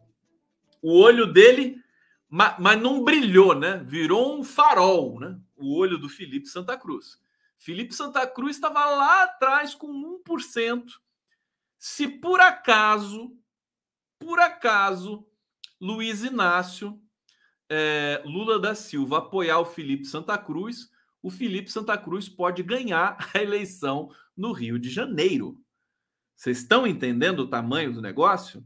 o 0.81 0.97
olho 0.97 1.27
dele, 1.27 1.83
mas, 2.29 2.55
mas 2.61 2.81
não 2.81 3.03
brilhou, 3.03 3.53
né? 3.53 3.83
Virou 3.85 4.39
um 4.39 4.45
farol, 4.45 5.19
né? 5.19 5.37
O 5.57 5.77
olho 5.77 5.99
do 5.99 6.09
Felipe 6.09 6.47
Santa 6.47 6.77
Cruz. 6.77 7.21
Felipe 7.59 7.93
Santa 7.93 8.25
Cruz 8.29 8.55
estava 8.55 8.85
lá 8.85 9.25
atrás 9.25 9.75
com 9.75 9.93
1%. 10.25 10.85
Se 11.77 12.07
por 12.07 12.41
acaso, 12.41 13.37
por 14.21 14.39
acaso, 14.39 15.27
Luiz 15.81 16.23
Inácio 16.23 17.03
é, 17.77 18.23
Lula 18.25 18.61
da 18.61 18.73
Silva 18.73 19.19
apoiar 19.19 19.59
o 19.59 19.65
Felipe 19.65 20.05
Santa 20.05 20.39
Cruz, 20.39 20.89
o 21.21 21.29
Felipe 21.29 21.73
Santa 21.73 21.99
Cruz 21.99 22.29
pode 22.29 22.63
ganhar 22.63 23.19
a 23.35 23.43
eleição 23.43 24.11
no 24.37 24.53
Rio 24.53 24.79
de 24.79 24.89
Janeiro. 24.89 25.59
Vocês 26.37 26.59
estão 26.59 26.87
entendendo 26.87 27.41
o 27.41 27.49
tamanho 27.49 27.93
do 27.93 28.01
negócio? 28.01 28.65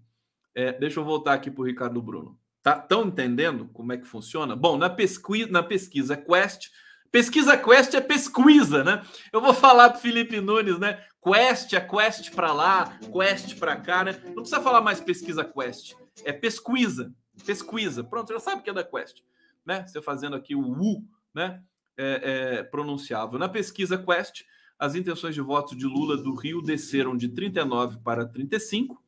É, 0.54 0.72
deixa 0.72 1.00
eu 1.00 1.04
voltar 1.04 1.32
aqui 1.32 1.50
para 1.50 1.62
o 1.62 1.64
Ricardo 1.64 2.02
Bruno. 2.02 2.38
Estão 2.58 3.02
tá, 3.02 3.08
entendendo 3.08 3.70
como 3.72 3.94
é 3.94 3.96
que 3.96 4.06
funciona? 4.06 4.54
Bom, 4.54 4.76
na 4.76 4.90
pesquisa, 4.90 5.50
na 5.50 5.62
pesquisa 5.62 6.14
Quest, 6.14 6.68
pesquisa 7.10 7.56
Quest 7.56 7.94
é 7.94 8.00
pesquisa, 8.02 8.84
né? 8.84 9.02
Eu 9.32 9.40
vou 9.40 9.54
falar 9.54 9.88
para 9.88 10.00
Felipe 10.00 10.38
Nunes, 10.38 10.78
né? 10.78 11.02
Quest 11.24 11.72
é 11.72 11.80
Quest 11.80 12.34
para 12.34 12.52
lá, 12.52 12.98
Quest 13.10 13.58
para 13.58 13.76
cá, 13.76 14.04
né? 14.04 14.20
Não 14.26 14.42
precisa 14.42 14.60
falar 14.60 14.82
mais 14.82 15.00
pesquisa 15.00 15.44
Quest, 15.44 15.94
é 16.24 16.32
pesquisa, 16.32 17.10
pesquisa. 17.44 18.04
Pronto, 18.04 18.32
já 18.32 18.40
sabe 18.40 18.62
que 18.62 18.70
é 18.70 18.72
da 18.72 18.84
Quest, 18.84 19.22
né? 19.64 19.86
Você 19.86 20.00
fazendo 20.02 20.36
aqui 20.36 20.54
o 20.54 20.60
U, 20.60 21.04
né? 21.34 21.62
É, 21.96 22.58
é, 22.58 22.62
pronunciável. 22.62 23.38
Na 23.38 23.48
pesquisa 23.48 23.98
Quest, 23.98 24.44
as 24.78 24.94
intenções 24.94 25.34
de 25.34 25.40
voto 25.40 25.74
de 25.76 25.84
Lula 25.84 26.16
do 26.16 26.34
Rio 26.34 26.62
desceram 26.62 27.16
de 27.16 27.28
39 27.28 27.98
para 27.98 28.24
35 28.24 29.02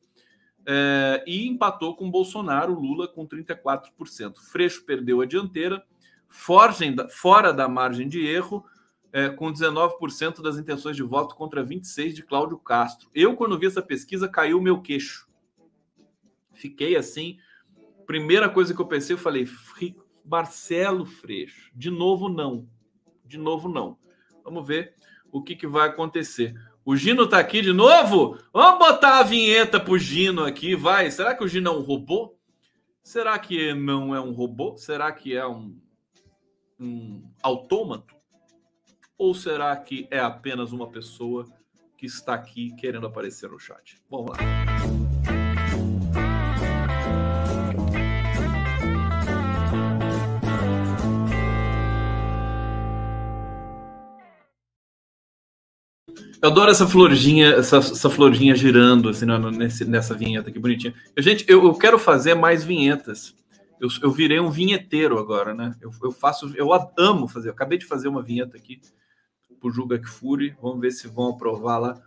é, 0.65 1.23
e 1.25 1.47
empatou 1.47 1.95
com 1.95 2.11
Bolsonaro, 2.11 2.73
Lula 2.73 3.07
com 3.07 3.25
34%. 3.25 4.37
Freixo 4.51 4.83
perdeu 4.85 5.21
a 5.21 5.25
dianteira, 5.25 5.83
forgem, 6.27 6.95
fora 7.09 7.53
da 7.53 7.67
margem 7.69 8.07
de 8.07 8.25
erro, 8.25 8.65
é, 9.13 9.29
com 9.29 9.51
19% 9.51 10.41
das 10.41 10.57
intenções 10.57 10.95
de 10.95 11.03
voto 11.03 11.35
contra 11.35 11.63
26% 11.63 12.13
de 12.13 12.23
Cláudio 12.23 12.57
Castro. 12.57 13.09
Eu, 13.13 13.35
quando 13.35 13.57
vi 13.57 13.67
essa 13.67 13.81
pesquisa, 13.81 14.27
caiu 14.27 14.57
o 14.57 14.61
meu 14.61 14.81
queixo. 14.81 15.27
Fiquei 16.53 16.95
assim. 16.95 17.37
Primeira 18.11 18.49
coisa 18.49 18.73
que 18.73 18.81
eu 18.81 18.85
pensei, 18.85 19.13
eu 19.13 19.17
falei, 19.17 19.47
Marcelo 20.25 21.05
Freixo, 21.05 21.71
de 21.73 21.89
novo 21.89 22.27
não. 22.27 22.67
De 23.25 23.37
novo 23.37 23.69
não. 23.69 23.97
Vamos 24.43 24.67
ver 24.67 24.95
o 25.31 25.41
que, 25.41 25.55
que 25.55 25.65
vai 25.65 25.87
acontecer. 25.87 26.53
O 26.83 26.93
Gino 26.93 27.25
tá 27.25 27.39
aqui 27.39 27.61
de 27.61 27.71
novo? 27.71 28.37
Vamos 28.51 28.79
botar 28.85 29.19
a 29.19 29.23
vinheta 29.23 29.79
pro 29.79 29.97
Gino 29.97 30.43
aqui, 30.43 30.75
vai. 30.75 31.09
Será 31.09 31.33
que 31.33 31.41
o 31.41 31.47
Gino 31.47 31.69
é 31.69 31.73
um 31.73 31.79
robô? 31.79 32.37
Será 33.01 33.39
que 33.39 33.73
não 33.73 34.13
é 34.13 34.19
um 34.19 34.33
robô? 34.33 34.75
Será 34.75 35.09
que 35.13 35.33
é 35.33 35.47
um, 35.47 35.79
um 36.77 37.23
autômato? 37.41 38.13
Ou 39.17 39.33
será 39.33 39.73
que 39.77 40.05
é 40.11 40.19
apenas 40.19 40.73
uma 40.73 40.89
pessoa 40.89 41.45
que 41.97 42.07
está 42.07 42.33
aqui 42.33 42.75
querendo 42.75 43.07
aparecer 43.07 43.49
no 43.49 43.57
chat? 43.57 44.01
Vamos 44.09 44.31
lá. 44.31 45.00
Eu 56.41 56.49
adoro 56.49 56.71
essa 56.71 56.87
florzinha, 56.87 57.49
essa, 57.49 57.77
essa 57.77 58.09
florzinha 58.09 58.55
girando 58.55 59.09
assim 59.09 59.27
nesse, 59.55 59.85
nessa 59.85 60.15
vinheta 60.15 60.49
aqui 60.49 60.57
bonitinha. 60.57 60.93
Eu, 61.15 61.21
gente, 61.21 61.45
eu, 61.47 61.63
eu 61.63 61.73
quero 61.75 61.99
fazer 61.99 62.33
mais 62.33 62.63
vinhetas. 62.63 63.35
Eu, 63.79 63.87
eu 64.01 64.11
virei 64.11 64.39
um 64.39 64.49
vinheteiro 64.49 65.19
agora, 65.19 65.53
né? 65.53 65.75
Eu, 65.79 65.91
eu 66.03 66.11
faço, 66.11 66.51
eu 66.55 66.69
amo 66.97 67.27
fazer. 67.27 67.49
Eu 67.49 67.53
acabei 67.53 67.77
de 67.77 67.85
fazer 67.85 68.07
uma 68.07 68.23
vinheta 68.23 68.57
aqui 68.57 68.81
pro 69.59 69.99
que 69.99 70.07
Fure. 70.07 70.55
Vamos 70.59 70.81
ver 70.81 70.89
se 70.89 71.07
vão 71.07 71.29
aprovar 71.29 71.77
lá 71.77 72.01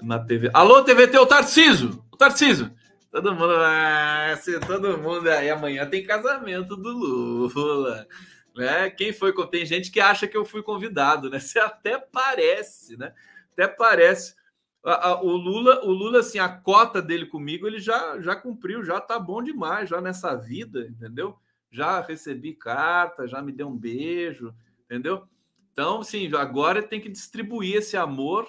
na 0.00 0.20
TV. 0.20 0.50
Alô, 0.54 0.84
TVT, 0.84 1.18
o 1.18 1.26
Tarciso! 1.26 2.04
O 2.12 2.16
Tarciso! 2.16 2.70
Todo 3.10 3.34
mundo 3.34 3.56
vai. 3.56 4.36
Todo 4.68 4.98
mundo 4.98 5.28
aí. 5.28 5.50
Amanhã 5.50 5.84
tem 5.84 6.04
casamento 6.04 6.76
do 6.76 6.90
Lula. 6.90 8.06
Né? 8.54 8.88
Quem 8.90 9.12
foi? 9.12 9.32
Tem 9.48 9.66
gente 9.66 9.90
que 9.90 10.00
acha 10.00 10.28
que 10.28 10.36
eu 10.36 10.44
fui 10.44 10.62
convidado, 10.62 11.28
né? 11.28 11.40
Você 11.40 11.58
até 11.58 11.98
parece, 11.98 12.96
né? 12.96 13.12
Até 13.60 13.68
parece. 13.68 14.34
A, 14.82 15.10
a, 15.10 15.22
o 15.22 15.36
Lula, 15.36 15.84
o 15.84 15.90
Lula, 15.90 16.20
assim, 16.20 16.38
a 16.38 16.48
cota 16.48 17.02
dele 17.02 17.26
comigo, 17.26 17.66
ele 17.66 17.78
já, 17.78 18.18
já 18.20 18.34
cumpriu, 18.34 18.82
já 18.82 18.98
tá 18.98 19.18
bom 19.18 19.42
demais, 19.42 19.90
já 19.90 20.00
nessa 20.00 20.34
vida, 20.34 20.86
entendeu? 20.88 21.36
Já 21.70 22.00
recebi 22.00 22.54
carta, 22.54 23.28
já 23.28 23.42
me 23.42 23.52
deu 23.52 23.68
um 23.68 23.76
beijo, 23.76 24.54
entendeu? 24.86 25.24
Então, 25.72 26.02
sim, 26.02 26.34
agora 26.34 26.82
tem 26.82 27.00
que 27.00 27.10
distribuir 27.10 27.76
esse 27.76 27.96
amor, 27.96 28.48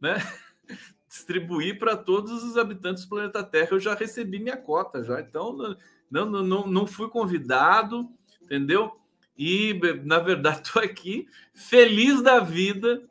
né? 0.00 0.16
distribuir 1.06 1.78
para 1.78 1.96
todos 1.96 2.42
os 2.42 2.56
habitantes 2.56 3.04
do 3.04 3.10
planeta 3.10 3.44
Terra. 3.44 3.68
Eu 3.72 3.80
já 3.80 3.94
recebi 3.94 4.38
minha 4.38 4.56
cota, 4.56 5.04
já. 5.04 5.20
Então, 5.20 5.76
não, 6.10 6.24
não, 6.24 6.42
não, 6.42 6.66
não 6.66 6.86
fui 6.86 7.08
convidado, 7.08 8.08
entendeu? 8.42 8.98
E, 9.36 9.78
na 10.04 10.18
verdade, 10.18 10.62
estou 10.66 10.82
aqui 10.82 11.28
feliz 11.54 12.22
da 12.22 12.40
vida 12.40 13.06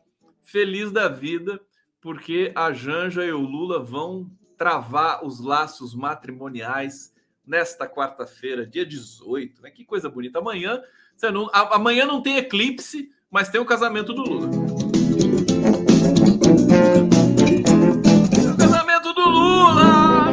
feliz 0.45 0.91
da 0.91 1.09
vida, 1.09 1.59
porque 1.99 2.53
a 2.55 2.71
Janja 2.71 3.25
e 3.25 3.31
o 3.31 3.41
Lula 3.41 3.83
vão 3.83 4.31
travar 4.55 5.25
os 5.25 5.39
laços 5.41 5.93
matrimoniais 5.93 7.13
nesta 7.45 7.89
quarta-feira, 7.89 8.65
dia 8.65 8.85
18. 8.85 9.61
Né? 9.63 9.71
Que 9.71 9.83
coisa 9.83 10.07
bonita. 10.07 10.39
Amanhã, 10.39 10.81
não, 11.33 11.49
amanhã 11.51 12.05
não 12.05 12.21
tem 12.21 12.37
eclipse, 12.37 13.11
mas 13.29 13.49
tem 13.49 13.59
o 13.59 13.65
casamento 13.65 14.13
do 14.13 14.21
Lula. 14.21 14.47
O 18.53 18.57
casamento 18.57 19.13
do 19.13 19.29
Lula! 19.29 20.25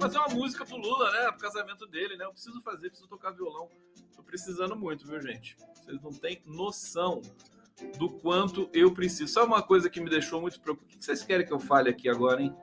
Fazer 0.00 0.18
uma 0.18 0.28
música 0.28 0.64
pro 0.64 0.76
Lula, 0.76 1.10
né? 1.12 1.30
Pro 1.30 1.40
casamento 1.40 1.86
dele, 1.86 2.16
né? 2.16 2.24
Eu 2.24 2.32
preciso 2.32 2.60
fazer, 2.62 2.88
preciso 2.88 3.08
tocar 3.08 3.30
violão. 3.32 3.68
Tô 4.16 4.22
precisando 4.22 4.74
muito, 4.74 5.06
viu, 5.06 5.20
gente? 5.20 5.56
Vocês 5.74 6.02
não 6.02 6.10
têm 6.10 6.42
noção 6.46 7.20
do 7.98 8.08
quanto 8.08 8.68
eu 8.72 8.92
preciso. 8.92 9.32
Só 9.32 9.44
uma 9.44 9.62
coisa 9.62 9.88
que 9.88 10.00
me 10.00 10.10
deixou 10.10 10.40
muito 10.40 10.60
preocupado. 10.60 10.94
O 10.94 10.98
que 10.98 11.04
vocês 11.04 11.22
querem 11.22 11.46
que 11.46 11.52
eu 11.52 11.60
fale 11.60 11.90
aqui 11.90 12.08
agora, 12.08 12.42
hein? 12.42 12.54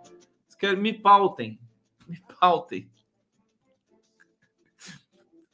Vocês 0.47 0.55
querem... 0.57 0.80
Me 0.80 0.93
pautem. 0.93 1.60
Me 2.07 2.22
pautem. 2.39 2.89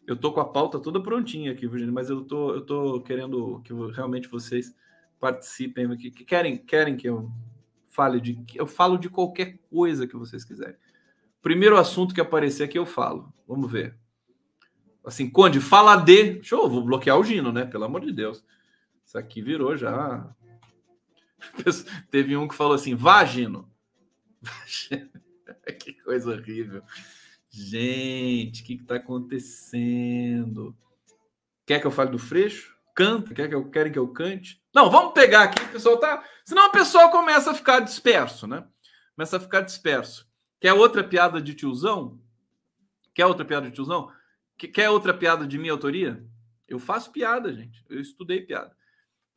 Eu 0.07 0.15
tô 0.15 0.31
com 0.31 0.39
a 0.39 0.45
pauta 0.45 0.79
toda 0.79 1.01
prontinha 1.01 1.51
aqui, 1.51 1.67
Virginia, 1.67 1.93
mas 1.93 2.09
eu 2.09 2.23
tô, 2.23 2.53
eu 2.53 2.61
tô 2.61 3.01
querendo 3.01 3.59
que 3.63 3.73
realmente 3.91 4.27
vocês 4.27 4.75
participem 5.19 5.91
aqui. 5.91 6.11
Que 6.11 6.23
querem, 6.23 6.57
querem 6.57 6.95
que 6.95 7.09
eu 7.09 7.31
fale 7.89 8.21
de. 8.21 8.37
Eu 8.53 8.67
falo 8.67 8.97
de 8.97 9.09
qualquer 9.09 9.57
coisa 9.69 10.05
que 10.05 10.15
vocês 10.15 10.45
quiserem. 10.45 10.75
Primeiro 11.41 11.77
assunto 11.77 12.13
que 12.13 12.21
aparecer 12.21 12.63
aqui 12.63 12.77
eu 12.77 12.85
falo. 12.85 13.33
Vamos 13.47 13.71
ver. 13.71 13.97
Assim, 15.03 15.29
Conde, 15.29 15.59
fala 15.59 15.95
de. 15.95 16.41
Show, 16.43 16.69
vou 16.69 16.83
bloquear 16.83 17.17
o 17.19 17.23
Gino, 17.23 17.51
né? 17.51 17.65
Pelo 17.65 17.85
amor 17.85 18.01
de 18.01 18.11
Deus. 18.11 18.43
Isso 19.05 19.17
aqui 19.17 19.41
virou 19.41 19.77
já. 19.77 20.33
Teve 22.09 22.35
um 22.35 22.47
que 22.47 22.55
falou 22.55 22.73
assim: 22.73 22.95
vagino. 22.95 23.71
que 25.79 25.93
coisa 25.93 26.31
horrível. 26.31 26.83
Gente, 27.49 28.61
o 28.61 28.65
que 28.65 28.73
está 28.73 28.95
acontecendo? 28.95 30.75
Quer 31.65 31.79
que 31.79 31.87
eu 31.87 31.91
fale 31.91 32.11
do 32.11 32.19
Freixo? 32.19 32.75
Canta? 32.93 33.33
Quer 33.33 33.49
que 33.49 33.55
eu, 33.55 33.69
querem 33.69 33.91
que 33.91 33.99
eu 33.99 34.07
cante? 34.07 34.61
Não, 34.73 34.89
vamos 34.89 35.13
pegar 35.13 35.43
aqui, 35.43 35.63
o 35.63 35.69
pessoal 35.69 35.97
tá. 35.97 36.23
Senão 36.43 36.67
o 36.67 36.71
pessoal 36.71 37.09
começa 37.11 37.51
a 37.51 37.53
ficar 37.53 37.79
disperso, 37.79 38.47
né? 38.47 38.65
Começa 39.15 39.37
a 39.37 39.39
ficar 39.39 39.61
disperso. 39.61 40.27
Quer 40.59 40.73
outra 40.73 41.03
piada 41.03 41.41
de 41.41 41.53
tiozão? 41.53 42.19
Quer 43.13 43.25
outra 43.25 43.45
piada 43.45 43.67
de 43.67 43.75
tiozão? 43.75 44.11
Quer 44.57 44.89
outra 44.89 45.13
piada 45.13 45.45
de 45.45 45.57
minha 45.57 45.73
autoria? 45.73 46.25
Eu 46.67 46.79
faço 46.79 47.11
piada, 47.11 47.53
gente. 47.53 47.85
Eu 47.89 47.99
estudei 47.99 48.41
piada. 48.41 48.75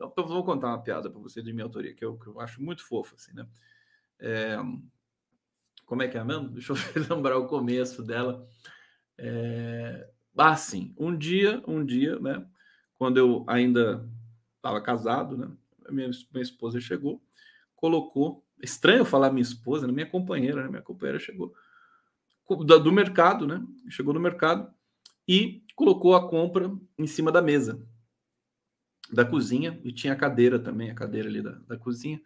Então, 0.00 0.28
vou 0.28 0.44
contar 0.44 0.68
uma 0.68 0.82
piada 0.82 1.10
para 1.10 1.20
você 1.20 1.42
de 1.42 1.52
minha 1.52 1.64
autoria, 1.64 1.92
que 1.92 2.04
eu, 2.04 2.16
que 2.16 2.28
eu 2.28 2.40
acho 2.40 2.62
muito 2.62 2.86
fofa, 2.86 3.16
assim, 3.16 3.34
né? 3.34 3.46
É, 4.20 4.56
como 5.84 6.02
é 6.02 6.08
que 6.08 6.16
é 6.16 6.22
mesmo? 6.22 6.48
Deixa 6.54 6.72
eu 6.72 6.76
lembrar 7.08 7.36
o 7.36 7.48
começo 7.48 8.02
dela. 8.02 8.46
É, 9.18 10.08
ah, 10.36 10.54
sim. 10.54 10.94
Um 10.96 11.16
dia, 11.16 11.60
um 11.66 11.84
dia, 11.84 12.18
né? 12.20 12.46
Quando 12.94 13.16
eu 13.16 13.44
ainda 13.48 14.08
estava 14.56 14.80
casado, 14.80 15.36
né? 15.36 15.50
Minha, 15.90 16.10
minha 16.32 16.42
esposa 16.42 16.80
chegou, 16.80 17.20
colocou. 17.74 18.44
Estranho 18.62 19.04
falar 19.04 19.30
minha 19.30 19.42
esposa, 19.42 19.86
né? 19.86 19.92
minha 19.92 20.08
companheira, 20.08 20.62
né? 20.62 20.68
Minha 20.68 20.82
companheira 20.82 21.18
chegou 21.18 21.52
do, 22.48 22.78
do 22.78 22.92
mercado, 22.92 23.46
né? 23.46 23.64
Chegou 23.88 24.14
no 24.14 24.20
mercado 24.20 24.72
e 25.26 25.64
colocou 25.74 26.14
a 26.14 26.28
compra 26.28 26.72
em 26.96 27.06
cima 27.06 27.32
da 27.32 27.42
mesa 27.42 27.84
da 29.12 29.24
cozinha 29.24 29.80
e 29.84 29.92
tinha 29.92 30.12
a 30.12 30.16
cadeira 30.16 30.58
também, 30.58 30.90
a 30.90 30.94
cadeira 30.94 31.28
ali 31.28 31.42
da, 31.42 31.52
da 31.66 31.76
cozinha. 31.76 32.20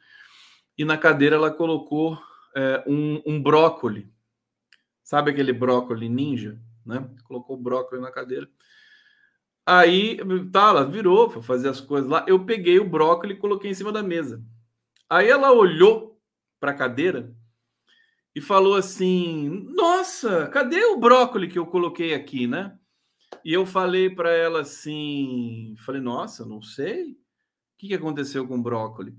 E 0.76 0.84
na 0.84 0.96
cadeira 0.96 1.36
ela 1.36 1.50
colocou 1.50 2.18
é, 2.56 2.82
um, 2.86 3.22
um 3.26 3.42
brócoli, 3.42 4.10
sabe 5.02 5.30
aquele 5.30 5.52
brócoli 5.52 6.08
ninja, 6.08 6.60
né? 6.84 7.08
Colocou 7.24 7.56
o 7.56 7.60
brócoli 7.60 8.00
na 8.00 8.10
cadeira. 8.10 8.48
Aí, 9.64 10.18
tá, 10.50 10.70
ela 10.70 10.84
virou 10.84 11.30
para 11.30 11.42
fazer 11.42 11.68
as 11.68 11.80
coisas 11.80 12.10
lá. 12.10 12.24
Eu 12.26 12.44
peguei 12.44 12.80
o 12.80 12.88
brócoli 12.88 13.34
e 13.34 13.38
coloquei 13.38 13.70
em 13.70 13.74
cima 13.74 13.92
da 13.92 14.02
mesa. 14.02 14.42
Aí 15.08 15.28
ela 15.28 15.52
olhou 15.52 16.20
para 16.58 16.72
a 16.72 16.74
cadeira 16.74 17.32
e 18.34 18.40
falou 18.40 18.74
assim: 18.74 19.68
Nossa, 19.74 20.48
cadê 20.48 20.84
o 20.84 20.96
brócoli 20.96 21.48
que 21.48 21.58
eu 21.58 21.66
coloquei 21.66 22.14
aqui, 22.14 22.46
né? 22.46 22.76
E 23.44 23.52
eu 23.52 23.66
falei 23.66 24.10
para 24.10 24.30
ela 24.30 24.60
assim: 24.60 25.74
Falei, 25.84 26.00
nossa, 26.00 26.44
não 26.44 26.62
sei. 26.62 27.12
O 27.12 27.16
que, 27.78 27.94
aconteceu 27.94 28.46
com 28.46 28.56
o 28.56 28.62
brócoli? 28.62 29.16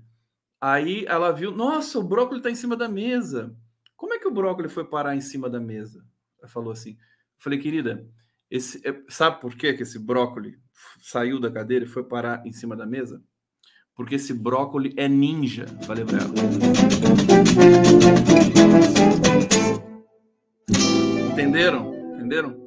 Aí 0.60 1.04
ela 1.06 1.30
viu: 1.32 1.50
Nossa, 1.50 1.98
o 1.98 2.02
brócoli 2.02 2.40
está 2.40 2.50
em 2.50 2.54
cima 2.54 2.76
da 2.76 2.88
mesa. 2.88 3.54
Como 3.96 4.14
é 4.14 4.18
que 4.18 4.28
o 4.28 4.32
brócoli 4.32 4.68
foi 4.68 4.84
parar 4.84 5.14
em 5.14 5.20
cima 5.20 5.48
da 5.50 5.60
mesa? 5.60 6.04
Ela 6.38 6.48
falou 6.48 6.72
assim: 6.72 6.96
Falei, 7.38 7.58
querida, 7.58 8.08
esse, 8.50 8.80
é, 8.86 9.02
sabe 9.08 9.40
por 9.40 9.54
que 9.54 9.66
esse 9.66 9.98
brócoli 9.98 10.58
saiu 11.00 11.38
da 11.38 11.50
cadeira 11.50 11.84
e 11.84 11.88
foi 11.88 12.04
parar 12.04 12.46
em 12.46 12.52
cima 12.52 12.74
da 12.74 12.86
mesa? 12.86 13.22
Porque 13.94 14.14
esse 14.14 14.32
brócoli 14.32 14.94
é 14.96 15.08
ninja. 15.08 15.66
Para 15.86 16.00
ela. 16.00 16.34
Entenderam? 21.30 21.94
Entenderam? 22.14 22.63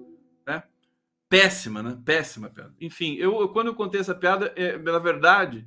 Péssima, 1.30 1.84
né? 1.84 1.98
Péssima 2.06 2.50
piada. 2.50 2.74
Enfim, 2.80 3.16
eu, 3.16 3.50
quando 3.50 3.68
eu 3.68 3.76
contei 3.76 4.00
essa 4.00 4.16
piada, 4.16 4.54
é, 4.56 4.78
na 4.78 5.00
verdade, 5.00 5.66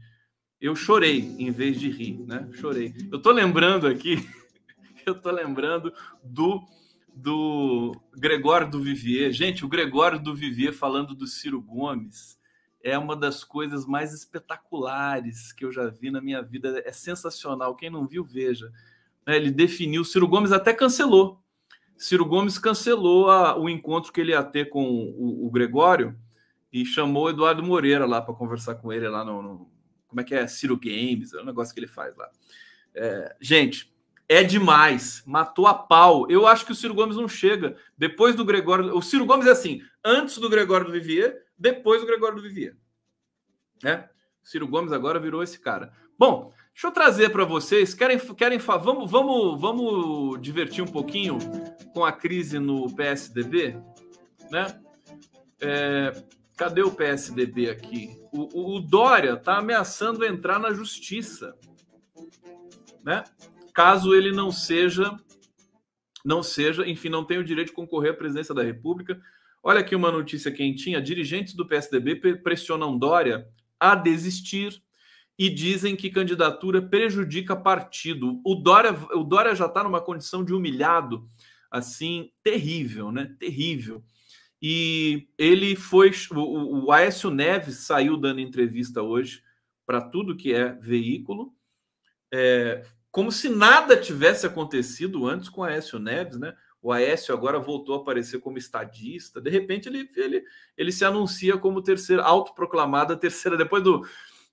eu 0.60 0.74
chorei 0.74 1.34
em 1.38 1.50
vez 1.50 1.78
de 1.78 1.90
rir, 1.90 2.18
né? 2.26 2.48
Chorei. 2.52 2.94
Eu 3.10 3.20
tô 3.20 3.30
lembrando 3.30 3.86
aqui, 3.86 4.16
eu 5.06 5.14
tô 5.14 5.30
lembrando 5.30 5.92
do 6.22 6.62
do 7.14 7.92
Gregório 8.16 8.70
do 8.70 8.80
Vivier. 8.80 9.32
Gente, 9.32 9.64
o 9.64 9.68
Gregório 9.68 10.18
do 10.18 10.34
Vivier 10.34 10.72
falando 10.72 11.14
do 11.14 11.26
Ciro 11.26 11.60
Gomes 11.60 12.38
é 12.82 12.96
uma 12.98 13.14
das 13.14 13.44
coisas 13.44 13.84
mais 13.84 14.14
espetaculares 14.14 15.52
que 15.52 15.64
eu 15.64 15.72
já 15.72 15.88
vi 15.88 16.10
na 16.10 16.20
minha 16.20 16.42
vida. 16.42 16.82
É 16.86 16.92
sensacional. 16.92 17.74
Quem 17.74 17.90
não 17.90 18.06
viu, 18.06 18.24
veja. 18.24 18.72
É, 19.26 19.36
ele 19.36 19.50
definiu. 19.50 20.04
Ciro 20.04 20.26
Gomes 20.26 20.52
até 20.52 20.72
cancelou. 20.72 21.39
Ciro 22.00 22.24
Gomes 22.24 22.58
cancelou 22.58 23.30
a, 23.30 23.58
o 23.58 23.68
encontro 23.68 24.10
que 24.10 24.22
ele 24.22 24.32
ia 24.32 24.42
ter 24.42 24.70
com 24.70 24.82
o, 24.82 25.46
o 25.46 25.50
Gregório 25.50 26.18
e 26.72 26.82
chamou 26.82 27.24
o 27.24 27.28
Eduardo 27.28 27.62
Moreira 27.62 28.06
lá 28.06 28.22
para 28.22 28.32
conversar 28.32 28.76
com 28.76 28.90
ele 28.90 29.06
lá 29.06 29.22
no, 29.22 29.42
no, 29.42 29.70
Como 30.08 30.18
é 30.22 30.24
que 30.24 30.34
é? 30.34 30.46
Ciro 30.46 30.78
Games, 30.78 31.34
é 31.34 31.42
o 31.42 31.44
negócio 31.44 31.74
que 31.74 31.78
ele 31.78 31.86
faz 31.86 32.16
lá. 32.16 32.26
É, 32.94 33.36
gente, 33.38 33.94
é 34.26 34.42
demais. 34.42 35.22
Matou 35.26 35.66
a 35.66 35.74
pau. 35.74 36.26
Eu 36.30 36.46
acho 36.46 36.64
que 36.64 36.72
o 36.72 36.74
Ciro 36.74 36.94
Gomes 36.94 37.18
não 37.18 37.28
chega. 37.28 37.76
Depois 37.98 38.34
do 38.34 38.46
Gregório. 38.46 38.96
O 38.96 39.02
Ciro 39.02 39.26
Gomes 39.26 39.46
é 39.46 39.50
assim: 39.50 39.82
antes 40.02 40.38
do 40.38 40.48
Gregório 40.48 40.86
do 40.86 40.92
Vivier, 40.92 41.36
depois 41.58 42.00
do 42.00 42.06
Gregório 42.06 42.36
do 42.36 42.42
Vivier. 42.42 42.74
Né? 43.82 44.08
Ciro 44.42 44.66
Gomes 44.66 44.92
agora 44.92 45.20
virou 45.20 45.42
esse 45.42 45.60
cara. 45.60 45.92
Bom, 46.18 46.50
deixa 46.80 46.86
eu 46.86 46.92
trazer 46.92 47.28
para 47.28 47.44
vocês. 47.44 47.92
Querem, 47.92 48.18
querem 48.18 48.58
vamos, 48.58 49.10
vamos, 49.10 49.60
vamos 49.60 50.40
divertir 50.40 50.82
um 50.82 50.86
pouquinho 50.86 51.36
com 51.92 52.02
a 52.02 52.10
crise 52.10 52.58
no 52.58 52.90
PSDB, 52.96 53.76
né? 54.50 54.80
É, 55.60 56.24
cadê 56.56 56.82
o 56.82 56.90
PSDB 56.90 57.68
aqui? 57.68 58.18
O, 58.32 58.48
o, 58.58 58.76
o 58.76 58.80
Dória 58.80 59.34
está 59.34 59.58
ameaçando 59.58 60.24
entrar 60.24 60.58
na 60.58 60.72
justiça, 60.72 61.54
né? 63.04 63.24
Caso 63.74 64.14
ele 64.14 64.32
não 64.32 64.50
seja, 64.50 65.14
não 66.24 66.42
seja, 66.42 66.88
enfim, 66.88 67.10
não 67.10 67.26
tenha 67.26 67.40
o 67.40 67.44
direito 67.44 67.68
de 67.68 67.74
concorrer 67.74 68.12
à 68.12 68.16
presidência 68.16 68.54
da 68.54 68.62
República 68.62 69.20
Olha 69.62 69.80
aqui 69.80 69.94
uma 69.94 70.10
notícia 70.10 70.50
quentinha: 70.50 71.02
dirigentes 71.02 71.52
do 71.52 71.66
PSDB 71.66 72.16
pressionam 72.36 72.96
Dória 72.96 73.46
a 73.78 73.94
desistir 73.94 74.82
e 75.40 75.48
dizem 75.48 75.96
que 75.96 76.10
candidatura 76.10 76.82
prejudica 76.82 77.56
partido. 77.56 78.42
O 78.44 78.54
Dória, 78.54 78.92
o 79.14 79.24
Dória 79.24 79.54
já 79.54 79.64
está 79.64 79.82
numa 79.82 80.02
condição 80.02 80.44
de 80.44 80.52
humilhado, 80.52 81.26
assim, 81.70 82.30
terrível, 82.42 83.10
né? 83.10 83.34
Terrível. 83.38 84.04
E 84.60 85.28
ele 85.38 85.74
foi. 85.74 86.12
O, 86.30 86.84
o 86.84 86.92
Aécio 86.92 87.30
Neves 87.30 87.86
saiu 87.86 88.18
dando 88.18 88.38
entrevista 88.38 89.00
hoje 89.00 89.42
para 89.86 90.02
tudo 90.02 90.36
que 90.36 90.52
é 90.52 90.72
veículo, 90.74 91.54
é, 92.30 92.84
como 93.10 93.32
se 93.32 93.48
nada 93.48 93.96
tivesse 93.96 94.44
acontecido 94.44 95.26
antes 95.26 95.48
com 95.48 95.64
Aécio 95.64 95.98
Neves, 95.98 96.38
né? 96.38 96.54
O 96.82 96.92
Aécio 96.92 97.32
agora 97.32 97.58
voltou 97.58 97.94
a 97.94 97.98
aparecer 98.02 98.40
como 98.40 98.58
estadista. 98.58 99.40
De 99.40 99.48
repente, 99.48 99.88
ele, 99.88 100.06
ele, 100.16 100.44
ele 100.76 100.92
se 100.92 101.02
anuncia 101.02 101.56
como 101.56 101.82
terceira, 101.82 102.22
autoproclamada 102.22 103.16
terceira, 103.16 103.56
depois 103.56 103.82
do, 103.82 104.02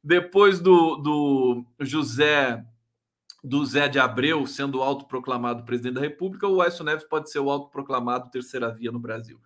depois 0.07 0.59
do, 0.61 0.95
do 0.95 1.65
José 1.81 2.65
do 3.43 3.65
Zé 3.65 3.87
de 3.87 3.99
Abreu 3.99 4.45
sendo 4.47 4.81
autoproclamado 4.81 5.63
presidente 5.63 5.95
da 5.95 6.01
República, 6.01 6.47
o 6.47 6.61
Aécio 6.61 6.83
Neves 6.83 7.05
pode 7.05 7.29
ser 7.29 7.39
o 7.39 7.49
autoproclamado 7.49 8.31
terceira 8.31 8.73
via 8.73 8.91
no 8.91 8.99
Brasil. 8.99 9.39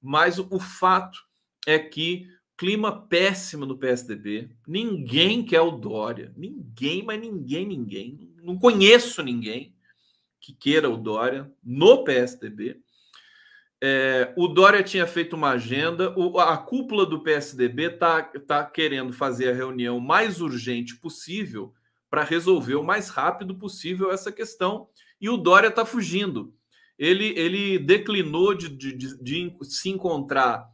Mas 0.00 0.38
o, 0.38 0.58
fato 0.58 1.18
é 1.66 1.78
que 1.78 2.26
clima 2.56 3.06
péssimo 3.06 3.64
no 3.64 3.78
PSDB, 3.78 4.50
ninguém 4.66 5.44
quer 5.44 5.60
o 5.60 5.70
Dória, 5.70 6.32
ninguém, 6.36 7.02
mas 7.02 7.20
ninguém, 7.20 7.66
ninguém, 7.66 8.34
não 8.42 8.58
conheço 8.58 9.22
ninguém 9.22 9.74
que 10.40 10.52
queira 10.52 10.90
o 10.90 10.96
Dória 10.96 11.50
no 11.62 12.02
PSDB. 12.04 12.80
É, 13.80 14.32
o 14.36 14.48
Dória 14.48 14.82
tinha 14.82 15.06
feito 15.06 15.36
uma 15.36 15.50
agenda, 15.50 16.12
o, 16.18 16.40
a 16.40 16.56
cúpula 16.56 17.06
do 17.06 17.22
PSDB 17.22 17.94
está 17.94 18.22
tá 18.22 18.64
querendo 18.64 19.12
fazer 19.12 19.50
a 19.50 19.54
reunião 19.54 20.00
mais 20.00 20.40
urgente 20.40 20.96
possível 20.96 21.72
para 22.10 22.24
resolver 22.24 22.74
o 22.74 22.82
mais 22.82 23.08
rápido 23.08 23.54
possível 23.54 24.10
essa 24.10 24.32
questão, 24.32 24.88
e 25.20 25.28
o 25.28 25.36
Dória 25.36 25.68
está 25.68 25.84
fugindo. 25.84 26.54
Ele, 26.98 27.26
ele 27.38 27.78
declinou 27.78 28.54
de, 28.54 28.68
de, 28.68 28.92
de, 28.92 29.16
de 29.20 29.56
se 29.64 29.88
encontrar 29.88 30.68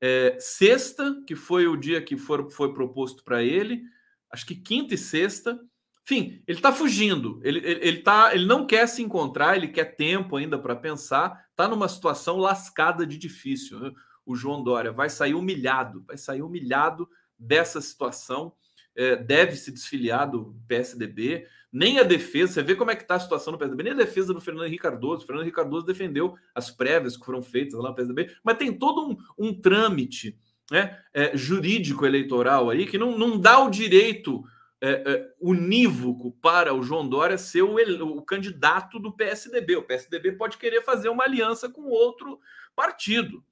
é, 0.00 0.36
sexta, 0.38 1.22
que 1.26 1.34
foi 1.34 1.66
o 1.66 1.76
dia 1.76 2.02
que 2.02 2.16
for, 2.16 2.50
foi 2.50 2.74
proposto 2.74 3.24
para 3.24 3.42
ele, 3.42 3.82
acho 4.30 4.44
que 4.44 4.54
quinta 4.54 4.94
e 4.94 4.98
sexta, 4.98 5.58
enfim, 6.04 6.42
ele 6.46 6.58
está 6.58 6.70
fugindo. 6.70 7.40
Ele, 7.42 7.58
ele, 7.60 7.88
ele, 7.88 7.98
tá, 8.02 8.34
ele 8.34 8.44
não 8.44 8.66
quer 8.66 8.86
se 8.86 9.02
encontrar, 9.02 9.56
ele 9.56 9.68
quer 9.68 9.96
tempo 9.96 10.36
ainda 10.36 10.58
para 10.58 10.76
pensar. 10.76 11.46
Está 11.50 11.66
numa 11.66 11.88
situação 11.88 12.36
lascada 12.36 13.06
de 13.06 13.16
difícil. 13.16 13.80
Né? 13.80 13.90
O 14.26 14.36
João 14.36 14.62
Dória 14.62 14.92
vai 14.92 15.08
sair 15.08 15.34
humilhado, 15.34 16.04
vai 16.06 16.18
sair 16.18 16.42
humilhado 16.42 17.08
dessa 17.38 17.80
situação. 17.80 18.52
É, 18.94 19.16
deve 19.16 19.56
se 19.56 19.72
desfiliar 19.72 20.30
do 20.30 20.54
PSDB. 20.68 21.46
Nem 21.72 21.98
a 21.98 22.04
defesa, 22.04 22.52
você 22.52 22.62
vê 22.62 22.76
como 22.76 22.90
é 22.90 22.96
que 22.96 23.02
está 23.02 23.14
a 23.14 23.20
situação 23.20 23.52
no 23.52 23.58
PSDB, 23.58 23.82
nem 23.82 23.92
a 23.94 23.96
defesa 23.96 24.32
do 24.32 24.40
Fernando 24.40 24.66
Henrique 24.66 24.82
Cardoso. 24.82 25.24
O 25.24 25.26
Fernando 25.26 25.42
Henrique 25.42 25.56
Cardoso 25.56 25.86
defendeu 25.86 26.36
as 26.54 26.70
prévias 26.70 27.16
que 27.16 27.24
foram 27.24 27.42
feitas 27.42 27.80
lá 27.80 27.88
no 27.88 27.96
PSDB, 27.96 28.30
mas 28.44 28.58
tem 28.58 28.72
todo 28.72 29.08
um, 29.10 29.16
um 29.36 29.58
trâmite 29.58 30.38
né, 30.70 30.98
é, 31.12 31.36
jurídico 31.36 32.06
eleitoral 32.06 32.70
aí 32.70 32.86
que 32.86 32.96
não, 32.96 33.18
não 33.18 33.40
dá 33.40 33.58
o 33.58 33.70
direito 33.70 34.44
é, 34.86 34.90
é, 34.90 35.34
unívoco 35.40 36.30
para 36.42 36.74
o 36.74 36.82
João 36.82 37.08
Dória 37.08 37.38
ser 37.38 37.62
o, 37.62 37.76
o, 38.18 38.20
candidato 38.20 38.98
do 38.98 39.10
PSDB. 39.10 39.76
O 39.76 39.82
PSDB 39.82 40.32
pode 40.32 40.58
querer 40.58 40.82
fazer 40.82 41.08
uma 41.08 41.24
aliança 41.24 41.70
com 41.70 41.84
outro 41.84 42.38
partido. 42.76 43.42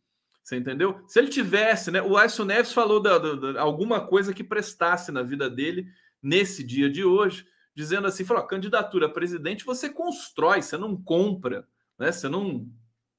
Você 0.43 0.57
entendeu? 0.57 1.03
Se 1.09 1.19
ele 1.19 1.29
tivesse, 1.29 1.91
né? 1.91 2.03
O 2.03 2.19
Aécio 2.19 2.45
Neves 2.45 2.75
falou 2.75 3.01
da, 3.01 3.17
da, 3.17 3.35
da, 3.35 3.61
alguma 3.63 4.07
coisa 4.07 4.35
que 4.35 4.45
prestasse 4.45 5.11
na 5.11 5.23
vida 5.23 5.49
dele 5.49 5.87
nesse 6.23 6.63
dia 6.63 6.91
de 6.91 7.03
hoje, 7.03 7.47
dizendo 7.75 8.07
assim: 8.07 8.27
falou, 8.27 8.47
candidatura 8.47 9.07
a 9.07 9.11
presidente 9.11 9.65
você 9.65 9.89
constrói, 9.89 10.61
você 10.61 10.77
não 10.77 10.95
compra, 11.03 11.67
né? 11.99 12.13
Você 12.13 12.29
não. 12.29 12.69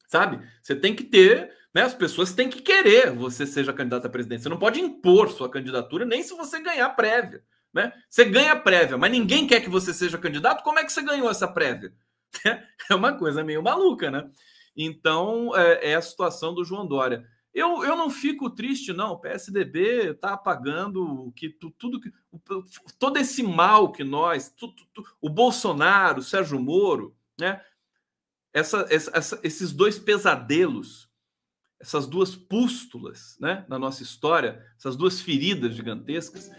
Sabe? 0.07 0.47
Você 0.61 0.76
tem 0.76 0.95
que 0.95 1.03
ter, 1.03 1.51
né? 1.74 1.82
As 1.82 1.95
pessoas 1.95 2.32
têm 2.32 2.47
que 2.47 2.61
querer 2.61 3.11
você 3.11 3.47
seja 3.47 3.74
candidato 3.74 4.05
a 4.05 4.09
presidente. 4.09 4.43
Você 4.43 4.49
não 4.49 4.59
pode 4.59 4.80
impor 4.80 5.32
sua 5.32 5.49
candidatura, 5.49 6.05
nem 6.05 6.22
se 6.22 6.36
você 6.36 6.61
ganhar 6.61 6.89
prévia. 6.89 7.43
Né? 7.74 7.91
Você 8.07 8.24
ganha 8.26 8.55
prévia, 8.55 8.97
mas 8.97 9.11
ninguém 9.11 9.47
quer 9.47 9.59
que 9.59 9.69
você 9.69 9.93
seja 9.93 10.17
candidato. 10.17 10.63
Como 10.63 10.78
é 10.78 10.84
que 10.84 10.93
você 10.93 11.01
ganhou 11.01 11.30
essa 11.30 11.47
prévia? 11.47 11.93
É 12.89 12.95
uma 12.95 13.13
coisa 13.13 13.43
meio 13.43 13.63
maluca, 13.63 14.11
né? 14.11 14.30
Então, 14.76 15.55
é, 15.55 15.91
é 15.91 15.95
a 15.95 16.01
situação 16.01 16.53
do 16.53 16.65
João 16.65 16.86
Dória. 16.86 17.26
Eu, 17.53 17.84
eu 17.84 17.95
não 17.95 18.09
fico 18.09 18.49
triste, 18.49 18.91
não. 18.91 19.11
O 19.11 19.19
PSDB 19.19 20.11
está 20.11 20.34
apagando 20.34 21.32
que 21.36 21.49
tudo 21.49 22.01
que 22.01 22.11
todo 22.99 23.17
esse 23.17 23.43
mal 23.43 23.91
que 23.91 24.03
nós, 24.03 24.49
tu, 24.49 24.67
tu, 24.69 24.86
tu, 24.93 25.03
o 25.21 25.30
Bolsonaro, 25.30 26.19
o 26.19 26.24
Sérgio 26.24 26.59
Moro, 26.59 27.15
né? 27.39 27.61
Essa, 28.51 28.86
essa, 28.89 29.39
esses 29.43 29.71
dois 29.71 29.97
pesadelos, 29.97 31.09
essas 31.80 32.05
duas 32.05 32.36
pústulas, 32.36 33.36
né, 33.39 33.65
na 33.67 33.80
nossa 33.80 34.03
história, 34.03 34.63
essas 34.78 34.95
duas 34.95 35.19
feridas 35.19 35.74
gigantescas, 35.74 36.51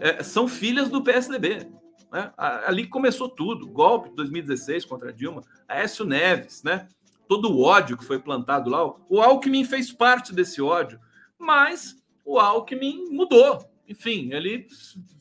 é, 0.00 0.22
são 0.22 0.48
filhas 0.48 0.88
do 0.88 1.02
PSDB. 1.02 1.66
Né? 2.12 2.32
Ali 2.36 2.86
começou 2.86 3.28
tudo, 3.28 3.66
golpe 3.66 4.10
de 4.10 4.16
2016 4.16 4.84
contra 4.84 5.12
Dilma, 5.12 5.42
Aécio 5.66 6.04
Neves, 6.04 6.62
né? 6.62 6.88
todo 7.28 7.50
o 7.50 7.62
ódio 7.62 7.96
que 7.96 8.04
foi 8.04 8.18
plantado 8.18 8.70
lá. 8.70 8.84
O 9.08 9.20
Alckmin 9.20 9.64
fez 9.64 9.92
parte 9.92 10.32
desse 10.32 10.60
ódio, 10.60 11.00
mas 11.38 11.96
o 12.24 12.38
Alckmin 12.38 13.08
mudou. 13.10 13.68
Enfim, 13.88 14.32
ele 14.32 14.66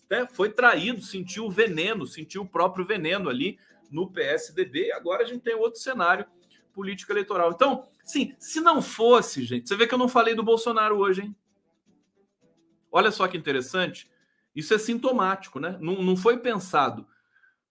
né, 0.10 0.28
foi 0.32 0.50
traído, 0.50 1.02
sentiu 1.02 1.46
o 1.46 1.52
veneno, 1.52 2.06
sentiu 2.06 2.44
o 2.44 2.48
próprio 2.48 2.86
veneno 2.86 3.30
ali 3.30 3.58
no 3.90 4.10
PSDB. 4.10 4.92
Agora 4.94 5.24
a 5.24 5.26
gente 5.26 5.42
tem 5.42 5.56
outro 5.56 5.80
cenário 5.80 6.26
político 6.74 7.12
eleitoral. 7.12 7.52
Então, 7.52 7.88
sim, 8.04 8.36
se 8.40 8.60
não 8.60 8.82
fosse, 8.82 9.44
gente, 9.44 9.68
você 9.68 9.76
vê 9.76 9.88
que 9.88 9.94
eu 9.94 10.00
não 10.00 10.08
falei 10.08 10.36
do 10.36 10.44
Bolsonaro 10.44 10.98
hoje, 10.98 11.22
hein? 11.22 11.36
Olha 12.92 13.12
só 13.12 13.28
que 13.28 13.38
interessante. 13.38 14.10
Isso 14.56 14.74
é 14.74 14.78
sintomático, 14.78 15.60
né? 15.60 15.78
Não, 15.80 16.02
não 16.02 16.16
foi 16.16 16.38
pensado. 16.38 17.08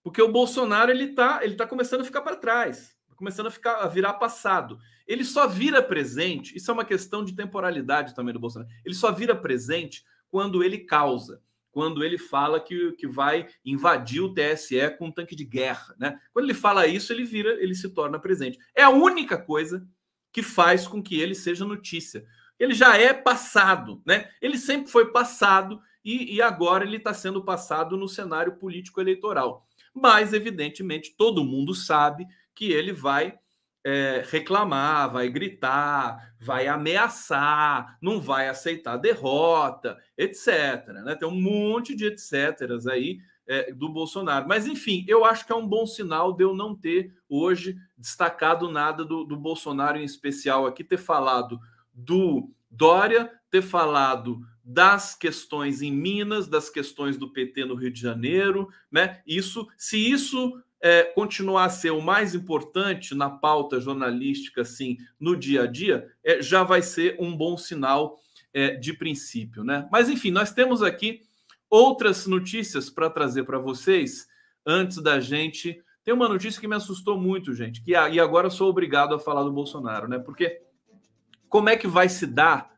Porque 0.02 0.20
o 0.20 0.32
Bolsonaro 0.32 0.90
ele 0.90 1.08
tá, 1.08 1.40
ele 1.42 1.54
tá 1.54 1.66
começando 1.66 2.00
a 2.00 2.04
ficar 2.04 2.22
para 2.22 2.36
trás 2.36 2.96
começando 3.22 3.46
a 3.46 3.50
ficar 3.52 3.76
a 3.76 3.86
virar 3.86 4.14
passado. 4.14 4.80
Ele 5.06 5.24
só 5.24 5.46
vira 5.46 5.80
presente, 5.80 6.56
isso 6.56 6.68
é 6.72 6.74
uma 6.74 6.84
questão 6.84 7.24
de 7.24 7.36
temporalidade 7.36 8.16
também 8.16 8.34
do 8.34 8.40
Bolsonaro. 8.40 8.68
Ele 8.84 8.96
só 8.96 9.12
vira 9.12 9.32
presente 9.36 10.04
quando 10.28 10.64
ele 10.64 10.78
causa, 10.78 11.40
quando 11.70 12.02
ele 12.02 12.18
fala 12.18 12.58
que, 12.58 12.90
que 12.92 13.06
vai 13.06 13.46
invadir 13.64 14.20
o 14.20 14.34
TSE 14.34 14.90
com 14.98 15.06
um 15.06 15.12
tanque 15.12 15.36
de 15.36 15.44
guerra, 15.44 15.94
né? 16.00 16.18
Quando 16.32 16.46
ele 16.46 16.54
fala 16.54 16.84
isso, 16.88 17.12
ele 17.12 17.22
vira, 17.22 17.50
ele 17.62 17.76
se 17.76 17.90
torna 17.90 18.18
presente. 18.18 18.58
É 18.74 18.82
a 18.82 18.90
única 18.90 19.38
coisa 19.38 19.86
que 20.32 20.42
faz 20.42 20.88
com 20.88 21.00
que 21.00 21.20
ele 21.20 21.36
seja 21.36 21.64
notícia. 21.64 22.24
Ele 22.58 22.74
já 22.74 22.96
é 22.96 23.12
passado, 23.14 24.02
né? 24.04 24.30
Ele 24.40 24.58
sempre 24.58 24.90
foi 24.90 25.12
passado 25.12 25.80
e, 26.04 26.34
e 26.34 26.42
agora 26.42 26.84
ele 26.84 26.96
está 26.96 27.14
sendo 27.14 27.44
passado 27.44 27.96
no 27.96 28.08
cenário 28.08 28.56
político 28.56 29.00
eleitoral. 29.00 29.66
Mas, 29.94 30.32
evidentemente, 30.32 31.14
todo 31.16 31.44
mundo 31.44 31.74
sabe 31.74 32.26
que 32.54 32.72
ele 32.72 32.92
vai 32.92 33.38
é, 33.84 34.24
reclamar, 34.28 35.12
vai 35.12 35.28
gritar, 35.28 36.34
vai 36.40 36.66
ameaçar, 36.66 37.98
não 38.00 38.20
vai 38.20 38.48
aceitar 38.48 38.96
derrota, 38.96 39.98
etc. 40.16 40.86
Né? 41.04 41.14
Tem 41.14 41.28
um 41.28 41.40
monte 41.40 41.94
de 41.94 42.06
etc. 42.06 42.60
aí 42.90 43.18
é, 43.46 43.72
do 43.72 43.88
Bolsonaro. 43.88 44.46
Mas, 44.48 44.66
enfim, 44.66 45.04
eu 45.08 45.24
acho 45.24 45.44
que 45.44 45.52
é 45.52 45.56
um 45.56 45.66
bom 45.66 45.86
sinal 45.86 46.32
de 46.32 46.44
eu 46.44 46.54
não 46.54 46.74
ter 46.74 47.12
hoje 47.28 47.76
destacado 47.98 48.70
nada 48.70 49.04
do, 49.04 49.24
do 49.24 49.36
Bolsonaro 49.36 49.98
em 49.98 50.04
especial 50.04 50.66
aqui, 50.66 50.84
ter 50.84 50.98
falado 50.98 51.58
do 51.92 52.50
Dória, 52.70 53.30
ter 53.50 53.62
falado 53.62 54.40
das 54.64 55.14
questões 55.14 55.82
em 55.82 55.92
Minas, 55.92 56.46
das 56.46 56.70
questões 56.70 57.16
do 57.16 57.32
PT 57.32 57.64
no 57.64 57.74
Rio 57.74 57.90
de 57.90 58.00
Janeiro, 58.00 58.68
né? 58.90 59.20
Isso, 59.26 59.66
se 59.76 59.98
isso 59.98 60.62
é, 60.80 61.04
continuar 61.04 61.66
a 61.66 61.70
ser 61.70 61.90
o 61.90 62.00
mais 62.00 62.34
importante 62.34 63.14
na 63.14 63.30
pauta 63.30 63.80
jornalística, 63.80 64.62
assim, 64.62 64.98
no 65.18 65.36
dia 65.36 65.62
a 65.62 65.66
dia, 65.66 66.08
é, 66.24 66.42
já 66.42 66.62
vai 66.62 66.82
ser 66.82 67.16
um 67.20 67.36
bom 67.36 67.56
sinal 67.56 68.20
é, 68.52 68.74
de 68.74 68.92
princípio, 68.92 69.64
né? 69.64 69.88
Mas 69.90 70.08
enfim, 70.08 70.30
nós 70.30 70.52
temos 70.52 70.82
aqui 70.82 71.22
outras 71.70 72.26
notícias 72.26 72.90
para 72.90 73.08
trazer 73.08 73.44
para 73.44 73.58
vocês 73.58 74.26
antes 74.66 74.98
da 74.98 75.20
gente. 75.20 75.82
Tem 76.04 76.12
uma 76.12 76.28
notícia 76.28 76.60
que 76.60 76.68
me 76.68 76.76
assustou 76.76 77.18
muito, 77.18 77.54
gente, 77.54 77.82
que 77.82 77.92
e 77.92 78.20
agora 78.20 78.50
sou 78.50 78.68
obrigado 78.68 79.14
a 79.14 79.18
falar 79.18 79.44
do 79.44 79.52
Bolsonaro, 79.52 80.08
né? 80.08 80.18
Porque 80.18 80.60
como 81.48 81.68
é 81.68 81.76
que 81.76 81.86
vai 81.86 82.08
se 82.08 82.26
dar? 82.26 82.71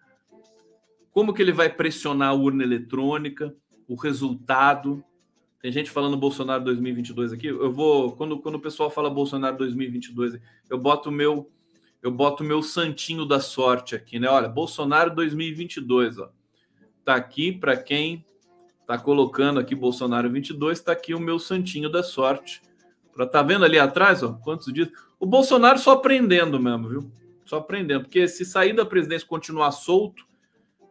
Como 1.14 1.32
que 1.32 1.40
ele 1.40 1.52
vai 1.52 1.70
pressionar 1.70 2.30
a 2.30 2.34
urna 2.34 2.64
eletrônica, 2.64 3.54
o 3.86 3.94
resultado? 3.94 5.02
Tem 5.62 5.70
gente 5.70 5.88
falando 5.88 6.16
Bolsonaro 6.16 6.64
2022 6.64 7.32
aqui. 7.32 7.46
Eu 7.46 7.72
vou 7.72 8.16
quando, 8.16 8.40
quando 8.40 8.56
o 8.56 8.60
pessoal 8.60 8.90
fala 8.90 9.08
Bolsonaro 9.08 9.56
2022, 9.56 10.40
eu 10.68 10.76
boto 10.76 11.10
o 11.10 11.12
meu 11.12 11.48
eu 12.02 12.10
boto 12.10 12.42
o 12.42 12.46
meu 12.46 12.62
santinho 12.62 13.24
da 13.24 13.38
sorte 13.38 13.94
aqui, 13.94 14.18
né? 14.18 14.28
Olha, 14.28 14.48
Bolsonaro 14.48 15.14
2022, 15.14 16.18
ó. 16.18 16.30
Tá 17.04 17.14
aqui 17.14 17.52
para 17.52 17.76
quem 17.76 18.24
tá 18.84 18.98
colocando 18.98 19.60
aqui 19.60 19.74
Bolsonaro 19.74 20.28
22, 20.28 20.80
tá 20.80 20.92
aqui 20.92 21.14
o 21.14 21.20
meu 21.20 21.38
santinho 21.38 21.88
da 21.88 22.02
sorte. 22.02 22.60
Para 23.14 23.24
tá 23.24 23.40
vendo 23.40 23.64
ali 23.64 23.78
atrás, 23.78 24.24
ó, 24.24 24.32
quantos 24.32 24.72
dias? 24.72 24.90
O 25.20 25.24
Bolsonaro 25.24 25.78
só 25.78 25.92
aprendendo 25.92 26.58
mesmo, 26.58 26.88
viu? 26.88 27.12
Só 27.44 27.58
aprendendo, 27.58 28.02
porque 28.02 28.26
se 28.26 28.44
sair 28.44 28.74
da 28.74 28.84
presidência 28.84 29.28
continuar 29.28 29.70
solto, 29.70 30.26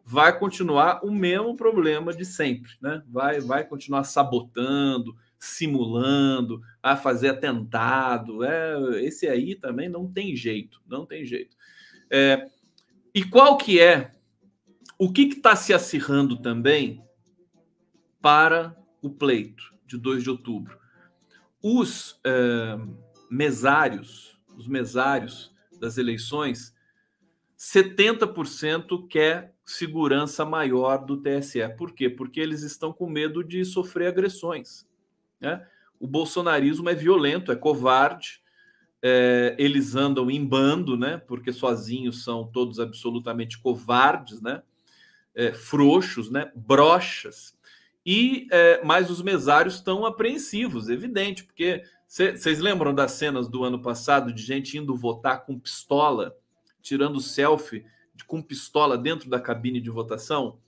vai 0.06 0.38
continuar 0.38 1.04
o 1.04 1.12
mesmo 1.12 1.56
problema 1.56 2.14
de 2.14 2.26
sempre, 2.26 2.72
né? 2.82 3.02
Vai, 3.08 3.40
vai 3.40 3.66
continuar 3.66 4.04
sabotando, 4.04 5.16
simulando, 5.40 6.62
a 6.82 6.96
fazer 6.96 7.30
atentado. 7.30 8.44
É, 8.44 9.04
esse 9.04 9.28
aí 9.28 9.56
também 9.56 9.88
não 9.88 10.12
tem 10.12 10.36
jeito, 10.36 10.82
não 10.88 11.06
tem 11.06 11.26
jeito. 11.26 11.56
É, 12.10 12.50
e 13.14 13.24
qual 13.24 13.58
que 13.58 13.80
é 13.80 14.12
o 14.98 15.12
que 15.12 15.24
está 15.24 15.56
se 15.56 15.74
acirrando 15.74 16.42
também 16.42 17.04
para 18.22 18.76
o 19.02 19.10
pleito 19.10 19.74
de 19.86 19.98
2 19.98 20.24
de 20.24 20.30
outubro? 20.30 20.78
Os 21.62 22.20
é, 22.26 22.78
mesários, 23.30 24.38
os 24.58 24.68
mesários 24.68 25.54
das 25.80 25.98
eleições, 25.98 26.73
70% 27.64 29.08
quer 29.08 29.56
segurança 29.64 30.44
maior 30.44 31.06
do 31.06 31.16
TSE. 31.16 31.66
Por 31.78 31.94
quê? 31.94 32.10
Porque 32.10 32.42
eles 32.42 32.62
estão 32.62 32.92
com 32.92 33.10
medo 33.10 33.42
de 33.42 33.64
sofrer 33.64 34.08
agressões. 34.10 34.86
Né? 35.40 35.66
O 35.98 36.06
bolsonarismo 36.06 36.90
é 36.90 36.94
violento, 36.94 37.54
é 37.54 37.56
covarde, 37.56 38.42
é, 39.02 39.56
eles 39.58 39.96
andam 39.96 40.30
em 40.30 40.46
bando, 40.46 40.98
né? 40.98 41.18
Porque 41.26 41.54
sozinhos 41.54 42.24
são 42.24 42.46
todos 42.46 42.80
absolutamente 42.80 43.58
covardes, 43.58 44.42
né? 44.42 44.62
É, 45.34 45.54
frouxos, 45.54 46.30
né? 46.30 46.52
Brochas. 46.56 47.58
E 48.06 48.48
é, 48.52 48.84
mas 48.84 49.10
os 49.10 49.22
mesários 49.22 49.76
estão 49.76 50.06
apreensivos, 50.06 50.90
evidente, 50.90 51.44
porque 51.44 51.84
vocês 52.08 52.60
lembram 52.60 52.94
das 52.94 53.14
cenas 53.14 53.48
do 53.48 53.64
ano 53.64 53.82
passado 53.82 54.32
de 54.34 54.42
gente 54.42 54.78
indo 54.78 54.96
votar 54.96 55.46
com 55.46 55.60
pistola, 55.60 56.36
tirando 56.84 57.20
selfie 57.20 57.86
com 58.28 58.42
pistola 58.42 58.98
dentro 58.98 59.30
da 59.30 59.40
cabine 59.40 59.82
de 59.82 59.90
votação. 59.90 60.60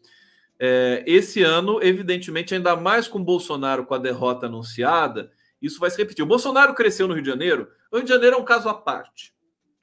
É, 0.58 1.04
esse 1.06 1.44
ano, 1.44 1.80
evidentemente, 1.84 2.56
ainda 2.56 2.76
mais 2.76 3.08
com 3.08 3.24
Bolsonaro 3.24 3.86
com 3.86 3.94
a 3.94 4.00
derrota 4.00 4.48
anunciada, 4.48 5.32
isso 5.62 5.80
vai 5.80 5.92
se 5.92 5.98
repetir. 5.98 6.24
O 6.24 6.28
Bolsonaro 6.28 6.74
cresceu 6.74 7.08
no 7.08 7.14
Rio 7.14 7.24
de 7.24 7.30
Janeiro. 7.30 7.70
O 7.92 7.98
Rio 7.98 8.06
de 8.06 8.12
Janeiro 8.12 8.38
é 8.38 8.40
um 8.40 8.46
caso 8.46 8.70
à 8.70 8.74
parte, 8.74 9.34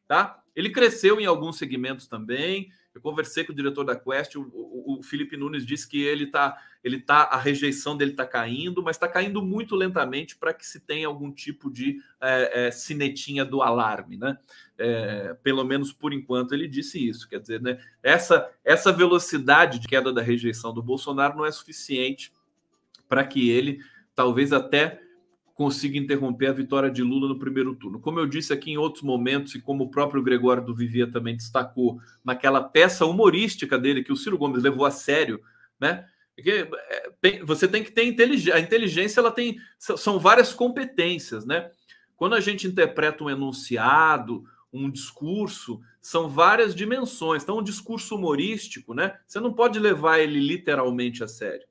tá? 0.09 0.43
Ele 0.57 0.71
cresceu 0.71 1.21
em 1.21 1.27
alguns 1.27 1.59
segmentos 1.59 2.07
também. 2.07 2.71
Eu 2.95 3.01
conversei 3.01 3.43
com 3.45 3.53
o 3.53 3.55
diretor 3.55 3.85
da 3.85 3.97
Quest, 3.97 4.37
o, 4.37 4.43
o, 4.43 4.99
o 4.99 5.03
Felipe 5.03 5.37
Nunes 5.37 5.65
disse 5.65 5.89
que 5.89 6.03
ele 6.03 6.27
tá, 6.27 6.57
ele 6.85 7.01
tá, 7.01 7.23
a 7.23 7.39
rejeição 7.39 7.97
dele 7.97 8.11
está 8.11 8.27
caindo, 8.27 8.83
mas 8.83 8.97
está 8.97 9.09
caindo 9.09 9.41
muito 9.43 9.75
lentamente 9.75 10.37
para 10.37 10.53
que 10.53 10.67
se 10.67 10.81
tenha 10.81 11.07
algum 11.07 11.33
tipo 11.33 11.71
de 11.71 12.03
é, 12.21 12.67
é, 12.67 12.71
cinetinha 12.71 13.45
do 13.45 13.63
alarme, 13.63 14.17
né? 14.17 14.39
É, 14.77 15.35
pelo 15.43 15.65
menos 15.65 15.93
por 15.93 16.13
enquanto 16.13 16.55
ele 16.55 16.69
disse 16.69 17.07
isso. 17.07 17.29
Quer 17.29 17.41
dizer, 17.41 17.63
né, 17.63 17.83
essa, 18.03 18.51
essa 18.65 18.93
velocidade 18.93 19.79
de 19.79 19.89
queda 19.89 20.13
da 20.13 20.21
rejeição 20.21 20.75
do 20.75 20.83
Bolsonaro 20.83 21.37
não 21.37 21.47
é 21.47 21.53
suficiente 21.53 22.33
para 23.09 23.25
que 23.25 23.51
ele 23.51 23.81
talvez 24.15 24.53
até 24.53 25.01
consiga 25.55 25.99
interromper 25.99 26.47
a 26.47 26.53
vitória 26.53 26.91
de 26.91 27.03
Lula 27.03 27.29
no 27.29 27.39
primeiro 27.39 27.75
turno. 27.75 28.01
Como 28.01 28.19
eu 28.19 28.27
disse 28.27 28.53
aqui 28.53 28.71
em 28.71 28.79
outros 28.79 29.03
momentos, 29.03 29.55
e 29.55 29.61
como 29.61 29.85
o 29.85 29.91
próprio 29.91 30.23
Gregório 30.23 30.65
do 30.65 30.75
Vivia 30.75 31.11
também 31.11 31.37
destacou 31.37 32.01
naquela 32.25 32.63
peça 32.63 33.05
humorística 33.05 33.79
dele 33.79 34.03
que 34.03 34.13
o 34.13 34.17
Ciro 34.17 34.39
Gomes 34.39 34.63
levou 34.63 34.87
a 34.87 34.91
sério, 34.91 35.41
né? 35.79 36.07
Porque 36.35 36.69
é, 37.23 37.45
você 37.45 37.69
tem 37.69 37.85
que 37.85 37.93
ter 37.93 38.05
inteligência. 38.05 38.55
A 38.55 38.61
inteligência 38.61 39.21
ela 39.21 39.31
tem 39.31 39.59
são 39.79 40.19
várias 40.19 40.53
competências, 40.53 41.45
né? 41.45 41.71
Quando 42.17 42.35
a 42.35 42.41
gente 42.41 42.67
interpreta 42.67 43.25
um 43.25 43.31
enunciado, 43.31 44.45
um 44.73 44.91
discurso, 44.91 45.81
são 46.01 46.29
várias 46.29 46.75
dimensões. 46.75 47.43
Então, 47.43 47.59
um 47.59 47.63
discurso 47.63 48.17
humorístico, 48.17 48.95
né? 48.95 49.19
Você 49.27 49.39
não 49.39 49.53
pode 49.53 49.79
levar 49.79 50.19
ele 50.19 50.41
literalmente 50.41 51.23
a 51.23 51.29
sério. 51.29 51.67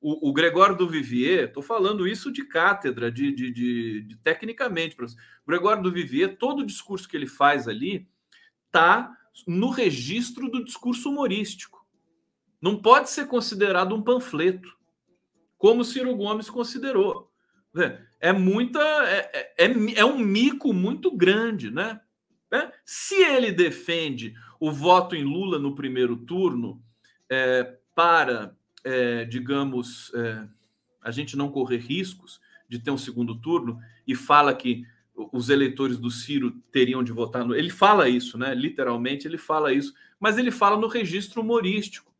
O, 0.00 0.30
o 0.30 0.32
Gregório 0.32 0.76
do 0.76 0.88
Vivier, 0.88 1.48
estou 1.48 1.62
falando 1.62 2.06
isso 2.06 2.32
de 2.32 2.44
cátedra, 2.44 3.10
de, 3.10 3.32
de, 3.32 3.50
de, 3.50 4.02
de 4.02 4.16
tecnicamente, 4.16 4.94
professor. 4.94 5.20
O 5.44 5.50
Gregório 5.50 5.82
do 5.82 5.92
Vivier, 5.92 6.36
todo 6.36 6.60
o 6.60 6.66
discurso 6.66 7.08
que 7.08 7.16
ele 7.16 7.26
faz 7.26 7.66
ali 7.66 8.08
está 8.66 9.12
no 9.46 9.70
registro 9.70 10.48
do 10.50 10.64
discurso 10.64 11.10
humorístico. 11.10 11.86
Não 12.60 12.80
pode 12.80 13.10
ser 13.10 13.26
considerado 13.26 13.94
um 13.94 14.02
panfleto, 14.02 14.76
como 15.56 15.84
Ciro 15.84 16.14
Gomes 16.14 16.50
considerou. 16.50 17.30
É 18.20 18.32
muita. 18.32 18.80
É, 18.80 19.54
é, 19.58 19.66
é, 19.66 19.94
é 19.96 20.04
um 20.04 20.18
mico 20.18 20.72
muito 20.72 21.16
grande, 21.16 21.70
né? 21.70 22.00
É? 22.50 22.72
Se 22.84 23.14
ele 23.14 23.52
defende 23.52 24.34
o 24.58 24.72
voto 24.72 25.14
em 25.14 25.22
Lula 25.22 25.58
no 25.58 25.74
primeiro 25.74 26.16
turno 26.16 26.82
é, 27.30 27.76
para, 27.94 28.56
é, 28.88 29.24
digamos, 29.26 30.10
é, 30.14 30.46
a 31.02 31.10
gente 31.10 31.36
não 31.36 31.50
correr 31.50 31.76
riscos 31.76 32.40
de 32.66 32.78
ter 32.78 32.90
um 32.90 32.96
segundo 32.96 33.34
turno 33.34 33.78
e 34.06 34.14
fala 34.14 34.54
que 34.54 34.86
os 35.32 35.50
eleitores 35.50 35.98
do 35.98 36.10
Ciro 36.10 36.52
teriam 36.72 37.04
de 37.04 37.12
votar 37.12 37.44
no. 37.44 37.54
Ele 37.54 37.68
fala 37.68 38.08
isso, 38.08 38.38
né? 38.38 38.54
Literalmente, 38.54 39.28
ele 39.28 39.36
fala 39.36 39.72
isso, 39.74 39.92
mas 40.18 40.38
ele 40.38 40.50
fala 40.50 40.78
no 40.78 40.86
registro 40.86 41.42
humorístico. 41.42 42.10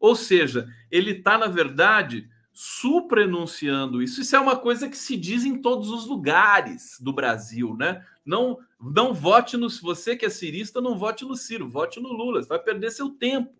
Ou 0.00 0.16
seja, 0.16 0.66
ele 0.90 1.10
está, 1.10 1.36
na 1.36 1.48
verdade, 1.48 2.28
suprenunciando 2.52 4.02
isso. 4.02 4.22
Isso 4.22 4.34
é 4.34 4.40
uma 4.40 4.56
coisa 4.56 4.88
que 4.88 4.96
se 4.96 5.14
diz 5.14 5.44
em 5.44 5.60
todos 5.60 5.90
os 5.90 6.06
lugares 6.06 6.98
do 7.00 7.12
Brasil, 7.12 7.76
né? 7.76 8.02
Não, 8.24 8.58
não 8.80 9.12
vote 9.12 9.58
no. 9.58 9.68
Você 9.68 10.16
que 10.16 10.24
é 10.24 10.30
cirista, 10.30 10.80
não 10.80 10.96
vote 10.96 11.24
no 11.24 11.36
Ciro, 11.36 11.68
vote 11.68 12.00
no 12.00 12.12
Lula. 12.12 12.42
Você 12.42 12.48
vai 12.48 12.60
perder 12.60 12.90
seu 12.92 13.10
tempo, 13.10 13.52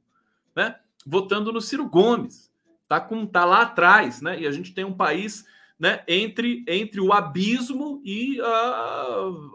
né? 0.54 0.76
Votando 1.06 1.52
no 1.52 1.60
Ciro 1.60 1.88
Gomes. 1.88 2.50
Tá, 2.88 3.00
tá 3.00 3.44
lá 3.44 3.62
atrás, 3.62 4.20
né? 4.20 4.40
E 4.40 4.46
a 4.46 4.50
gente 4.50 4.74
tem 4.74 4.84
um 4.84 4.96
país 4.96 5.44
né, 5.78 6.02
entre, 6.08 6.64
entre 6.66 7.00
o 7.00 7.12
abismo 7.12 8.00
e 8.04 8.40
a, 8.40 8.46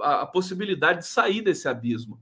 a, 0.01 0.21
a 0.21 0.25
possibilidade 0.25 0.99
de 0.99 1.07
sair 1.07 1.41
desse 1.41 1.67
abismo. 1.67 2.19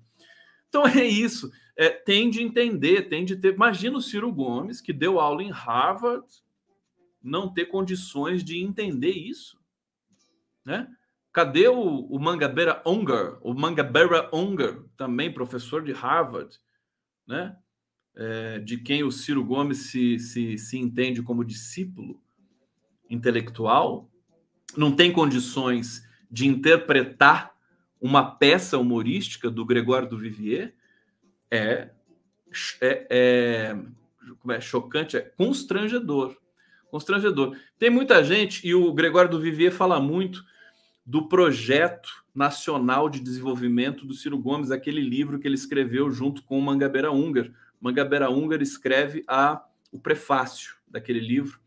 Então 0.67 0.85
é 0.87 1.03
isso. 1.05 1.51
É, 1.75 1.89
tem 1.89 2.29
de 2.29 2.43
entender, 2.43 3.09
tem 3.09 3.23
de 3.23 3.35
ter. 3.35 3.53
Imagina 3.53 3.97
o 3.97 4.01
Ciro 4.01 4.31
Gomes, 4.31 4.81
que 4.81 4.93
deu 4.93 5.19
aula 5.19 5.41
em 5.41 5.51
Harvard, 5.51 6.25
não 7.21 7.51
ter 7.51 7.65
condições 7.65 8.43
de 8.43 8.61
entender 8.61 9.11
isso. 9.11 9.57
Né? 10.65 10.87
Cadê 11.31 11.67
o, 11.67 12.05
o 12.05 12.19
Mangabeira 12.19 12.81
Unger? 12.85 13.37
O 13.41 13.53
Mangabeira 13.53 14.29
Unger, 14.33 14.83
também 14.97 15.33
professor 15.33 15.83
de 15.83 15.91
Harvard, 15.91 16.59
né? 17.25 17.55
É, 18.15 18.59
de 18.59 18.77
quem 18.77 19.03
o 19.03 19.11
Ciro 19.11 19.43
Gomes 19.43 19.91
se, 19.91 20.19
se, 20.19 20.57
se 20.57 20.77
entende 20.77 21.21
como 21.21 21.45
discípulo 21.45 22.21
intelectual, 23.09 24.09
não 24.75 24.95
tem 24.95 25.11
condições 25.11 26.07
de 26.29 26.47
interpretar 26.47 27.53
uma 27.99 28.23
peça 28.23 28.77
humorística 28.77 29.49
do 29.49 29.65
Gregório 29.65 30.07
do 30.07 30.17
Vivier, 30.17 30.73
é, 31.51 31.89
é, 32.81 33.07
é, 33.09 33.77
como 34.39 34.53
é 34.53 34.61
chocante, 34.61 35.17
é 35.17 35.21
constrangedor. 35.21 36.37
Constrangedor. 36.89 37.55
Tem 37.77 37.89
muita 37.89 38.23
gente, 38.23 38.65
e 38.67 38.73
o 38.73 38.91
Gregório 38.93 39.29
do 39.29 39.39
Vivier 39.39 39.71
fala 39.71 39.99
muito 39.99 40.43
do 41.05 41.27
projeto 41.27 42.09
nacional 42.33 43.09
de 43.09 43.19
desenvolvimento 43.19 44.05
do 44.05 44.13
Ciro 44.13 44.37
Gomes, 44.37 44.71
aquele 44.71 45.01
livro 45.01 45.39
que 45.39 45.47
ele 45.47 45.55
escreveu 45.55 46.11
junto 46.11 46.43
com 46.43 46.57
o 46.57 46.61
Mangabeira 46.61 47.11
Ungar. 47.11 47.51
Mangabeira 47.79 48.29
Ungar 48.29 48.61
escreve 48.61 49.23
a, 49.27 49.63
o 49.91 49.99
prefácio 49.99 50.75
daquele 50.87 51.19
livro 51.19 51.59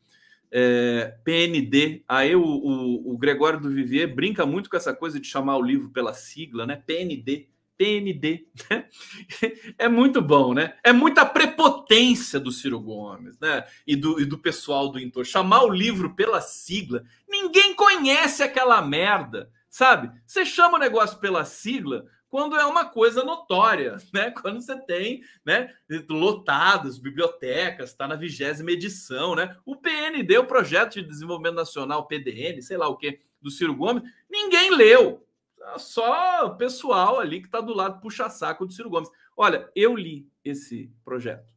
é, 0.53 1.17
PND. 1.25 2.05
Aí 2.07 2.37
o, 2.37 2.45
o, 2.45 3.15
o, 3.15 3.19
Gregório 3.19 3.59
do 3.59 3.71
Vivier 3.71 4.15
brinca 4.15 4.45
muito 4.45 4.69
com 4.69 4.77
essa 4.77 4.95
coisa 4.95 5.19
de 5.19 5.27
chamar 5.27 5.57
o 5.57 5.63
livro 5.63 5.89
pela 5.89 6.13
sigla, 6.13 6.67
né? 6.67 6.77
PND. 6.77 7.49
PND. 7.79 8.47
Né? 8.71 8.85
É 9.79 9.89
muito 9.89 10.21
bom, 10.21 10.53
né? 10.53 10.75
É 10.85 10.93
muita 10.93 11.25
prepotência 11.25 12.39
do 12.39 12.53
Ciro 12.53 12.79
Gomes, 12.79 13.39
né? 13.41 13.65
E 13.87 13.97
do, 13.97 14.21
e 14.21 14.27
do 14.27 14.39
pessoal 14.39 14.91
do 14.91 15.01
Intor. 15.01 15.25
Chamar 15.25 15.65
o 15.65 15.73
livro 15.73 16.15
pela 16.15 16.43
sigla. 16.43 17.03
Ninguém 17.27 17.75
conhece 17.75 18.43
aquela 18.43 18.83
merda, 18.83 19.51
sabe? 19.71 20.11
Você 20.27 20.45
chama 20.45 20.77
o 20.77 20.81
negócio 20.81 21.19
pela 21.19 21.45
sigla, 21.47 22.05
quando 22.33 22.57
é 22.57 22.65
uma 22.65 22.87
coisa 22.87 23.23
notória, 23.23 23.99
né? 24.11 24.31
Quando 24.31 24.63
você 24.63 24.75
tem, 24.87 25.23
né, 25.45 25.71
lotadas 26.09 26.97
bibliotecas, 26.99 27.91
está 27.91 28.09
na 28.09 28.17
vigésima 28.17 28.71
edição, 28.71 29.35
né? 29.37 29.55
O 29.67 29.77
PND, 29.77 30.39
o 30.39 30.47
Projeto 30.47 30.95
de 30.95 31.03
Desenvolvimento 31.03 31.57
Nacional, 31.57 32.07
PDN, 32.07 32.63
sei 32.63 32.79
lá 32.79 32.89
o 32.89 32.97
que, 32.97 33.21
do 33.39 33.51
Ciro 33.51 33.77
Gomes, 33.77 34.03
ninguém 34.31 34.75
leu. 34.75 35.29
Só 35.77 36.47
o 36.47 36.57
pessoal 36.57 37.21
ali 37.21 37.39
que 37.39 37.49
está 37.49 37.61
do 37.61 37.75
lado 37.75 38.01
puxa-saco 38.01 38.65
do 38.65 38.73
Ciro 38.73 38.89
Gomes. 38.89 39.11
Olha, 39.37 39.71
eu 39.77 39.95
li 39.95 40.27
esse 40.43 40.91
projeto. 41.05 41.53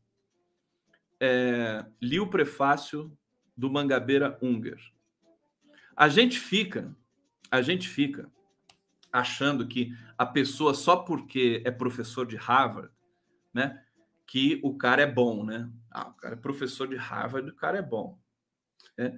É, 1.21 1.85
li 2.01 2.19
o 2.19 2.27
prefácio 2.27 3.17
do 3.55 3.71
Mangabeira 3.71 4.37
Unger. 4.41 4.77
A 5.95 6.09
gente 6.09 6.37
fica, 6.37 6.93
a 7.49 7.61
gente 7.61 7.87
fica 7.87 8.29
achando 9.19 9.67
que 9.67 9.91
a 10.17 10.25
pessoa 10.25 10.73
só 10.73 10.97
porque 10.97 11.61
é 11.65 11.71
professor 11.71 12.25
de 12.25 12.35
Harvard, 12.35 12.91
né, 13.53 13.81
que 14.27 14.59
o 14.63 14.77
cara 14.77 15.01
é 15.01 15.11
bom, 15.11 15.45
né? 15.45 15.69
Ah, 15.91 16.09
o 16.09 16.13
cara 16.13 16.33
é 16.33 16.37
professor 16.37 16.87
de 16.87 16.95
Harvard, 16.95 17.49
o 17.49 17.55
cara 17.55 17.77
é 17.77 17.81
bom. 17.81 18.19
É. 18.97 19.13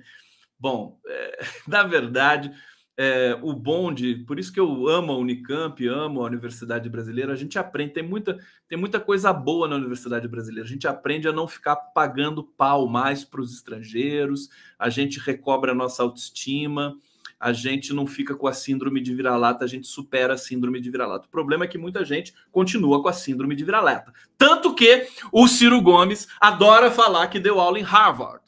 Bom, 0.60 1.00
é, 1.08 1.40
na 1.68 1.84
verdade, 1.84 2.52
é, 2.96 3.38
o 3.42 3.54
bonde, 3.54 4.24
por 4.28 4.40
isso 4.40 4.52
que 4.52 4.60
eu 4.60 4.88
amo 4.88 5.12
a 5.12 5.18
Unicamp, 5.18 5.88
amo 5.88 6.22
a 6.22 6.26
Universidade 6.26 6.90
Brasileira, 6.90 7.32
a 7.32 7.36
gente 7.36 7.58
aprende, 7.58 7.94
tem 7.94 8.04
muita, 8.04 8.38
tem 8.68 8.78
muita 8.78 9.00
coisa 9.00 9.32
boa 9.32 9.68
na 9.68 9.76
Universidade 9.76 10.28
Brasileira, 10.28 10.68
a 10.68 10.72
gente 10.72 10.88
aprende 10.88 11.28
a 11.28 11.34
não 11.34 11.48
ficar 11.48 11.76
pagando 11.76 12.44
pau 12.44 12.88
mais 12.88 13.24
para 13.24 13.42
os 13.42 13.54
estrangeiros, 13.54 14.50
a 14.78 14.90
gente 14.90 15.20
recobra 15.20 15.72
a 15.72 15.76
nossa 15.76 16.04
autoestima, 16.04 16.98
a 17.40 17.54
gente 17.54 17.94
não 17.94 18.08
fica 18.08 18.36
com 18.36 18.48
a 18.48 18.54
síndrome 18.54 19.00
de 19.00 19.14
vira-lata, 19.14 19.64
a 19.64 19.68
gente 19.68 19.88
supera 19.88 20.34
a 20.34 20.38
síndrome 20.38 20.82
de 20.82 20.90
vira-lata. 20.90 21.28
O 21.28 21.32
problema 21.32 21.66
é 21.66 21.68
que 21.68 21.78
muita 21.78 22.04
gente 22.04 22.34
continua 22.52 23.02
com 23.02 23.08
a 23.08 23.14
síndrome 23.14 23.56
de 23.56 23.64
vira-lata. 23.64 24.12
Tanto 24.38 24.74
que 24.74 25.08
o 25.32 25.48
Ciro 25.48 25.82
Gomes 25.82 26.28
adora 26.42 26.90
falar 26.90 27.28
que 27.28 27.40
deu 27.40 27.60
aula 27.60 27.80
em 27.80 27.84
Harvard. 27.84 28.44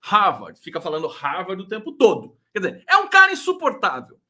Harvard, 0.00 0.60
fica 0.60 0.80
falando 0.80 1.06
Harvard 1.06 1.62
o 1.62 1.68
tempo 1.68 1.92
todo. 1.92 2.36
Quer 2.52 2.58
dizer, 2.58 2.84
é 2.86 2.96
um 2.98 3.08
cara 3.08 3.32
insuportável. 3.32 4.20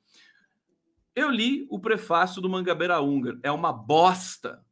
Eu 1.14 1.30
li 1.30 1.66
o 1.70 1.78
prefácio 1.78 2.40
do 2.40 2.48
Mangabeira 2.48 3.00
Ungar. 3.02 3.36
É 3.42 3.50
uma 3.50 3.72
bosta. 3.72 4.64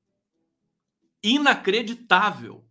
Inacreditável. 1.23 2.65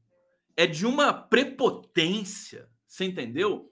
É 0.55 0.65
de 0.65 0.85
uma 0.85 1.13
prepotência. 1.13 2.69
Você 2.85 3.05
entendeu? 3.05 3.70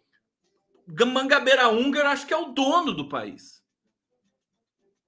Mangabeira 1.05 1.69
húngaro 1.69 2.09
acho 2.09 2.25
que 2.25 2.33
é 2.33 2.37
o 2.37 2.51
dono 2.51 2.93
do 2.93 3.07
país. 3.07 3.63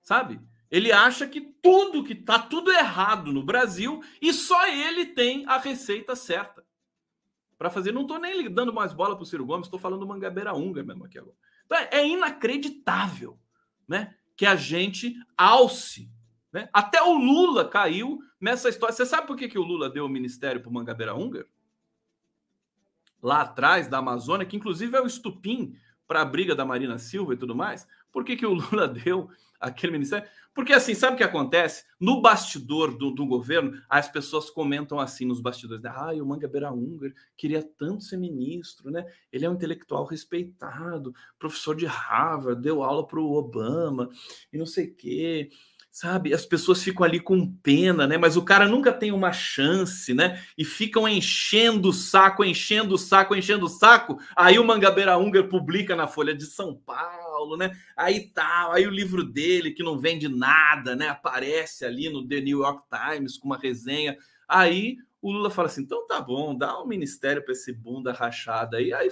Sabe? 0.01 0.39
Ele 0.69 0.91
acha 0.91 1.27
que 1.27 1.41
tudo 1.41 2.03
que 2.03 2.15
tá 2.15 2.39
tudo 2.39 2.71
errado 2.71 3.33
no 3.33 3.43
Brasil 3.43 4.01
e 4.21 4.31
só 4.31 4.67
ele 4.67 5.05
tem 5.05 5.45
a 5.45 5.57
receita 5.57 6.15
certa 6.15 6.65
para 7.57 7.69
fazer. 7.69 7.91
Não 7.91 8.03
estou 8.03 8.19
nem 8.19 8.49
dando 8.49 8.73
mais 8.73 8.93
bola 8.93 9.15
para 9.15 9.23
o 9.23 9.25
Ciro 9.25 9.45
Gomes, 9.45 9.67
estou 9.67 9.79
falando 9.79 9.99
do 9.99 10.07
Mangabeira 10.07 10.53
húngaro 10.53 10.87
mesmo 10.87 11.05
aqui 11.05 11.19
agora. 11.19 11.35
Então 11.65 11.77
é, 11.77 11.89
é 11.91 12.07
inacreditável, 12.07 13.37
né? 13.87 14.15
Que 14.35 14.45
a 14.45 14.55
gente 14.55 15.15
alce, 15.37 16.09
né? 16.51 16.69
Até 16.71 17.03
o 17.03 17.13
Lula 17.13 17.67
caiu 17.67 18.19
nessa 18.39 18.69
história. 18.69 18.95
Você 18.95 19.05
sabe 19.05 19.27
por 19.27 19.35
que, 19.35 19.49
que 19.49 19.59
o 19.59 19.63
Lula 19.63 19.89
deu 19.89 20.05
o 20.05 20.09
ministério 20.09 20.61
para 20.61 20.69
o 20.69 20.73
Mangabeira 20.73 21.13
húngaro? 21.13 21.47
Lá 23.21 23.41
atrás 23.41 23.87
da 23.87 23.99
Amazônia, 23.99 24.45
que 24.45 24.57
inclusive 24.57 24.97
é 24.97 25.01
o 25.01 25.07
estupim 25.07 25.75
para 26.07 26.21
a 26.21 26.25
briga 26.25 26.55
da 26.55 26.65
Marina 26.65 26.97
Silva 26.97 27.33
e 27.33 27.37
tudo 27.37 27.55
mais. 27.55 27.87
Por 28.11 28.25
que, 28.25 28.35
que 28.35 28.45
o 28.45 28.53
Lula 28.53 28.87
deu 28.87 29.29
aquele 29.59 29.93
ministério? 29.93 30.27
Porque 30.53 30.73
assim, 30.73 30.93
sabe 30.93 31.13
o 31.13 31.17
que 31.17 31.23
acontece? 31.23 31.85
No 31.97 32.21
bastidor 32.21 32.97
do, 32.97 33.09
do 33.11 33.25
governo, 33.25 33.81
as 33.89 34.09
pessoas 34.09 34.49
comentam 34.49 34.99
assim 34.99 35.23
nos 35.23 35.39
bastidores, 35.39 35.85
ah, 35.85 36.11
o 36.21 36.25
Mangabeira 36.25 36.73
Unger 36.73 37.13
queria 37.37 37.63
tanto 37.63 38.03
ser 38.03 38.17
ministro, 38.17 38.91
né? 38.91 39.05
Ele 39.31 39.45
é 39.45 39.49
um 39.49 39.53
intelectual 39.53 40.03
respeitado, 40.03 41.13
professor 41.39 41.73
de 41.73 41.85
Harvard, 41.85 42.61
deu 42.61 42.83
aula 42.83 43.07
para 43.07 43.19
o 43.19 43.33
Obama 43.33 44.09
e 44.51 44.57
não 44.57 44.65
sei 44.65 44.87
o 44.87 44.95
quê 44.95 45.49
sabe? 45.91 46.33
As 46.33 46.45
pessoas 46.45 46.81
ficam 46.81 47.05
ali 47.05 47.19
com 47.19 47.53
pena, 47.61 48.07
né? 48.07 48.17
Mas 48.17 48.37
o 48.37 48.45
cara 48.45 48.65
nunca 48.65 48.93
tem 48.93 49.11
uma 49.11 49.33
chance, 49.33 50.13
né? 50.13 50.41
E 50.57 50.63
ficam 50.63 51.07
enchendo 51.07 51.89
o 51.89 51.93
saco, 51.93 52.45
enchendo 52.45 52.95
o 52.95 52.97
saco, 52.97 53.35
enchendo 53.35 53.65
o 53.65 53.69
saco. 53.69 54.17
Aí 54.35 54.57
o 54.57 54.63
Mangabeira 54.63 55.17
Unger 55.17 55.49
publica 55.49 55.93
na 55.93 56.07
Folha 56.07 56.33
de 56.33 56.45
São 56.45 56.73
Paulo, 56.73 57.57
né? 57.57 57.77
Aí 57.95 58.31
tal, 58.33 58.71
aí 58.71 58.87
o 58.87 58.91
livro 58.91 59.23
dele 59.23 59.71
que 59.71 59.83
não 59.83 59.99
vende 59.99 60.29
nada, 60.29 60.95
né? 60.95 61.09
Aparece 61.09 61.83
ali 61.83 62.09
no 62.09 62.25
The 62.25 62.39
New 62.39 62.59
York 62.59 62.83
Times 62.89 63.37
com 63.37 63.47
uma 63.47 63.57
resenha. 63.57 64.17
Aí 64.47 64.95
o 65.21 65.29
Lula 65.29 65.49
fala 65.49 65.67
assim: 65.67 65.81
então 65.81 66.07
tá 66.07 66.21
bom, 66.21 66.57
dá 66.57 66.81
um 66.81 66.87
ministério 66.87 67.43
para 67.43 67.51
esse 67.51 67.73
bunda 67.73 68.13
rachada 68.13 68.77
aí. 68.77 68.93
Aí 68.93 69.09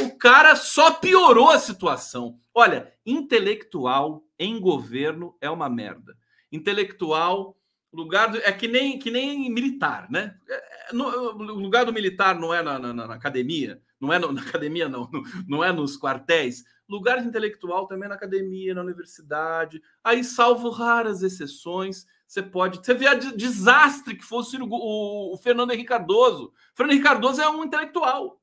o 0.00 0.16
cara 0.16 0.56
só 0.56 0.92
piorou 0.92 1.50
a 1.50 1.58
situação. 1.58 2.38
Olha, 2.52 2.92
intelectual 3.04 4.24
em 4.38 4.60
governo 4.60 5.36
é 5.40 5.48
uma 5.48 5.68
merda. 5.68 6.16
Intelectual, 6.50 7.56
lugar 7.92 8.30
do, 8.30 8.38
é 8.38 8.52
que 8.52 8.66
nem 8.66 8.98
que 8.98 9.10
nem 9.10 9.50
militar, 9.50 10.10
né? 10.10 10.36
É, 10.48 10.92
no, 10.92 11.06
o 11.06 11.60
lugar 11.60 11.84
do 11.84 11.92
militar 11.92 12.38
não 12.38 12.52
é 12.52 12.62
na, 12.62 12.78
na, 12.78 12.92
na 12.92 13.14
academia, 13.14 13.80
não 14.00 14.12
é 14.12 14.18
no, 14.18 14.30
na 14.32 14.42
academia, 14.42 14.88
não, 14.88 15.08
não 15.46 15.64
é 15.64 15.72
nos 15.72 15.98
quartéis. 15.98 16.64
Lugar 16.88 17.20
de 17.20 17.28
intelectual 17.28 17.86
também 17.86 18.08
na 18.08 18.14
academia, 18.14 18.74
na 18.74 18.82
universidade. 18.82 19.80
Aí, 20.02 20.22
salvo 20.22 20.68
raras 20.68 21.22
exceções, 21.22 22.04
você 22.26 22.42
pode. 22.42 22.84
Você 22.84 22.92
vê 22.92 23.06
a 23.06 23.14
desastre 23.14 24.16
que 24.16 24.24
fosse 24.24 24.56
o, 24.56 24.68
o, 24.68 25.34
o 25.34 25.38
Fernando 25.38 25.70
Henrique 25.70 25.88
Cardoso. 25.88 26.52
Fernando 26.74 26.92
Henrique 26.92 27.08
Cardoso 27.08 27.40
é 27.40 27.48
um 27.48 27.64
intelectual. 27.64 28.38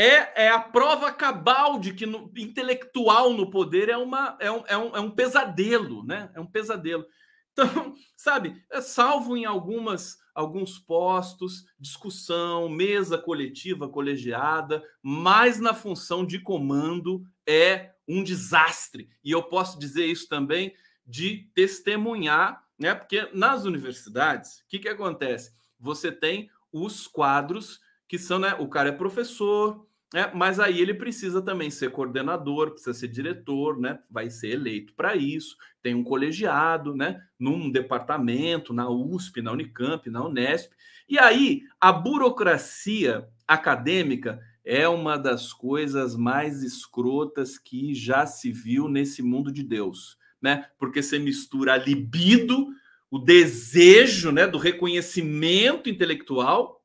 É, 0.00 0.44
é 0.44 0.48
a 0.48 0.60
prova 0.60 1.10
cabal 1.10 1.80
de 1.80 1.92
que 1.92 2.06
no, 2.06 2.30
intelectual 2.36 3.32
no 3.34 3.50
poder 3.50 3.88
é, 3.88 3.96
uma, 3.96 4.38
é, 4.38 4.48
um, 4.48 4.64
é, 4.68 4.78
um, 4.78 4.96
é 4.96 5.00
um 5.00 5.10
pesadelo, 5.10 6.04
né? 6.04 6.30
É 6.34 6.40
um 6.40 6.46
pesadelo. 6.46 7.04
Então, 7.50 7.66
sabe, 8.16 8.64
é 8.70 8.80
salvo 8.80 9.36
em 9.36 9.44
algumas 9.44 10.16
alguns 10.32 10.78
postos, 10.78 11.64
discussão, 11.80 12.68
mesa 12.68 13.18
coletiva, 13.18 13.88
colegiada, 13.88 14.84
mas 15.02 15.58
na 15.58 15.74
função 15.74 16.24
de 16.24 16.38
comando 16.38 17.24
é 17.44 17.90
um 18.06 18.22
desastre. 18.22 19.08
E 19.24 19.32
eu 19.32 19.42
posso 19.42 19.80
dizer 19.80 20.06
isso 20.06 20.28
também 20.28 20.72
de 21.04 21.50
testemunhar, 21.56 22.64
né? 22.78 22.94
Porque 22.94 23.28
nas 23.34 23.64
universidades, 23.64 24.60
o 24.60 24.68
que, 24.68 24.78
que 24.78 24.88
acontece? 24.88 25.52
Você 25.80 26.12
tem 26.12 26.48
os 26.72 27.08
quadros 27.08 27.80
que 28.06 28.16
são, 28.16 28.38
né? 28.38 28.54
O 28.60 28.68
cara 28.68 28.90
é 28.90 28.92
professor, 28.92 29.87
é, 30.14 30.34
mas 30.34 30.58
aí 30.58 30.80
ele 30.80 30.94
precisa 30.94 31.42
também 31.42 31.70
ser 31.70 31.90
coordenador, 31.90 32.70
precisa 32.70 32.94
ser 32.94 33.08
diretor, 33.08 33.78
né? 33.78 33.98
Vai 34.10 34.30
ser 34.30 34.52
eleito 34.52 34.94
para 34.94 35.14
isso. 35.14 35.56
Tem 35.82 35.94
um 35.94 36.02
colegiado, 36.02 36.94
né? 36.94 37.20
Num 37.38 37.70
departamento, 37.70 38.72
na 38.72 38.88
USP, 38.88 39.42
na 39.42 39.52
Unicamp, 39.52 40.08
na 40.08 40.24
Unesp. 40.24 40.72
E 41.08 41.18
aí 41.18 41.62
a 41.78 41.92
burocracia 41.92 43.28
acadêmica 43.46 44.40
é 44.64 44.88
uma 44.88 45.18
das 45.18 45.52
coisas 45.52 46.16
mais 46.16 46.62
escrotas 46.62 47.58
que 47.58 47.94
já 47.94 48.26
se 48.26 48.50
viu 48.50 48.88
nesse 48.88 49.22
mundo 49.22 49.52
de 49.52 49.62
Deus, 49.62 50.16
né? 50.40 50.66
Porque 50.78 51.02
você 51.02 51.18
mistura 51.18 51.74
a 51.74 51.76
libido, 51.76 52.68
o 53.10 53.18
desejo, 53.18 54.30
né, 54.30 54.46
do 54.46 54.58
reconhecimento 54.58 55.88
intelectual 55.88 56.82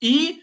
e 0.00 0.40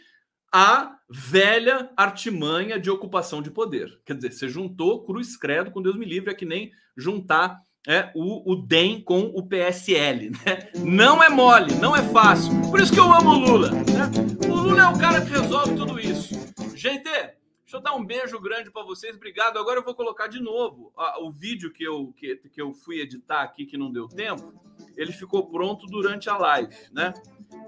a 0.53 0.99
velha 1.09 1.89
artimanha 1.97 2.79
de 2.79 2.91
ocupação 2.91 3.41
de 3.41 3.49
poder. 3.49 3.99
Quer 4.05 4.15
dizer, 4.15 4.31
você 4.31 4.47
juntou 4.47 5.03
cruz 5.03 5.35
credo 5.35 5.71
com 5.71 5.81
Deus 5.81 5.97
me 5.97 6.05
livre, 6.05 6.29
é 6.29 6.35
que 6.35 6.45
nem 6.45 6.71
juntar 6.95 7.59
é, 7.87 8.11
o, 8.13 8.51
o 8.51 8.55
DEM 8.55 9.01
com 9.01 9.23
o 9.33 9.47
PSL. 9.47 10.29
Né? 10.29 10.71
Não 10.75 11.23
é 11.23 11.29
mole, 11.29 11.73
não 11.75 11.95
é 11.95 12.03
fácil. 12.09 12.51
Por 12.69 12.79
isso 12.79 12.93
que 12.93 12.99
eu 12.99 13.11
amo 13.11 13.31
o 13.31 13.39
Lula. 13.39 13.71
Né? 13.71 14.47
O 14.47 14.53
Lula 14.53 14.83
é 14.83 14.87
o 14.87 14.97
cara 14.97 15.21
que 15.21 15.31
resolve 15.31 15.75
tudo 15.75 15.99
isso. 15.99 16.35
Gente, 16.75 17.03
deixa 17.03 17.33
eu 17.73 17.81
dar 17.81 17.95
um 17.95 18.05
beijo 18.05 18.39
grande 18.39 18.69
para 18.69 18.83
vocês. 18.83 19.15
Obrigado. 19.15 19.57
Agora 19.57 19.79
eu 19.79 19.83
vou 19.83 19.95
colocar 19.95 20.27
de 20.27 20.39
novo 20.39 20.93
o 21.19 21.31
vídeo 21.31 21.71
que 21.71 21.83
eu, 21.83 22.13
que, 22.15 22.35
que 22.35 22.61
eu 22.61 22.73
fui 22.73 23.01
editar 23.01 23.41
aqui, 23.41 23.65
que 23.65 23.77
não 23.77 23.91
deu 23.91 24.07
tempo. 24.07 24.53
Ele 24.95 25.11
ficou 25.11 25.49
pronto 25.49 25.85
durante 25.87 26.29
a 26.29 26.37
live, 26.37 26.75
né? 26.91 27.13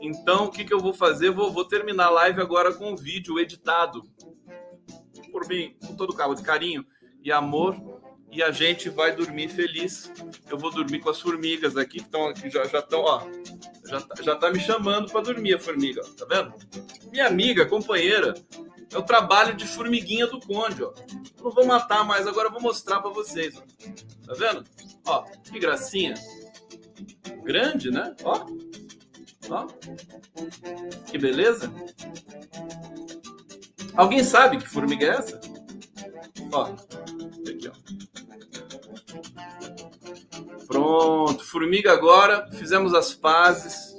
Então, 0.01 0.45
o 0.45 0.51
que, 0.51 0.63
que 0.63 0.73
eu 0.73 0.79
vou 0.79 0.93
fazer? 0.93 1.31
Vou, 1.31 1.51
vou 1.51 1.65
terminar 1.65 2.07
a 2.07 2.11
live 2.11 2.41
agora 2.41 2.73
com 2.73 2.93
o 2.93 2.97
vídeo 2.97 3.39
editado 3.39 4.03
por 5.31 5.47
mim, 5.47 5.75
com 5.85 5.95
todo 5.95 6.15
carinho 6.15 6.85
e 7.23 7.31
amor. 7.31 7.75
E 8.31 8.43
a 8.43 8.51
gente 8.51 8.89
vai 8.89 9.15
dormir 9.15 9.47
feliz. 9.49 10.11
Eu 10.49 10.57
vou 10.57 10.71
dormir 10.71 10.99
com 10.99 11.09
as 11.09 11.21
formigas 11.21 11.77
aqui, 11.77 11.99
que 11.99 12.03
estão 12.03 12.27
aqui, 12.27 12.49
já 12.49 12.63
estão, 12.63 13.01
ó. 13.01 13.21
Já, 13.85 14.01
tá, 14.01 14.23
já 14.23 14.35
tá 14.35 14.51
me 14.51 14.59
chamando 14.59 15.11
para 15.11 15.21
dormir 15.21 15.55
a 15.55 15.59
formiga, 15.59 16.01
ó, 16.03 16.09
tá 16.15 16.25
vendo? 16.25 16.53
Minha 17.11 17.27
amiga, 17.27 17.65
companheira, 17.65 18.33
é 18.91 18.97
o 18.97 19.03
trabalho 19.03 19.55
de 19.55 19.65
formiguinha 19.65 20.27
do 20.27 20.39
Conde, 20.39 20.83
ó. 20.83 20.93
Não 21.41 21.51
vou 21.51 21.65
matar 21.65 22.03
mais, 22.03 22.27
agora 22.27 22.49
vou 22.49 22.61
mostrar 22.61 22.99
para 22.99 23.11
vocês, 23.11 23.55
ó. 23.57 23.61
Tá 24.25 24.33
vendo? 24.33 24.63
Ó, 25.05 25.23
que 25.43 25.59
gracinha. 25.59 26.15
Grande, 27.45 27.91
né? 27.91 28.15
Ó. 28.23 28.45
Ó. 29.49 29.67
Que 31.05 31.17
beleza. 31.17 31.71
Alguém 33.95 34.23
sabe 34.23 34.57
que 34.57 34.67
formiga 34.67 35.05
é 35.05 35.09
essa? 35.09 35.39
Ó. 36.51 36.63
Aqui, 37.47 37.69
ó. 37.69 37.73
Pronto, 40.67 41.45
formiga 41.45 41.93
agora. 41.93 42.49
Fizemos 42.51 42.95
as 42.95 43.13
pazes. 43.13 43.95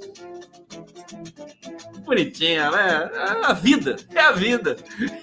Bonitinha, 2.03 2.69
né? 2.69 3.11
É 3.13 3.45
a 3.45 3.53
vida, 3.53 3.95
é 4.13 4.19
a 4.19 4.31
vida. 4.33 4.75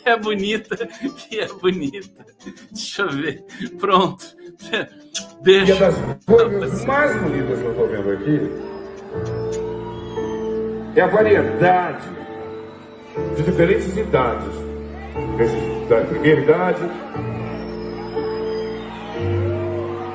É 0.05 0.17
bonita 0.17 0.89
e 1.31 1.39
é 1.39 1.47
bonita. 1.47 2.27
Deixa 2.73 3.03
eu 3.03 3.11
ver. 3.11 3.45
Pronto. 3.79 4.35
Beijo. 5.45 5.75
E 5.75 5.79
das 5.79 5.95
coisas 6.25 6.85
mais 6.87 7.15
bonitas 7.21 7.59
que 7.59 7.65
eu 7.67 7.75
tô 7.75 7.87
vendo 7.87 8.11
aqui 8.13 8.51
é 10.97 11.01
a 11.03 11.07
variedade 11.07 12.09
de 13.37 13.43
diferentes 13.43 13.95
idades. 13.95 14.65
Da 15.89 16.01
primeira 16.01 16.41
idade, 16.41 16.81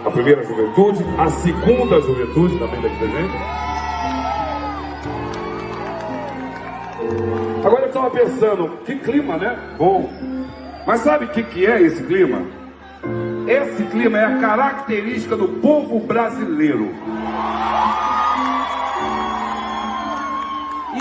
a 0.03 0.09
primeira 0.09 0.43
juventude, 0.43 1.05
a 1.19 1.29
segunda 1.29 2.01
juventude 2.01 2.57
também 2.57 2.81
daqui 2.81 2.97
presente. 2.97 3.37
Agora 7.63 7.83
eu 7.83 7.87
estava 7.89 8.09
pensando, 8.09 8.79
que 8.83 8.95
clima, 8.95 9.37
né? 9.37 9.75
Bom. 9.77 10.09
Mas 10.87 11.01
sabe 11.01 11.25
o 11.25 11.27
que, 11.27 11.43
que 11.43 11.67
é 11.67 11.83
esse 11.83 12.01
clima? 12.03 12.58
Esse 13.47 13.83
clima 13.85 14.17
é 14.17 14.25
a 14.25 14.39
característica 14.39 15.35
do 15.35 15.47
povo 15.59 15.99
brasileiro. 15.99 16.93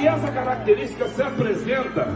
E 0.00 0.06
essa 0.06 0.30
característica 0.30 1.08
se 1.08 1.22
apresenta 1.22 2.08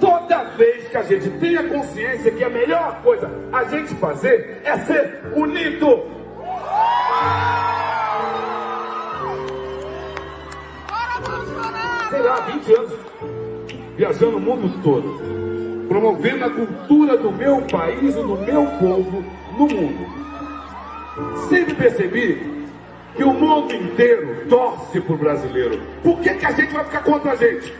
toda 0.00 0.44
vez 0.56 0.88
que 0.88 0.96
a 0.96 1.02
gente 1.02 1.30
tem 1.38 1.56
a 1.56 1.68
consciência 1.68 2.30
que 2.30 2.44
a 2.44 2.50
melhor 2.50 3.00
coisa 3.02 3.30
a 3.52 3.64
gente 3.64 3.94
fazer 3.94 4.60
é 4.64 4.76
ser 4.78 5.22
unido. 5.34 6.04
Sei 12.10 12.22
lá, 12.22 12.40
20 12.40 12.74
anos 12.74 12.92
viajando 13.96 14.36
o 14.36 14.40
mundo 14.40 14.82
todo, 14.82 15.88
promovendo 15.88 16.44
a 16.44 16.50
cultura 16.50 17.16
do 17.16 17.32
meu 17.32 17.62
país 17.62 18.14
e 18.14 18.20
do 18.20 18.36
meu 18.36 18.66
povo 18.78 19.24
no 19.56 19.66
mundo. 19.66 20.06
Sempre 21.48 21.74
percebi 21.74 22.56
que 23.14 23.24
o 23.24 23.32
mundo 23.32 23.74
inteiro 23.74 24.46
torce 24.48 25.00
pro 25.00 25.16
brasileiro. 25.16 25.80
Por 26.02 26.20
que, 26.20 26.34
que 26.34 26.46
a 26.46 26.52
gente 26.52 26.72
vai 26.72 26.84
ficar 26.84 27.02
contra 27.02 27.32
a 27.32 27.36
gente? 27.36 27.72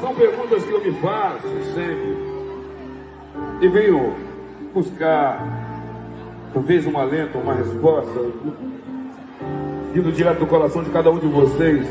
São 0.00 0.14
perguntas 0.14 0.64
que 0.64 0.72
eu 0.72 0.80
me 0.82 0.92
faço 1.00 1.48
sempre. 1.74 2.30
E 3.60 3.68
venho 3.68 4.16
buscar, 4.72 5.46
talvez 6.54 6.86
um 6.86 6.96
alento, 6.98 7.38
uma 7.38 7.54
resposta, 7.54 8.20
indo 9.94 10.10
direto 10.10 10.38
do 10.38 10.46
coração 10.46 10.82
de 10.82 10.90
cada 10.90 11.10
um 11.10 11.18
de 11.18 11.26
vocês. 11.26 11.86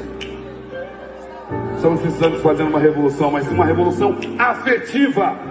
Estamos 1.75 2.01
precisando 2.01 2.41
fazer 2.41 2.63
uma 2.63 2.79
revolução, 2.79 3.31
mas 3.31 3.47
uma 3.47 3.65
revolução 3.65 4.17
afetiva 4.37 5.48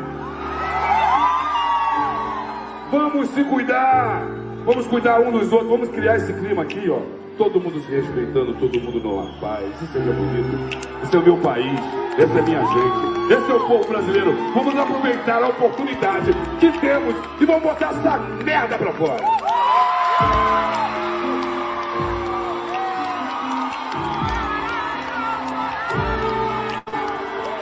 Vamos 2.91 3.28
se 3.30 3.45
cuidar. 3.45 4.22
Vamos 4.64 4.86
cuidar 4.86 5.20
um 5.20 5.30
dos 5.30 5.53
outros. 5.53 5.70
Vamos 5.70 5.89
criar 5.91 6.16
esse 6.16 6.32
clima 6.32 6.62
aqui, 6.62 6.89
ó. 6.89 7.01
Todo 7.36 7.61
mundo 7.61 7.80
se 7.80 7.93
respeitando, 7.93 8.55
todo 8.55 8.80
mundo 8.80 8.99
numa 9.01 9.30
paz. 9.41 9.64
Isso 9.82 9.97
é 9.97 10.01
bonito. 10.01 10.78
Esse 11.03 11.14
é 11.14 11.18
o 11.18 11.22
meu 11.22 11.36
país. 11.36 11.80
Essa 12.18 12.39
é 12.39 12.43
minha 12.43 12.64
gente. 12.64 13.32
Esse 13.32 13.53
é 13.53 13.55
o 13.55 13.61
povo 13.61 13.86
brasileiro. 13.86 14.34
Vamos 14.55 14.76
aproveitar 14.76 15.43
a 15.43 15.49
oportunidade 15.49 16.32
que 16.59 16.72
temos 16.78 17.14
e 17.41 17.45
vamos 17.45 17.62
botar 17.62 17.91
essa 17.91 18.18
merda 18.43 18.78
pra 18.78 18.93
fora. 18.93 19.24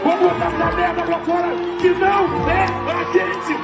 Vamos 0.04 0.20
botar 0.20 0.46
essa 0.46 0.76
merda 0.76 1.02
pra 1.02 1.18
fora 1.18 1.48
que 1.80 1.88
não 1.88 2.48
é 2.48 2.64
a 2.64 3.04
gente, 3.12 3.58